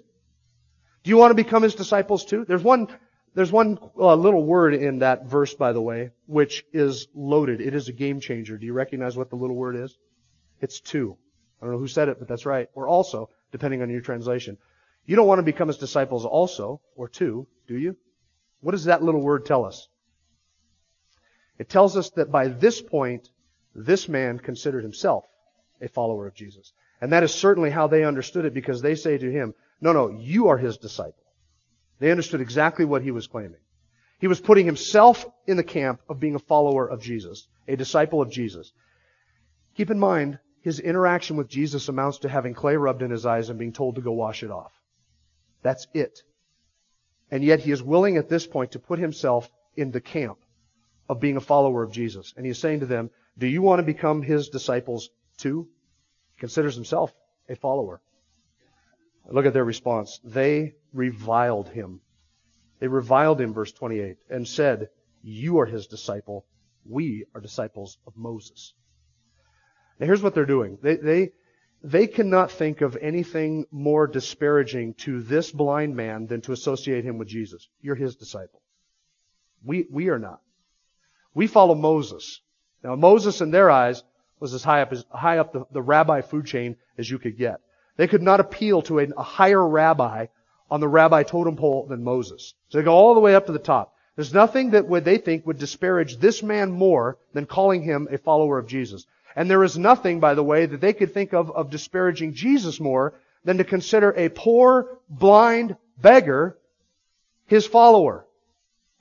Do 1.07 1.11
you 1.11 1.15
want 1.15 1.31
to 1.31 1.41
become 1.41 1.63
his 1.63 1.73
disciples 1.73 2.25
too? 2.25 2.43
There's 2.43 2.61
one, 2.61 2.89
there's 3.33 3.49
one 3.49 3.79
uh, 3.97 4.13
little 4.15 4.43
word 4.43 4.73
in 4.73 4.99
that 4.99 5.25
verse, 5.25 5.53
by 5.53 5.71
the 5.71 5.79
way, 5.79 6.11
which 6.25 6.65
is 6.73 7.07
loaded. 7.15 7.61
It 7.61 7.73
is 7.73 7.87
a 7.87 7.93
game 7.93 8.19
changer. 8.19 8.57
Do 8.57 8.65
you 8.65 8.73
recognize 8.73 9.15
what 9.15 9.29
the 9.29 9.37
little 9.37 9.55
word 9.55 9.77
is? 9.77 9.97
It's 10.59 10.81
too. 10.81 11.15
I 11.61 11.65
don't 11.65 11.75
know 11.75 11.79
who 11.79 11.87
said 11.87 12.09
it, 12.09 12.19
but 12.19 12.27
that's 12.27 12.45
right. 12.45 12.67
Or 12.73 12.89
also, 12.89 13.29
depending 13.53 13.81
on 13.81 13.89
your 13.89 14.01
translation. 14.01 14.57
You 15.05 15.15
don't 15.15 15.27
want 15.27 15.39
to 15.39 15.43
become 15.43 15.69
his 15.69 15.77
disciples 15.77 16.25
also, 16.25 16.81
or 16.97 17.07
too, 17.07 17.47
do 17.69 17.77
you? 17.77 17.95
What 18.59 18.73
does 18.73 18.83
that 18.83 19.01
little 19.01 19.21
word 19.21 19.45
tell 19.45 19.63
us? 19.63 19.87
It 21.57 21.69
tells 21.69 21.95
us 21.95 22.09
that 22.17 22.33
by 22.33 22.49
this 22.49 22.81
point, 22.81 23.29
this 23.73 24.09
man 24.09 24.39
considered 24.39 24.83
himself 24.83 25.23
a 25.79 25.87
follower 25.87 26.27
of 26.27 26.35
Jesus. 26.35 26.73
And 26.99 27.13
that 27.13 27.23
is 27.23 27.33
certainly 27.33 27.69
how 27.69 27.87
they 27.87 28.03
understood 28.03 28.43
it 28.43 28.53
because 28.53 28.81
they 28.81 28.95
say 28.95 29.17
to 29.17 29.31
him, 29.31 29.53
no, 29.81 29.93
no, 29.93 30.09
you 30.09 30.47
are 30.49 30.57
his 30.57 30.77
disciple. 30.77 31.23
They 31.99 32.11
understood 32.11 32.41
exactly 32.41 32.85
what 32.85 33.01
he 33.01 33.11
was 33.11 33.27
claiming. 33.27 33.59
He 34.19 34.27
was 34.27 34.39
putting 34.39 34.65
himself 34.65 35.25
in 35.45 35.57
the 35.57 35.63
camp 35.63 36.01
of 36.09 36.19
being 36.19 36.35
a 36.35 36.39
follower 36.39 36.87
of 36.87 37.01
Jesus, 37.01 37.47
a 37.67 37.75
disciple 37.75 38.21
of 38.21 38.31
Jesus. 38.31 38.71
Keep 39.75 39.91
in 39.91 39.99
mind, 39.99 40.39
his 40.61 40.79
interaction 40.79 41.37
with 41.37 41.47
Jesus 41.47 41.87
amounts 41.87 42.19
to 42.19 42.29
having 42.29 42.53
clay 42.53 42.75
rubbed 42.75 43.03
in 43.03 43.11
his 43.11 43.25
eyes 43.25 43.49
and 43.49 43.59
being 43.59 43.73
told 43.73 43.95
to 43.95 44.01
go 44.01 44.11
wash 44.11 44.43
it 44.43 44.51
off. 44.51 44.73
That's 45.61 45.87
it. 45.93 46.19
And 47.29 47.43
yet 47.43 47.59
he 47.59 47.71
is 47.71 47.83
willing 47.83 48.17
at 48.17 48.29
this 48.29 48.47
point 48.47 48.71
to 48.71 48.79
put 48.79 48.99
himself 48.99 49.49
in 49.75 49.91
the 49.91 50.01
camp 50.01 50.39
of 51.07 51.19
being 51.19 51.37
a 51.37 51.41
follower 51.41 51.83
of 51.83 51.91
Jesus. 51.91 52.33
And 52.35 52.45
he's 52.45 52.57
saying 52.57 52.79
to 52.79 52.85
them, 52.85 53.11
do 53.37 53.47
you 53.47 53.61
want 53.61 53.79
to 53.79 53.83
become 53.83 54.23
his 54.23 54.49
disciples 54.49 55.09
too? 55.37 55.67
He 56.35 56.39
considers 56.39 56.75
himself 56.75 57.13
a 57.47 57.55
follower. 57.55 58.01
Look 59.29 59.45
at 59.45 59.53
their 59.53 59.65
response. 59.65 60.19
They 60.23 60.75
reviled 60.93 61.69
him. 61.69 62.01
They 62.79 62.87
reviled 62.87 63.41
him, 63.41 63.53
verse 63.53 63.71
28, 63.71 64.17
and 64.29 64.47
said, 64.47 64.89
You 65.21 65.59
are 65.59 65.65
his 65.65 65.87
disciple. 65.87 66.45
We 66.85 67.25
are 67.35 67.41
disciples 67.41 67.97
of 68.07 68.15
Moses. 68.15 68.73
Now 69.99 70.05
here's 70.05 70.21
what 70.21 70.33
they're 70.33 70.45
doing. 70.45 70.77
They, 70.81 70.95
they, 70.95 71.31
they 71.83 72.07
cannot 72.07 72.51
think 72.51 72.81
of 72.81 72.97
anything 72.97 73.65
more 73.71 74.07
disparaging 74.07 74.93
to 74.95 75.21
this 75.21 75.51
blind 75.51 75.95
man 75.95 76.27
than 76.27 76.41
to 76.41 76.51
associate 76.51 77.03
him 77.03 77.17
with 77.17 77.27
Jesus. 77.27 77.67
You're 77.81 77.95
his 77.95 78.15
disciple. 78.15 78.61
We, 79.63 79.87
we 79.91 80.09
are 80.09 80.19
not. 80.19 80.41
We 81.33 81.47
follow 81.47 81.75
Moses. 81.75 82.41
Now 82.83 82.95
Moses 82.95 83.41
in 83.41 83.51
their 83.51 83.69
eyes 83.69 84.03
was 84.39 84.53
as 84.53 84.63
high 84.63 84.81
up 84.81 84.91
as, 84.91 85.05
high 85.11 85.39
up 85.39 85.51
the, 85.51 85.65
the 85.71 85.81
rabbi 85.81 86.21
food 86.21 86.45
chain 86.45 86.77
as 86.97 87.09
you 87.09 87.19
could 87.19 87.37
get. 87.37 87.59
They 87.97 88.07
could 88.07 88.21
not 88.21 88.39
appeal 88.39 88.81
to 88.83 88.99
a, 88.99 89.07
a 89.17 89.23
higher 89.23 89.67
rabbi 89.67 90.27
on 90.71 90.79
the 90.79 90.87
rabbi 90.87 91.23
totem 91.23 91.55
pole 91.55 91.85
than 91.87 92.03
Moses. 92.03 92.53
So 92.69 92.77
they 92.77 92.83
go 92.83 92.93
all 92.93 93.13
the 93.13 93.19
way 93.19 93.35
up 93.35 93.47
to 93.47 93.51
the 93.51 93.59
top. 93.59 93.95
There's 94.15 94.33
nothing 94.33 94.71
that 94.71 94.87
would, 94.87 95.05
they 95.05 95.17
think 95.17 95.45
would 95.45 95.59
disparage 95.59 96.17
this 96.17 96.41
man 96.41 96.71
more 96.71 97.17
than 97.33 97.45
calling 97.45 97.83
him 97.83 98.07
a 98.11 98.17
follower 98.17 98.57
of 98.57 98.67
Jesus. 98.67 99.05
And 99.35 99.49
there 99.49 99.63
is 99.63 99.77
nothing, 99.77 100.19
by 100.19 100.33
the 100.33 100.43
way, 100.43 100.65
that 100.65 100.81
they 100.81 100.93
could 100.93 101.13
think 101.13 101.33
of 101.33 101.51
of 101.51 101.69
disparaging 101.69 102.33
Jesus 102.33 102.79
more 102.79 103.13
than 103.43 103.57
to 103.59 103.63
consider 103.63 104.11
a 104.11 104.29
poor, 104.29 104.97
blind 105.09 105.75
beggar 106.01 106.57
his 107.45 107.67
follower. 107.67 108.25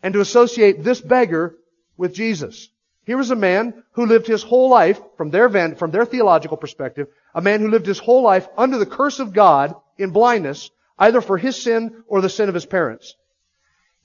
And 0.03 0.13
to 0.15 0.21
associate 0.21 0.85
this 0.85 1.01
beggar 1.01 1.57
with 1.97 2.15
Jesus. 2.15 2.69
Here 3.07 3.17
was 3.17 3.31
a 3.31 3.37
man 3.37 3.85
who 3.93 4.07
lived 4.07 4.27
his 4.27 4.43
whole 4.43 4.69
life, 4.69 5.01
from 5.17 5.31
their, 5.31 5.49
van, 5.49 5.77
from 5.77 5.93
their 5.93 6.05
theological 6.05 6.57
perspective, 6.57 7.07
a 7.33 7.41
man 7.41 7.61
who 7.61 7.71
lived 7.71 7.87
his 7.87 8.01
whole 8.01 8.23
life 8.23 8.49
under 8.59 8.79
the 8.79 8.85
curse 8.85 9.21
of 9.21 9.33
God 9.33 9.77
in 9.97 10.11
blindness, 10.11 10.73
either 10.99 11.21
for 11.21 11.39
his 11.39 11.63
sin 11.63 12.03
or 12.09 12.21
the 12.21 12.29
sin 12.29 12.49
of 12.49 12.55
his 12.55 12.67
parents. 12.67 13.15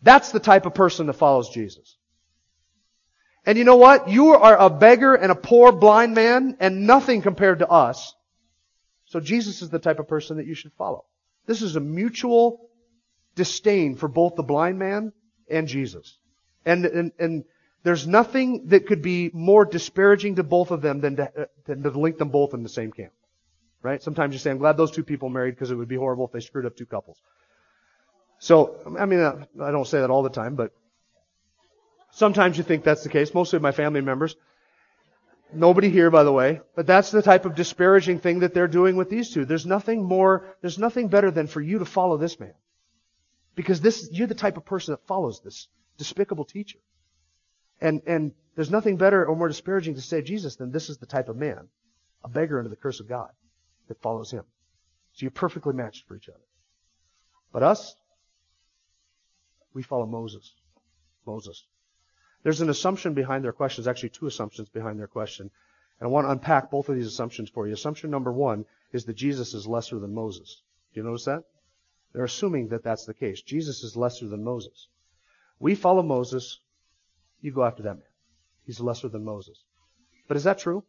That's 0.03 0.31
the 0.31 0.39
type 0.39 0.67
of 0.67 0.75
person 0.75 1.07
that 1.07 1.13
follows 1.13 1.49
Jesus. 1.49 1.97
And 3.43 3.57
you 3.57 3.63
know 3.63 3.77
what? 3.77 4.07
You 4.07 4.35
are 4.35 4.55
a 4.55 4.69
beggar 4.69 5.15
and 5.15 5.31
a 5.31 5.35
poor 5.35 5.71
blind 5.71 6.13
man 6.13 6.57
and 6.59 6.85
nothing 6.85 7.23
compared 7.23 7.59
to 7.59 7.67
us. 7.67 8.13
So 9.05 9.19
Jesus 9.19 9.63
is 9.63 9.71
the 9.71 9.79
type 9.79 9.97
of 9.97 10.07
person 10.07 10.37
that 10.37 10.45
you 10.45 10.53
should 10.53 10.73
follow. 10.73 11.05
This 11.47 11.63
is 11.63 11.75
a 11.75 11.79
mutual 11.79 12.69
disdain 13.33 13.95
for 13.95 14.07
both 14.07 14.35
the 14.35 14.43
blind 14.43 14.77
man 14.77 15.11
and 15.49 15.67
Jesus. 15.67 16.19
And, 16.65 16.85
and, 16.85 17.11
and 17.17 17.43
there's 17.83 18.05
nothing 18.05 18.67
that 18.67 18.85
could 18.85 19.01
be 19.01 19.31
more 19.33 19.65
disparaging 19.65 20.35
to 20.35 20.43
both 20.43 20.71
of 20.71 20.81
them 20.81 21.01
than 21.01 21.15
to, 21.15 21.23
uh, 21.23 21.45
than 21.65 21.83
to 21.83 21.89
link 21.89 22.17
them 22.17 22.29
both 22.29 22.53
in 22.53 22.63
the 22.63 22.69
same 22.69 22.91
camp. 22.91 23.13
Right? 23.81 24.01
Sometimes 24.01 24.33
you 24.33 24.39
say, 24.39 24.51
I'm 24.51 24.59
glad 24.59 24.77
those 24.77 24.91
two 24.91 25.03
people 25.03 25.29
married 25.29 25.55
because 25.55 25.71
it 25.71 25.75
would 25.75 25.87
be 25.87 25.95
horrible 25.95 26.25
if 26.25 26.31
they 26.31 26.39
screwed 26.39 26.67
up 26.67 26.75
two 26.75 26.85
couples. 26.85 27.17
So, 28.37 28.95
I 28.99 29.05
mean, 29.05 29.19
uh, 29.19 29.45
I 29.61 29.71
don't 29.71 29.87
say 29.87 30.01
that 30.01 30.11
all 30.11 30.23
the 30.23 30.29
time, 30.29 30.55
but 30.55 30.71
sometimes 32.11 32.57
you 32.57 32.63
think 32.63 32.83
that's 32.83 33.03
the 33.03 33.09
case. 33.09 33.33
Mostly 33.33 33.59
my 33.59 33.71
family 33.71 34.01
members. 34.01 34.35
Nobody 35.53 35.89
here, 35.89 36.09
by 36.09 36.23
the 36.23 36.31
way, 36.31 36.61
but 36.75 36.87
that's 36.87 37.11
the 37.11 37.21
type 37.21 37.45
of 37.45 37.55
disparaging 37.55 38.19
thing 38.19 38.39
that 38.39 38.53
they're 38.53 38.69
doing 38.69 38.95
with 38.95 39.09
these 39.09 39.31
two. 39.31 39.43
There's 39.43 39.65
nothing 39.65 40.03
more, 40.03 40.55
there's 40.61 40.79
nothing 40.79 41.09
better 41.09 41.29
than 41.29 41.47
for 41.47 41.59
you 41.59 41.79
to 41.79 41.85
follow 41.85 42.17
this 42.17 42.39
man. 42.39 42.53
Because 43.55 43.81
this, 43.81 44.07
you're 44.11 44.27
the 44.27 44.35
type 44.35 44.55
of 44.55 44.63
person 44.63 44.93
that 44.93 45.05
follows 45.07 45.41
this 45.43 45.67
despicable 45.97 46.45
teacher. 46.45 46.79
And, 47.81 48.01
and 48.05 48.31
there's 48.55 48.71
nothing 48.71 48.97
better 48.97 49.25
or 49.25 49.35
more 49.35 49.47
disparaging 49.47 49.95
to 49.95 50.01
say 50.01 50.21
Jesus 50.21 50.55
than 50.55 50.71
this 50.71 50.89
is 50.89 50.97
the 50.97 51.05
type 51.05 51.29
of 51.29 51.35
man, 51.35 51.67
a 52.23 52.29
beggar 52.29 52.59
under 52.59 52.69
the 52.69 52.75
curse 52.75 52.99
of 52.99 53.09
God, 53.09 53.31
that 53.87 54.01
follows 54.01 54.31
him. 54.31 54.43
So 55.13 55.23
you're 55.23 55.31
perfectly 55.31 55.73
matched 55.73 56.07
for 56.07 56.15
each 56.15 56.29
other. 56.29 56.39
But 57.51 57.63
us, 57.63 57.95
we 59.73 59.83
follow 59.83 60.05
Moses. 60.05 60.53
Moses. 61.25 61.65
There's 62.43 62.61
an 62.61 62.69
assumption 62.69 63.13
behind 63.13 63.43
their 63.43 63.51
question. 63.51 63.83
There's 63.83 63.93
actually 63.93 64.09
two 64.09 64.27
assumptions 64.27 64.69
behind 64.69 64.99
their 64.99 65.07
question. 65.07 65.49
And 65.99 66.07
I 66.07 66.09
want 66.09 66.25
to 66.25 66.31
unpack 66.31 66.71
both 66.71 66.89
of 66.89 66.95
these 66.95 67.07
assumptions 67.07 67.49
for 67.49 67.67
you. 67.67 67.73
Assumption 67.73 68.09
number 68.09 68.31
one 68.31 68.65
is 68.91 69.05
that 69.05 69.13
Jesus 69.13 69.53
is 69.53 69.67
lesser 69.67 69.99
than 69.99 70.13
Moses. 70.13 70.61
Do 70.93 70.99
you 70.99 71.05
notice 71.05 71.25
that? 71.25 71.43
They're 72.13 72.23
assuming 72.23 72.69
that 72.69 72.83
that's 72.83 73.05
the 73.05 73.13
case. 73.13 73.41
Jesus 73.41 73.83
is 73.83 73.95
lesser 73.95 74.27
than 74.27 74.43
Moses. 74.43 74.87
We 75.59 75.75
follow 75.75 76.01
Moses. 76.01 76.59
You 77.41 77.51
go 77.51 77.63
after 77.63 77.83
that 77.83 77.95
man. 77.95 78.03
He's 78.65 78.79
lesser 78.79 79.09
than 79.09 79.25
Moses. 79.25 79.63
But 80.27 80.37
is 80.37 80.43
that 80.43 80.59
true? 80.59 80.83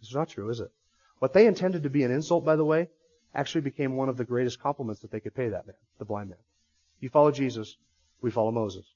It's 0.00 0.14
not 0.14 0.28
true, 0.28 0.50
is 0.50 0.60
it? 0.60 0.70
What 1.18 1.32
they 1.32 1.46
intended 1.46 1.82
to 1.82 1.90
be 1.90 2.04
an 2.04 2.10
insult, 2.10 2.44
by 2.44 2.56
the 2.56 2.64
way, 2.64 2.88
actually 3.34 3.60
became 3.60 3.96
one 3.96 4.08
of 4.08 4.16
the 4.16 4.24
greatest 4.24 4.60
compliments 4.60 5.02
that 5.02 5.10
they 5.10 5.20
could 5.20 5.34
pay 5.34 5.48
that 5.48 5.66
man, 5.66 5.76
the 5.98 6.04
blind 6.04 6.30
man. 6.30 6.38
You 7.00 7.08
follow 7.08 7.30
Jesus, 7.30 7.76
we 8.20 8.30
follow 8.30 8.50
Moses. 8.50 8.86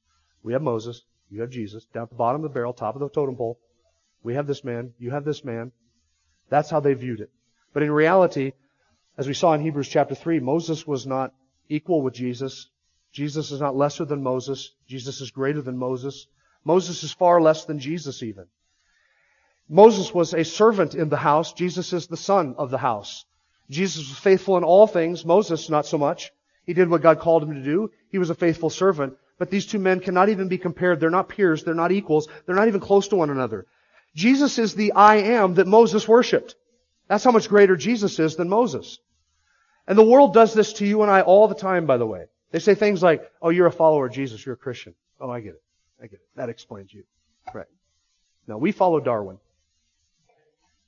We 0.43 0.53
have 0.53 0.63
Moses, 0.63 1.03
you 1.31 1.41
have 1.41 1.51
Jesus, 1.51 1.85
down 1.93 2.05
at 2.05 2.09
the 2.11 2.17
bottom 2.17 2.45
of 2.45 2.51
the 2.51 2.55
barrel, 2.55 2.73
top 2.73 2.95
of 2.95 3.01
the 3.01 3.09
totem 3.09 3.37
pole. 3.37 3.59
We 4.23 4.35
have 4.35 4.47
this 4.47 4.65
man, 4.65 4.95
you 4.99 5.11
have 5.11 5.25
this 5.25 5.45
man. 5.45 5.73
That's 6.49 6.71
how 6.71 6.81
they 6.81 6.95
viewed 6.95 7.21
it. 7.21 7.31
But 7.73 7.83
in 7.83 7.91
reality, 7.91 8.53
as 9.17 9.27
we 9.27 9.35
saw 9.35 9.53
in 9.53 9.61
Hebrews 9.61 9.89
chapter 9.89 10.15
3, 10.15 10.41
Moses 10.41 10.87
was 10.87 11.07
not 11.07 11.35
equal 11.69 12.03
with 12.03 12.15
Jesus. 12.15 12.69
Jesus 13.13 13.51
is 13.53 13.61
not 13.61 13.77
lesser 13.77 14.05
than 14.05 14.23
Moses. 14.23 14.73
Jesus 14.87 15.21
is 15.21 15.31
greater 15.31 15.61
than 15.61 15.77
Moses. 15.77 16.27
Moses 16.65 17.03
is 17.03 17.13
far 17.13 17.41
less 17.41 17.65
than 17.65 17.79
Jesus 17.79 18.23
even. 18.23 18.47
Moses 19.69 20.13
was 20.13 20.35
a 20.35 20.45
servant 20.45 20.95
in 20.95 21.09
the 21.09 21.17
house. 21.17 21.53
Jesus 21.53 21.93
is 21.93 22.07
the 22.07 22.17
son 22.17 22.55
of 22.59 22.71
the 22.71 22.79
house. 22.79 23.25
Jesus 23.71 24.09
was 24.09 24.19
faithful 24.19 24.57
in 24.57 24.65
all 24.65 24.87
things. 24.87 25.25
Moses, 25.25 25.71
not 25.71 25.87
so 25.87 25.99
much. 25.99 26.33
He 26.65 26.75
did 26.75 26.89
what 26.89 27.03
God 27.03 27.21
called 27.21 27.43
him 27.43 27.55
to 27.55 27.63
do. 27.63 27.91
He 28.11 28.19
was 28.19 28.31
a 28.31 28.35
faithful 28.35 28.71
servant. 28.71 29.17
But 29.39 29.51
these 29.51 29.67
two 29.67 29.79
men 29.79 30.01
cannot 30.01 30.29
even 30.29 30.49
be 30.49 30.59
compared. 30.59 31.01
They're 31.01 31.11
not 31.11 31.29
peers. 31.29 31.65
They're 31.65 31.75
not 31.75 31.93
equals. 31.93 32.29
They're 32.47 32.55
not 32.55 32.69
even 32.69 32.81
close 32.81 33.09
to 33.09 33.17
one 33.17 33.31
another. 33.31 33.67
Jesus 34.15 34.59
is 34.59 34.75
the 34.75 34.93
I 34.93 35.17
am 35.17 35.55
that 35.55 35.67
Moses 35.67 36.07
worshiped. 36.07 36.55
That's 37.09 37.25
how 37.25 37.31
much 37.31 37.49
greater 37.49 37.77
Jesus 37.77 38.19
is 38.19 38.37
than 38.37 38.49
Moses. 38.49 38.99
And 39.87 39.99
the 39.99 40.05
world 40.05 40.35
does 40.35 40.55
this 40.55 40.75
to 40.75 40.87
you 40.87 41.03
and 41.03 41.11
I 41.11 41.23
all 41.23 41.49
the 41.49 41.55
time, 41.55 41.87
by 41.87 41.97
the 41.97 42.07
way. 42.07 42.27
They 42.53 42.59
say 42.59 42.75
things 42.75 43.03
like, 43.03 43.31
oh, 43.41 43.49
you're 43.49 43.67
a 43.67 43.73
follower 43.73 44.07
of 44.07 44.13
Jesus. 44.13 44.45
You're 44.45 44.55
a 44.55 44.59
Christian. 44.59 44.95
Oh, 45.21 45.31
I 45.31 45.41
get 45.41 45.55
it. 45.55 45.63
I 46.01 46.07
get 46.07 46.21
it. 46.21 46.29
That 46.37 46.49
explains 46.51 46.93
you. 46.93 47.05
Right. 47.53 47.67
Now, 48.47 48.59
we 48.59 48.73
follow 48.73 49.01
Darwin. 49.01 49.39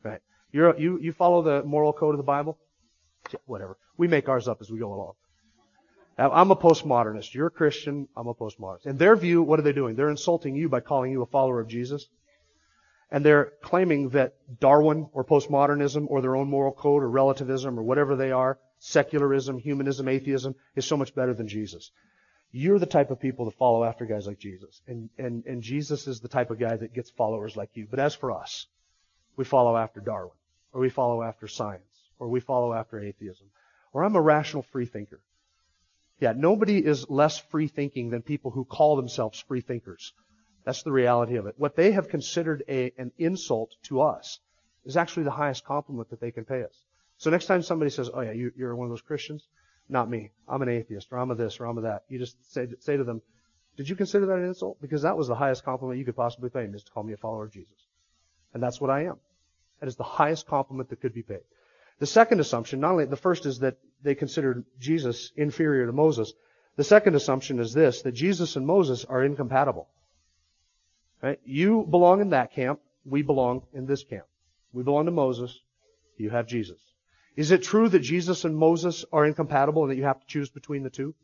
Right. 0.02 0.20
You're, 0.52 0.78
you, 0.78 0.98
you 1.00 1.12
follow 1.12 1.42
the 1.42 1.62
moral 1.64 1.92
code 1.92 2.14
of 2.14 2.18
the 2.18 2.24
Bible? 2.24 2.58
Yeah, 3.32 3.40
whatever. 3.46 3.78
We 3.96 4.08
make 4.08 4.28
ours 4.28 4.46
up 4.46 4.58
as 4.60 4.70
we 4.70 4.78
go 4.78 4.92
along. 4.92 5.14
I'm 6.16 6.50
a 6.52 6.56
postmodernist. 6.56 7.34
You're 7.34 7.48
a 7.48 7.50
Christian. 7.50 8.06
I'm 8.16 8.28
a 8.28 8.34
postmodernist. 8.34 8.86
In 8.86 8.98
their 8.98 9.16
view, 9.16 9.42
what 9.42 9.58
are 9.58 9.62
they 9.62 9.72
doing? 9.72 9.96
They're 9.96 10.10
insulting 10.10 10.54
you 10.54 10.68
by 10.68 10.80
calling 10.80 11.10
you 11.10 11.22
a 11.22 11.26
follower 11.26 11.60
of 11.60 11.66
Jesus. 11.66 12.06
And 13.10 13.24
they're 13.24 13.52
claiming 13.62 14.10
that 14.10 14.34
Darwin 14.60 15.08
or 15.12 15.24
postmodernism 15.24 16.06
or 16.08 16.20
their 16.20 16.36
own 16.36 16.48
moral 16.48 16.72
code 16.72 17.02
or 17.02 17.10
relativism 17.10 17.78
or 17.78 17.82
whatever 17.82 18.14
they 18.14 18.30
are, 18.30 18.58
secularism, 18.84 19.58
humanism, 19.58 20.08
atheism, 20.08 20.54
is 20.76 20.84
so 20.84 20.96
much 20.96 21.14
better 21.14 21.32
than 21.32 21.48
Jesus. 21.48 21.90
You're 22.52 22.78
the 22.78 22.86
type 22.86 23.10
of 23.10 23.18
people 23.18 23.46
that 23.46 23.56
follow 23.56 23.82
after 23.82 24.04
guys 24.04 24.26
like 24.26 24.38
Jesus. 24.38 24.82
And, 24.86 25.08
and, 25.16 25.44
and 25.46 25.62
Jesus 25.62 26.06
is 26.06 26.20
the 26.20 26.28
type 26.28 26.50
of 26.50 26.58
guy 26.58 26.76
that 26.76 26.92
gets 26.92 27.10
followers 27.10 27.56
like 27.56 27.70
you. 27.74 27.86
But 27.90 27.98
as 27.98 28.14
for 28.14 28.30
us, 28.30 28.66
we 29.36 29.44
follow 29.44 29.76
after 29.76 30.00
Darwin, 30.00 30.36
or 30.72 30.82
we 30.82 30.90
follow 30.90 31.22
after 31.22 31.48
science, 31.48 32.10
or 32.18 32.28
we 32.28 32.40
follow 32.40 32.74
after 32.74 33.00
atheism, 33.00 33.46
or 33.92 34.04
I'm 34.04 34.16
a 34.16 34.20
rational 34.20 34.62
free 34.62 34.86
thinker. 34.86 35.20
Yeah, 36.20 36.34
nobody 36.36 36.84
is 36.84 37.08
less 37.08 37.38
free 37.38 37.68
thinking 37.68 38.10
than 38.10 38.22
people 38.22 38.50
who 38.50 38.64
call 38.64 38.96
themselves 38.96 39.40
free 39.40 39.62
thinkers. 39.62 40.12
That's 40.64 40.82
the 40.82 40.92
reality 40.92 41.36
of 41.36 41.46
it. 41.46 41.54
What 41.56 41.74
they 41.74 41.92
have 41.92 42.08
considered 42.08 42.62
a, 42.68 42.92
an 42.98 43.12
insult 43.18 43.74
to 43.84 44.02
us 44.02 44.40
is 44.84 44.96
actually 44.96 45.24
the 45.24 45.30
highest 45.30 45.64
compliment 45.64 46.10
that 46.10 46.20
they 46.20 46.30
can 46.30 46.44
pay 46.44 46.62
us. 46.62 46.84
So 47.18 47.30
next 47.30 47.46
time 47.46 47.62
somebody 47.62 47.90
says, 47.90 48.10
"Oh 48.12 48.20
yeah, 48.20 48.32
you, 48.32 48.52
are 48.60 48.76
one 48.76 48.86
of 48.86 48.90
those 48.90 49.02
Christians," 49.02 49.46
not 49.88 50.10
me. 50.10 50.32
I'm 50.48 50.62
an 50.62 50.68
atheist, 50.68 51.08
or 51.10 51.18
I'm 51.18 51.30
a 51.30 51.34
this, 51.34 51.60
or 51.60 51.66
I'm 51.66 51.78
a 51.78 51.82
that. 51.82 52.04
You 52.08 52.18
just 52.18 52.52
say 52.52 52.68
say 52.80 52.96
to 52.96 53.04
them, 53.04 53.22
"Did 53.76 53.88
you 53.88 53.96
consider 53.96 54.26
that 54.26 54.38
an 54.38 54.44
insult?" 54.44 54.80
Because 54.80 55.02
that 55.02 55.16
was 55.16 55.28
the 55.28 55.34
highest 55.34 55.64
compliment 55.64 55.98
you 55.98 56.04
could 56.04 56.16
possibly 56.16 56.50
pay 56.50 56.66
me 56.66 56.76
is 56.76 56.84
to 56.84 56.92
call 56.92 57.02
me 57.02 57.12
a 57.12 57.16
follower 57.16 57.44
of 57.44 57.52
Jesus, 57.52 57.86
and 58.52 58.62
that's 58.62 58.80
what 58.80 58.90
I 58.90 59.04
am. 59.04 59.18
That 59.80 59.88
is 59.88 59.96
the 59.96 60.04
highest 60.04 60.46
compliment 60.46 60.88
that 60.90 61.00
could 61.00 61.14
be 61.14 61.22
paid. 61.22 61.42
The 61.98 62.06
second 62.06 62.40
assumption, 62.40 62.80
not 62.80 62.92
only 62.92 63.04
the 63.04 63.16
first 63.16 63.46
is 63.46 63.60
that 63.60 63.78
they 64.02 64.14
considered 64.14 64.64
Jesus 64.78 65.32
inferior 65.36 65.86
to 65.86 65.92
Moses. 65.92 66.32
The 66.76 66.84
second 66.84 67.14
assumption 67.14 67.60
is 67.60 67.72
this, 67.72 68.02
that 68.02 68.12
Jesus 68.12 68.56
and 68.56 68.66
Moses 68.66 69.04
are 69.04 69.24
incompatible. 69.24 69.88
Right? 71.22 71.40
You 71.44 71.86
belong 71.88 72.20
in 72.20 72.30
that 72.30 72.52
camp. 72.52 72.80
We 73.06 73.22
belong 73.22 73.62
in 73.72 73.86
this 73.86 74.02
camp. 74.02 74.26
We 74.72 74.82
belong 74.82 75.06
to 75.06 75.12
Moses. 75.12 75.58
You 76.16 76.30
have 76.30 76.46
Jesus. 76.46 76.78
Is 77.36 77.50
it 77.50 77.62
true 77.62 77.88
that 77.88 78.00
Jesus 78.00 78.44
and 78.44 78.56
Moses 78.56 79.04
are 79.12 79.26
incompatible 79.26 79.82
and 79.82 79.90
that 79.90 79.96
you 79.96 80.04
have 80.04 80.20
to 80.20 80.26
choose 80.26 80.50
between 80.50 80.82
the 80.82 80.90
two? 80.90 81.14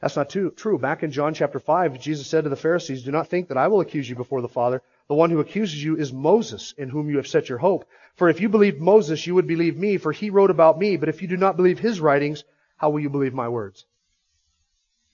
That's 0.00 0.16
not 0.16 0.28
too, 0.28 0.50
true. 0.50 0.78
Back 0.78 1.02
in 1.02 1.10
John 1.10 1.34
chapter 1.34 1.58
5, 1.58 2.00
Jesus 2.00 2.26
said 2.26 2.44
to 2.44 2.50
the 2.50 2.56
Pharisees, 2.56 3.02
Do 3.02 3.10
not 3.10 3.28
think 3.28 3.48
that 3.48 3.56
I 3.56 3.68
will 3.68 3.80
accuse 3.80 4.08
you 4.08 4.14
before 4.14 4.42
the 4.42 4.48
Father. 4.48 4.82
The 5.08 5.14
one 5.14 5.30
who 5.30 5.40
accuses 5.40 5.82
you 5.82 5.96
is 5.96 6.12
Moses, 6.12 6.74
in 6.76 6.90
whom 6.90 7.08
you 7.08 7.16
have 7.16 7.26
set 7.26 7.48
your 7.48 7.58
hope. 7.58 7.88
For 8.14 8.28
if 8.28 8.40
you 8.40 8.48
believed 8.48 8.80
Moses, 8.80 9.26
you 9.26 9.34
would 9.34 9.46
believe 9.46 9.76
me, 9.76 9.96
for 9.96 10.12
he 10.12 10.30
wrote 10.30 10.50
about 10.50 10.78
me. 10.78 10.96
But 10.96 11.08
if 11.08 11.22
you 11.22 11.28
do 11.28 11.36
not 11.36 11.56
believe 11.56 11.78
his 11.78 12.00
writings, 12.00 12.44
how 12.76 12.90
will 12.90 13.00
you 13.00 13.10
believe 13.10 13.32
my 13.32 13.48
words? 13.48 13.86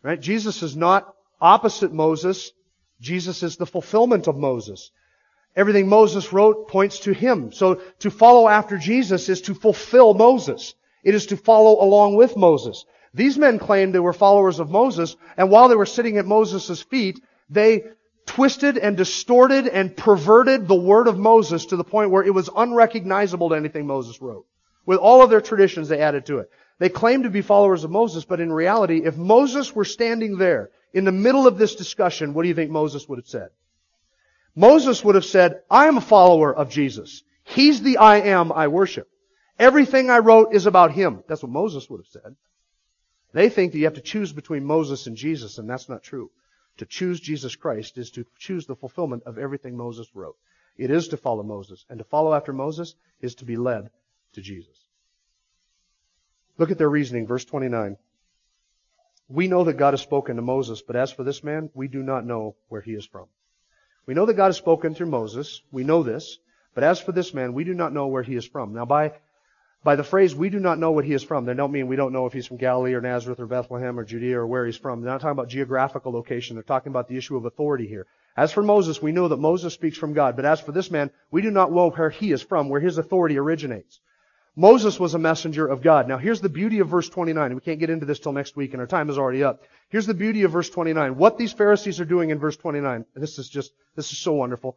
Right? 0.02 0.20
Jesus 0.20 0.62
is 0.62 0.76
not 0.76 1.14
opposite 1.40 1.92
Moses. 1.92 2.52
Jesus 3.00 3.42
is 3.42 3.56
the 3.56 3.66
fulfillment 3.66 4.26
of 4.26 4.36
Moses. 4.36 4.90
Everything 5.54 5.88
Moses 5.88 6.32
wrote 6.32 6.68
points 6.68 7.00
to 7.00 7.12
him. 7.12 7.52
So 7.52 7.80
to 8.00 8.10
follow 8.10 8.48
after 8.48 8.78
Jesus 8.78 9.28
is 9.28 9.42
to 9.42 9.54
fulfill 9.54 10.14
Moses. 10.14 10.74
It 11.04 11.14
is 11.14 11.26
to 11.26 11.36
follow 11.36 11.82
along 11.82 12.16
with 12.16 12.36
Moses. 12.36 12.84
These 13.14 13.36
men 13.36 13.58
claimed 13.58 13.94
they 13.94 13.98
were 13.98 14.14
followers 14.14 14.58
of 14.58 14.70
Moses, 14.70 15.16
and 15.36 15.50
while 15.50 15.68
they 15.68 15.76
were 15.76 15.84
sitting 15.84 16.16
at 16.16 16.24
Moses' 16.24 16.80
feet, 16.80 17.20
they 17.50 17.84
twisted 18.24 18.78
and 18.78 18.96
distorted 18.96 19.66
and 19.66 19.96
perverted 19.96 20.66
the 20.66 20.74
word 20.74 21.08
of 21.08 21.18
Moses 21.18 21.66
to 21.66 21.76
the 21.76 21.84
point 21.84 22.10
where 22.10 22.22
it 22.22 22.32
was 22.32 22.48
unrecognizable 22.56 23.50
to 23.50 23.54
anything 23.56 23.86
Moses 23.86 24.22
wrote. 24.22 24.46
With 24.86 24.98
all 24.98 25.22
of 25.22 25.28
their 25.28 25.40
traditions, 25.40 25.88
they 25.88 26.00
added 26.00 26.26
to 26.26 26.38
it. 26.38 26.50
They 26.78 26.88
claimed 26.88 27.24
to 27.24 27.30
be 27.30 27.42
followers 27.42 27.84
of 27.84 27.90
Moses, 27.90 28.24
but 28.24 28.40
in 28.40 28.52
reality, 28.52 29.02
if 29.04 29.16
Moses 29.16 29.74
were 29.74 29.84
standing 29.84 30.38
there 30.38 30.70
in 30.94 31.04
the 31.04 31.12
middle 31.12 31.46
of 31.46 31.58
this 31.58 31.74
discussion, 31.74 32.32
what 32.32 32.42
do 32.42 32.48
you 32.48 32.54
think 32.54 32.70
Moses 32.70 33.08
would 33.08 33.18
have 33.18 33.28
said? 33.28 33.50
Moses 34.54 35.02
would 35.04 35.14
have 35.14 35.24
said, 35.24 35.62
I 35.70 35.86
am 35.86 35.96
a 35.96 36.02
follower 36.02 36.54
of 36.54 36.70
Jesus. 36.70 37.22
He's 37.44 37.82
the 37.82 37.98
I 37.98 38.18
am 38.18 38.52
I 38.52 38.68
worship. 38.68 39.08
Everything 39.58 40.10
I 40.10 40.18
wrote 40.18 40.54
is 40.54 40.66
about 40.66 40.92
him. 40.92 41.22
That's 41.26 41.42
what 41.42 41.52
Moses 41.52 41.88
would 41.88 42.00
have 42.00 42.06
said. 42.06 42.36
They 43.32 43.48
think 43.48 43.72
that 43.72 43.78
you 43.78 43.84
have 43.84 43.94
to 43.94 44.00
choose 44.02 44.32
between 44.32 44.64
Moses 44.64 45.06
and 45.06 45.16
Jesus, 45.16 45.58
and 45.58 45.68
that's 45.68 45.88
not 45.88 46.02
true. 46.02 46.30
To 46.78 46.86
choose 46.86 47.20
Jesus 47.20 47.56
Christ 47.56 47.96
is 47.98 48.10
to 48.12 48.26
choose 48.38 48.66
the 48.66 48.76
fulfillment 48.76 49.22
of 49.24 49.38
everything 49.38 49.76
Moses 49.76 50.08
wrote. 50.14 50.36
It 50.76 50.90
is 50.90 51.08
to 51.08 51.16
follow 51.16 51.42
Moses. 51.42 51.84
And 51.88 51.98
to 51.98 52.04
follow 52.04 52.34
after 52.34 52.52
Moses 52.52 52.94
is 53.20 53.34
to 53.36 53.44
be 53.44 53.56
led 53.56 53.90
to 54.34 54.40
Jesus. 54.40 54.76
Look 56.58 56.70
at 56.70 56.78
their 56.78 56.88
reasoning, 56.88 57.26
verse 57.26 57.44
29. 57.44 57.96
We 59.28 59.48
know 59.48 59.64
that 59.64 59.74
God 59.74 59.94
has 59.94 60.02
spoken 60.02 60.36
to 60.36 60.42
Moses, 60.42 60.82
but 60.82 60.96
as 60.96 61.12
for 61.12 61.24
this 61.24 61.42
man, 61.42 61.70
we 61.74 61.88
do 61.88 62.02
not 62.02 62.26
know 62.26 62.54
where 62.68 62.82
he 62.82 62.92
is 62.92 63.06
from. 63.06 63.26
We 64.06 64.14
know 64.14 64.26
that 64.26 64.34
God 64.34 64.46
has 64.46 64.56
spoken 64.56 64.94
through 64.94 65.06
Moses. 65.06 65.62
We 65.70 65.84
know 65.84 66.02
this. 66.02 66.38
But 66.74 66.84
as 66.84 67.00
for 67.00 67.12
this 67.12 67.34
man, 67.34 67.52
we 67.52 67.64
do 67.64 67.74
not 67.74 67.92
know 67.92 68.06
where 68.08 68.22
he 68.22 68.34
is 68.34 68.46
from. 68.46 68.72
Now, 68.72 68.84
by, 68.84 69.12
by 69.84 69.96
the 69.96 70.04
phrase, 70.04 70.34
we 70.34 70.48
do 70.48 70.58
not 70.58 70.78
know 70.78 70.90
what 70.92 71.04
he 71.04 71.12
is 71.12 71.22
from, 71.22 71.44
they 71.44 71.54
don't 71.54 71.72
mean 71.72 71.86
we 71.86 71.96
don't 71.96 72.12
know 72.12 72.26
if 72.26 72.32
he's 72.32 72.46
from 72.46 72.56
Galilee 72.56 72.94
or 72.94 73.00
Nazareth 73.00 73.40
or 73.40 73.46
Bethlehem 73.46 73.98
or 73.98 74.04
Judea 74.04 74.38
or 74.38 74.46
where 74.46 74.64
he's 74.64 74.76
from. 74.76 75.02
They're 75.02 75.12
not 75.12 75.20
talking 75.20 75.38
about 75.38 75.48
geographical 75.48 76.12
location. 76.12 76.56
They're 76.56 76.62
talking 76.62 76.90
about 76.90 77.08
the 77.08 77.16
issue 77.16 77.36
of 77.36 77.44
authority 77.44 77.86
here. 77.86 78.06
As 78.36 78.52
for 78.52 78.62
Moses, 78.62 79.02
we 79.02 79.12
know 79.12 79.28
that 79.28 79.36
Moses 79.36 79.74
speaks 79.74 79.98
from 79.98 80.14
God. 80.14 80.36
But 80.36 80.46
as 80.46 80.60
for 80.60 80.72
this 80.72 80.90
man, 80.90 81.10
we 81.30 81.42
do 81.42 81.50
not 81.50 81.70
know 81.70 81.90
where 81.90 82.10
he 82.10 82.32
is 82.32 82.42
from, 82.42 82.70
where 82.70 82.80
his 82.80 82.96
authority 82.96 83.38
originates. 83.38 84.00
Moses 84.54 85.00
was 85.00 85.14
a 85.14 85.18
messenger 85.18 85.66
of 85.66 85.80
God. 85.80 86.08
Now 86.08 86.18
here's 86.18 86.42
the 86.42 86.48
beauty 86.48 86.80
of 86.80 86.88
verse 86.88 87.08
29, 87.08 87.54
we 87.54 87.60
can't 87.60 87.80
get 87.80 87.88
into 87.90 88.04
this 88.04 88.18
till 88.18 88.32
next 88.32 88.54
week, 88.54 88.72
and 88.72 88.80
our 88.80 88.86
time 88.86 89.08
is 89.08 89.16
already 89.16 89.42
up. 89.42 89.62
Here's 89.88 90.06
the 90.06 90.14
beauty 90.14 90.42
of 90.42 90.52
verse 90.52 90.68
29. 90.68 91.16
What 91.16 91.38
these 91.38 91.52
Pharisees 91.52 92.00
are 92.00 92.04
doing 92.04 92.30
in 92.30 92.38
verse 92.38 92.56
29, 92.56 93.06
this 93.14 93.38
is 93.38 93.48
just, 93.48 93.72
this 93.96 94.12
is 94.12 94.18
so 94.18 94.32
wonderful. 94.34 94.76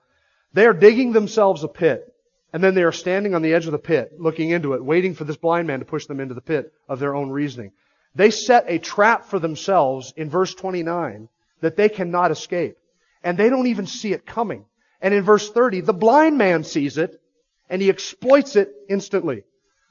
They 0.53 0.65
are 0.65 0.73
digging 0.73 1.11
themselves 1.11 1.63
a 1.65 1.67
pit, 1.67 2.13
and 2.53 2.63
then 2.63 2.73
they 2.73 2.84
are 2.84 2.93
standing 2.93 3.36
on 3.36 3.41
the 3.41 3.53
edge 3.53 3.65
of 3.65 3.73
the 3.73 3.78
pit, 3.78 4.13
looking 4.17 4.51
into 4.51 4.73
it, 4.76 4.84
waiting 4.84 5.13
for 5.13 5.26
this 5.26 5.36
blind 5.36 5.67
man 5.67 5.80
to 5.80 5.86
push 5.86 6.05
them 6.05 6.21
into 6.21 6.34
the 6.34 6.41
pit 6.41 6.71
of 6.88 6.99
their 6.99 7.13
own 7.13 7.30
reasoning. 7.30 7.73
They 8.15 8.32
set 8.32 8.63
a 8.69 8.80
trap 8.80 9.26
for 9.26 9.39
themselves 9.39 10.13
in 10.15 10.30
verse 10.30 10.55
29 10.55 11.28
that 11.59 11.76
they 11.76 11.89
cannot 11.89 12.32
escape. 12.32 12.78
And 13.23 13.38
they 13.38 13.49
don't 13.49 13.67
even 13.67 13.88
see 13.88 14.13
it 14.13 14.26
coming. 14.26 14.63
And 15.01 15.13
in 15.13 15.23
verse 15.23 15.49
30, 15.49 15.82
the 15.82 15.93
blind 15.93 16.38
man 16.38 16.63
sees 16.63 16.97
it, 16.97 17.21
and 17.69 17.82
he 17.82 17.89
exploits 17.89 18.55
it 18.55 18.69
instantly. 18.88 19.43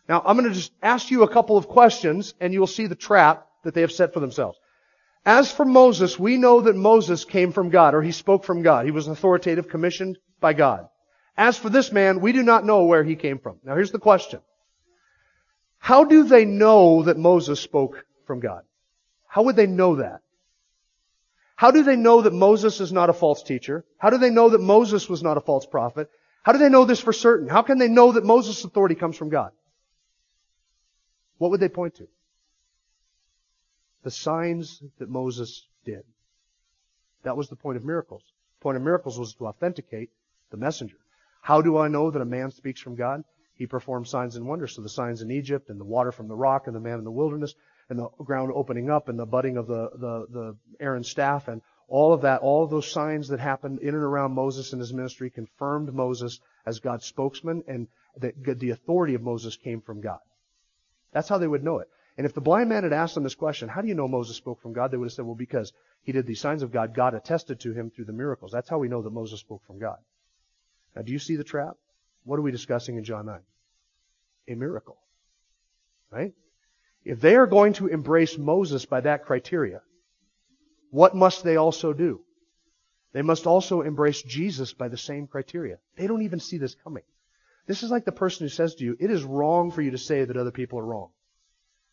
Now, 0.08 0.22
I'm 0.24 0.36
going 0.36 0.48
to 0.48 0.54
just 0.54 0.72
ask 0.82 1.10
you 1.10 1.22
a 1.22 1.28
couple 1.28 1.56
of 1.56 1.68
questions 1.68 2.34
and 2.40 2.52
you'll 2.52 2.66
see 2.66 2.86
the 2.86 2.94
trap 2.94 3.46
that 3.62 3.74
they 3.74 3.80
have 3.80 3.92
set 3.92 4.12
for 4.12 4.20
themselves. 4.20 4.58
As 5.26 5.50
for 5.50 5.64
Moses, 5.64 6.18
we 6.18 6.36
know 6.36 6.60
that 6.60 6.76
Moses 6.76 7.24
came 7.24 7.52
from 7.52 7.70
God, 7.70 7.94
or 7.94 8.02
he 8.02 8.12
spoke 8.12 8.44
from 8.44 8.60
God. 8.60 8.84
He 8.84 8.90
was 8.90 9.08
authoritative, 9.08 9.70
commissioned 9.70 10.18
by 10.38 10.52
God. 10.52 10.86
As 11.36 11.56
for 11.56 11.70
this 11.70 11.90
man, 11.90 12.20
we 12.20 12.32
do 12.32 12.42
not 12.42 12.66
know 12.66 12.84
where 12.84 13.02
he 13.02 13.16
came 13.16 13.38
from. 13.38 13.58
Now 13.64 13.74
here's 13.74 13.90
the 13.90 13.98
question. 13.98 14.40
How 15.78 16.04
do 16.04 16.24
they 16.24 16.44
know 16.44 17.04
that 17.04 17.16
Moses 17.16 17.58
spoke 17.58 18.04
from 18.26 18.40
God? 18.40 18.62
How 19.26 19.42
would 19.44 19.56
they 19.56 19.66
know 19.66 19.96
that? 19.96 20.20
How 21.56 21.70
do 21.70 21.82
they 21.82 21.96
know 21.96 22.22
that 22.22 22.32
Moses 22.32 22.80
is 22.80 22.92
not 22.92 23.10
a 23.10 23.14
false 23.14 23.42
teacher? 23.42 23.84
How 23.98 24.10
do 24.10 24.18
they 24.18 24.30
know 24.30 24.50
that 24.50 24.60
Moses 24.60 25.08
was 25.08 25.22
not 25.22 25.38
a 25.38 25.40
false 25.40 25.66
prophet? 25.66 26.10
How 26.42 26.52
do 26.52 26.58
they 26.58 26.68
know 26.68 26.84
this 26.84 27.00
for 27.00 27.12
certain? 27.12 27.48
How 27.48 27.62
can 27.62 27.78
they 27.78 27.88
know 27.88 28.12
that 28.12 28.24
Moses' 28.24 28.64
authority 28.64 28.94
comes 28.94 29.16
from 29.16 29.30
God? 29.30 29.52
What 31.38 31.50
would 31.50 31.60
they 31.60 31.68
point 31.68 31.96
to? 31.96 32.08
The 34.02 34.10
signs 34.10 34.82
that 34.98 35.08
Moses 35.08 35.66
did. 35.84 36.04
That 37.22 37.36
was 37.36 37.48
the 37.48 37.56
point 37.56 37.76
of 37.76 37.84
miracles. 37.84 38.22
The 38.58 38.62
point 38.62 38.76
of 38.76 38.82
miracles 38.82 39.18
was 39.18 39.34
to 39.34 39.46
authenticate 39.46 40.10
the 40.50 40.56
messenger. 40.56 40.96
How 41.40 41.62
do 41.62 41.78
I 41.78 41.88
know 41.88 42.10
that 42.10 42.22
a 42.22 42.26
man 42.26 42.50
speaks 42.50 42.80
from 42.80 42.94
God? 42.94 43.24
He 43.54 43.66
performed 43.66 44.08
signs 44.08 44.36
and 44.36 44.46
wonders. 44.46 44.74
So 44.74 44.82
the 44.82 44.88
signs 44.88 45.22
in 45.22 45.30
Egypt 45.30 45.70
and 45.70 45.80
the 45.80 45.84
water 45.84 46.12
from 46.12 46.28
the 46.28 46.36
rock 46.36 46.66
and 46.66 46.74
the 46.74 46.80
manna 46.80 46.98
in 46.98 47.04
the 47.04 47.10
wilderness 47.10 47.54
and 47.88 47.98
the 47.98 48.08
ground 48.18 48.52
opening 48.54 48.90
up 48.90 49.08
and 49.08 49.18
the 49.18 49.26
budding 49.26 49.56
of 49.56 49.66
the, 49.66 49.90
the, 49.94 50.26
the 50.30 50.56
Aaron's 50.80 51.08
staff 51.08 51.48
and 51.48 51.62
all 51.86 52.12
of 52.12 52.22
that, 52.22 52.40
all 52.40 52.64
of 52.64 52.70
those 52.70 52.90
signs 52.90 53.28
that 53.28 53.40
happened 53.40 53.80
in 53.80 53.94
and 53.94 54.02
around 54.02 54.32
Moses 54.32 54.72
and 54.72 54.80
his 54.80 54.92
ministry 54.92 55.30
confirmed 55.30 55.92
Moses 55.92 56.40
as 56.66 56.80
God's 56.80 57.04
spokesman 57.04 57.62
and 57.68 57.88
that 58.16 58.58
the 58.58 58.70
authority 58.70 59.14
of 59.14 59.22
Moses 59.22 59.56
came 59.56 59.80
from 59.80 60.00
God. 60.00 60.20
That's 61.14 61.28
how 61.28 61.38
they 61.38 61.46
would 61.46 61.64
know 61.64 61.78
it. 61.78 61.88
And 62.18 62.26
if 62.26 62.34
the 62.34 62.40
blind 62.40 62.68
man 62.68 62.82
had 62.82 62.92
asked 62.92 63.14
them 63.14 63.24
this 63.24 63.34
question, 63.34 63.68
how 63.68 63.80
do 63.80 63.88
you 63.88 63.94
know 63.94 64.06
Moses 64.06 64.36
spoke 64.36 64.60
from 64.60 64.72
God? 64.72 64.90
They 64.90 64.96
would 64.96 65.06
have 65.06 65.12
said, 65.12 65.24
well, 65.24 65.34
because 65.34 65.72
he 66.02 66.12
did 66.12 66.26
these 66.26 66.40
signs 66.40 66.62
of 66.62 66.72
God. 66.72 66.94
God 66.94 67.14
attested 67.14 67.60
to 67.60 67.72
him 67.72 67.90
through 67.90 68.04
the 68.04 68.12
miracles. 68.12 68.52
That's 68.52 68.68
how 68.68 68.78
we 68.78 68.88
know 68.88 69.02
that 69.02 69.12
Moses 69.12 69.40
spoke 69.40 69.62
from 69.66 69.78
God. 69.78 69.96
Now, 70.94 71.02
do 71.02 71.12
you 71.12 71.18
see 71.18 71.36
the 71.36 71.44
trap? 71.44 71.76
What 72.24 72.38
are 72.38 72.42
we 72.42 72.52
discussing 72.52 72.96
in 72.96 73.04
John 73.04 73.26
9? 73.26 73.40
A 74.48 74.54
miracle. 74.54 74.98
Right? 76.10 76.34
If 77.04 77.20
they 77.20 77.36
are 77.36 77.46
going 77.46 77.72
to 77.74 77.88
embrace 77.88 78.36
Moses 78.38 78.84
by 78.84 79.00
that 79.00 79.24
criteria, 79.24 79.80
what 80.90 81.14
must 81.16 81.42
they 81.42 81.56
also 81.56 81.92
do? 81.92 82.20
They 83.12 83.22
must 83.22 83.46
also 83.46 83.82
embrace 83.82 84.22
Jesus 84.22 84.72
by 84.72 84.88
the 84.88 84.96
same 84.96 85.26
criteria. 85.26 85.78
They 85.96 86.06
don't 86.06 86.22
even 86.22 86.40
see 86.40 86.58
this 86.58 86.74
coming. 86.74 87.04
This 87.66 87.82
is 87.82 87.90
like 87.90 88.04
the 88.04 88.12
person 88.12 88.44
who 88.44 88.50
says 88.50 88.74
to 88.76 88.84
you, 88.84 88.96
it 89.00 89.10
is 89.10 89.24
wrong 89.24 89.70
for 89.70 89.80
you 89.80 89.92
to 89.92 89.98
say 89.98 90.24
that 90.24 90.36
other 90.36 90.50
people 90.50 90.78
are 90.78 90.84
wrong. 90.84 91.10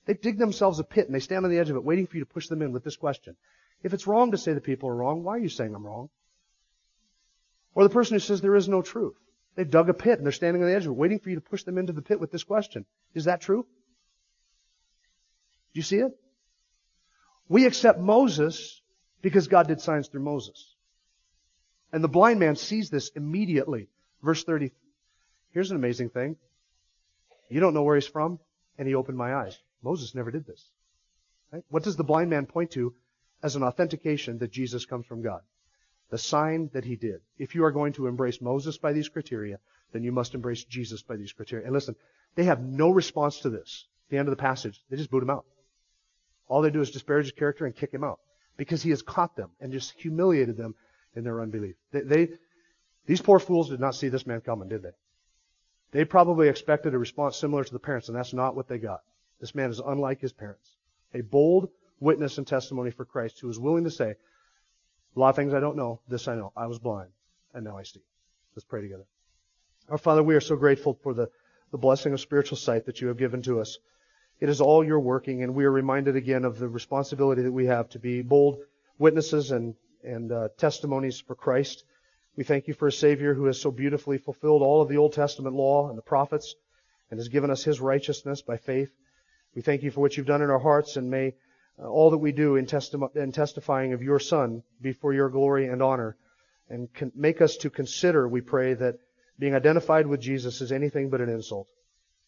They 0.06 0.14
dig 0.14 0.38
themselves 0.38 0.80
a 0.80 0.84
pit 0.84 1.06
and 1.06 1.16
they 1.16 1.20
stand 1.20 1.46
on 1.46 1.52
the 1.52 1.60
edge 1.60 1.70
of 1.70 1.76
it 1.76 1.84
waiting 1.84 2.08
for 2.08 2.18
you 2.18 2.26
to 2.26 2.34
push 2.34 2.48
them 2.48 2.62
in 2.62 2.72
with 2.72 2.84
this 2.84 2.98
question. 2.98 3.36
If 3.84 3.94
it's 3.94 4.08
wrong 4.08 4.32
to 4.32 4.38
say 4.38 4.54
that 4.54 4.64
people 4.64 4.90
are 4.90 4.96
wrong, 4.96 5.24
why 5.24 5.36
are 5.36 5.40
you 5.40 5.50
saying 5.50 5.74
I'm 5.74 5.86
wrong? 5.86 6.10
Or 7.74 7.84
the 7.84 7.90
person 7.90 8.16
who 8.16 8.20
says 8.20 8.42
there 8.42 8.56
is 8.56 8.68
no 8.68 8.82
truth. 8.82 9.16
They've 9.56 9.70
dug 9.70 9.90
a 9.90 9.94
pit 9.94 10.18
and 10.18 10.26
they're 10.26 10.32
standing 10.32 10.62
on 10.62 10.68
the 10.68 10.76
edge 10.76 10.86
of 10.86 10.92
it 10.92 10.98
waiting 10.98 11.20
for 11.20 11.30
you 11.30 11.36
to 11.36 11.42
push 11.42 11.64
them 11.64 11.78
into 11.78 11.94
the 11.94 12.02
pit 12.02 12.20
with 12.20 12.32
this 12.32 12.44
question. 12.44 12.86
Is 13.14 13.26
that 13.26 13.42
true? 13.42 13.66
Do 15.74 15.80
you 15.80 15.84
see 15.84 15.98
it? 15.98 16.12
We 17.48 17.66
accept 17.66 18.00
Moses 18.00 18.82
because 19.22 19.48
God 19.48 19.68
did 19.68 19.82
signs 19.82 20.08
through 20.08 20.24
Moses. 20.24 20.76
And 21.92 22.04
the 22.04 22.10
blind 22.10 22.40
man 22.40 22.56
sees 22.56 22.90
this 22.90 23.10
immediately. 23.10 23.90
Verse 24.22 24.44
30, 24.44 24.72
Here's 25.52 25.72
an 25.72 25.78
amazing 25.78 26.10
thing. 26.10 26.38
You 27.50 27.60
don't 27.60 27.74
know 27.74 27.84
where 27.84 27.96
he's 27.96 28.08
from, 28.08 28.40
and 28.78 28.88
he 28.88 28.96
opened 28.96 29.18
my 29.18 29.36
eyes. 29.36 29.60
Moses 29.84 30.16
never 30.16 30.32
did 30.32 30.46
this. 30.46 30.66
Right? 31.52 31.64
What 31.70 31.84
does 31.84 31.98
the 31.98 32.04
blind 32.04 32.30
man 32.30 32.46
point 32.46 32.72
to 32.72 32.94
as 33.44 33.56
an 33.56 33.64
authentication 33.64 34.38
that 34.40 34.52
Jesus 34.52 34.86
comes 34.86 35.06
from 35.06 35.22
God? 35.22 35.42
The 36.10 36.18
sign 36.18 36.70
that 36.74 36.86
he 36.86 36.96
did. 36.96 37.22
If 37.38 37.56
you 37.56 37.66
are 37.66 37.72
going 37.72 37.94
to 37.94 38.08
embrace 38.08 38.42
Moses 38.42 38.78
by 38.78 38.94
these 38.94 39.10
criteria, 39.10 39.60
then 39.92 40.04
you 40.04 40.12
must 40.12 40.34
embrace 40.34 40.64
Jesus 40.64 41.02
by 41.02 41.18
these 41.18 41.34
criteria. 41.34 41.66
And 41.66 41.74
listen, 41.74 41.96
they 42.36 42.46
have 42.46 42.62
no 42.62 42.90
response 42.90 43.40
to 43.40 43.50
this. 43.50 43.86
At 44.08 44.12
the 44.12 44.18
end 44.18 44.28
of 44.28 44.36
the 44.36 44.42
passage, 44.42 44.82
they 44.90 44.98
just 44.98 45.12
boot 45.12 45.24
him 45.24 45.30
out. 45.30 45.46
All 46.48 46.62
they 46.62 46.70
do 46.70 46.82
is 46.82 46.92
disparage 46.92 47.26
his 47.26 47.32
character 47.34 47.66
and 47.66 47.76
kick 47.76 47.94
him 47.94 48.04
out 48.04 48.20
because 48.58 48.84
he 48.84 48.90
has 48.90 49.02
caught 49.02 49.36
them 49.36 49.50
and 49.60 49.72
just 49.72 49.92
humiliated 49.94 50.58
them 50.58 50.76
in 51.16 51.24
their 51.24 51.42
unbelief. 51.42 51.76
They, 51.92 52.02
they, 52.02 52.30
these 53.06 53.22
poor 53.22 53.40
fools 53.40 53.70
did 53.70 53.80
not 53.80 53.96
see 53.96 54.10
this 54.10 54.28
man 54.28 54.42
coming, 54.42 54.70
did 54.70 54.84
they? 54.84 54.92
They 55.92 56.06
probably 56.06 56.48
expected 56.48 56.94
a 56.94 56.98
response 56.98 57.38
similar 57.38 57.64
to 57.64 57.74
the 57.74 57.80
parents, 57.80 58.08
and 58.08 58.18
that's 58.18 58.34
not 58.34 58.56
what 58.56 58.68
they 58.68 58.78
got. 58.78 59.02
This 59.40 59.56
man 59.56 59.70
is 59.70 59.80
unlike 59.80 60.22
his 60.22 60.32
parents. 60.32 60.76
A 61.14 61.22
bold 61.22 61.70
witness 62.00 62.38
and 62.38 62.48
testimony 62.48 62.92
for 62.92 63.06
Christ 63.06 63.40
who 63.40 63.50
is 63.50 63.60
willing 63.60 63.84
to 63.84 63.92
say, 63.92 64.16
a 65.16 65.20
lot 65.20 65.30
of 65.30 65.36
things 65.36 65.54
I 65.54 65.60
don't 65.60 65.76
know, 65.76 66.00
this 66.08 66.28
I 66.28 66.36
know. 66.36 66.54
I 66.56 66.68
was 66.68 66.80
blind, 66.80 67.10
and 67.54 67.66
now 67.66 67.78
I 67.78 67.84
see. 67.84 68.02
Let's 68.56 68.66
pray 68.66 68.82
together. 68.82 69.06
Our 69.90 69.98
Father, 69.98 70.24
we 70.24 70.36
are 70.36 70.42
so 70.42 70.56
grateful 70.56 70.98
for 71.04 71.14
the, 71.14 71.30
the 71.72 71.78
blessing 71.78 72.14
of 72.14 72.22
spiritual 72.22 72.58
sight 72.58 72.86
that 72.86 73.02
you 73.02 73.10
have 73.10 73.18
given 73.18 73.42
to 73.44 73.60
us. 73.60 73.78
It 74.40 74.48
is 74.48 74.62
all 74.62 74.84
your 74.84 75.00
working, 75.00 75.44
and 75.44 75.54
we 75.54 75.66
are 75.66 75.72
reminded 75.72 76.16
again 76.16 76.46
of 76.46 76.58
the 76.58 76.70
responsibility 76.70 77.42
that 77.42 77.52
we 77.52 77.66
have 77.66 77.90
to 77.90 78.00
be 78.00 78.22
bold 78.22 78.60
witnesses 78.98 79.52
and, 79.52 79.76
and 80.04 80.32
uh, 80.32 80.48
testimonies 80.58 81.20
for 81.20 81.36
Christ. 81.36 81.84
We 82.38 82.46
thank 82.46 82.70
you 82.70 82.74
for 82.74 82.88
a 82.88 82.94
Savior 82.94 83.34
who 83.34 83.46
has 83.46 83.60
so 83.60 83.72
beautifully 83.72 84.18
fulfilled 84.18 84.62
all 84.62 84.82
of 84.82 84.88
the 84.88 84.96
Old 84.98 85.12
Testament 85.12 85.54
law 85.54 85.90
and 85.90 85.98
the 85.98 86.02
prophets 86.02 86.56
and 87.10 87.20
has 87.20 87.28
given 87.28 87.52
us 87.52 87.64
his 87.64 87.82
righteousness 87.82 88.42
by 88.42 88.56
faith. 88.56 88.90
We 89.54 89.62
thank 89.62 89.84
you 89.84 89.92
for 89.92 90.00
what 90.00 90.16
you've 90.16 90.28
done 90.28 90.42
in 90.42 90.50
our 90.50 90.60
hearts 90.60 90.96
and 90.96 91.12
may 91.12 91.34
uh, 91.78 91.88
all 91.88 92.12
that 92.12 92.20
we 92.20 92.32
do 92.32 92.56
in, 92.56 92.66
testi- 92.68 93.16
in, 93.18 93.34
testifying 93.34 93.92
of 93.92 94.02
your 94.02 94.18
Son 94.18 94.64
be 94.82 94.94
for 94.94 95.14
your 95.14 95.30
glory 95.30 95.68
and 95.68 95.84
honor. 95.84 96.16
And 96.70 96.88
make 97.16 97.42
us 97.42 97.58
to 97.58 97.70
consider, 97.70 98.30
we 98.30 98.40
pray, 98.40 98.76
that 98.76 98.96
being 99.38 99.54
identified 99.54 100.08
with 100.08 100.22
Jesus 100.22 100.62
is 100.62 100.72
anything 100.72 101.10
but 101.10 101.20
an 101.20 101.28
insult. 101.28 101.68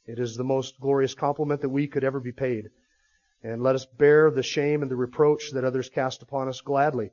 It 0.06 0.20
is 0.20 0.36
the 0.36 0.44
most 0.44 0.82
glorious 0.82 1.14
compliment 1.16 1.62
that 1.62 1.70
we 1.70 1.88
could 1.88 2.04
ever 2.04 2.20
be 2.20 2.34
paid. 2.34 2.72
And 3.42 3.64
let 3.64 3.76
us 3.76 3.86
bear 3.86 4.30
the 4.30 4.44
shame 4.44 4.82
and 4.82 4.92
the 4.92 4.98
reproach 4.98 5.52
that 5.52 5.64
others 5.64 5.88
cast 5.88 6.22
upon 6.22 6.50
us 6.50 6.60
gladly, 6.60 7.12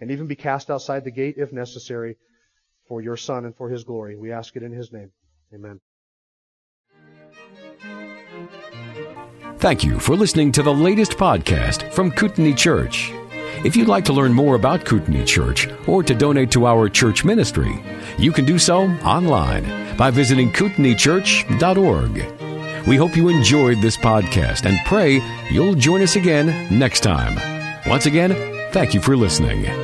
and 0.00 0.10
even 0.10 0.26
be 0.26 0.34
cast 0.34 0.72
outside 0.72 1.04
the 1.04 1.12
gate 1.12 1.36
if 1.38 1.52
necessary 1.52 2.16
for 2.86 3.00
your 3.00 3.16
Son 3.16 3.44
and 3.44 3.56
for 3.56 3.68
His 3.68 3.84
glory. 3.84 4.16
We 4.16 4.32
ask 4.32 4.56
it 4.56 4.62
in 4.62 4.72
His 4.72 4.92
name. 4.92 5.10
Amen. 5.54 5.80
Thank 9.58 9.84
you 9.84 10.00
for 10.00 10.16
listening 10.16 10.50
to 10.52 10.62
the 10.62 10.74
latest 10.74 11.12
podcast 11.12 11.92
from 11.92 12.10
Kootenai 12.10 12.54
Church. 12.54 13.12
If 13.64 13.76
you'd 13.76 13.86
like 13.86 14.04
to 14.06 14.12
learn 14.12 14.32
more 14.32 14.56
about 14.56 14.84
Kootenai 14.84 15.24
Church 15.24 15.68
or 15.86 16.02
to 16.02 16.14
donate 16.14 16.50
to 16.52 16.66
our 16.66 16.88
church 16.88 17.24
ministry, 17.24 17.80
you 18.18 18.32
can 18.32 18.44
do 18.44 18.58
so 18.58 18.82
online 19.04 19.96
by 19.96 20.10
visiting 20.10 20.50
kootenaichurch.org. 20.50 22.88
We 22.88 22.96
hope 22.96 23.16
you 23.16 23.28
enjoyed 23.28 23.80
this 23.80 23.96
podcast 23.96 24.66
and 24.66 24.84
pray 24.84 25.20
you'll 25.50 25.76
join 25.76 26.02
us 26.02 26.16
again 26.16 26.76
next 26.76 27.00
time. 27.00 27.38
Once 27.86 28.06
again, 28.06 28.32
thank 28.72 28.94
you 28.94 29.00
for 29.00 29.16
listening. 29.16 29.81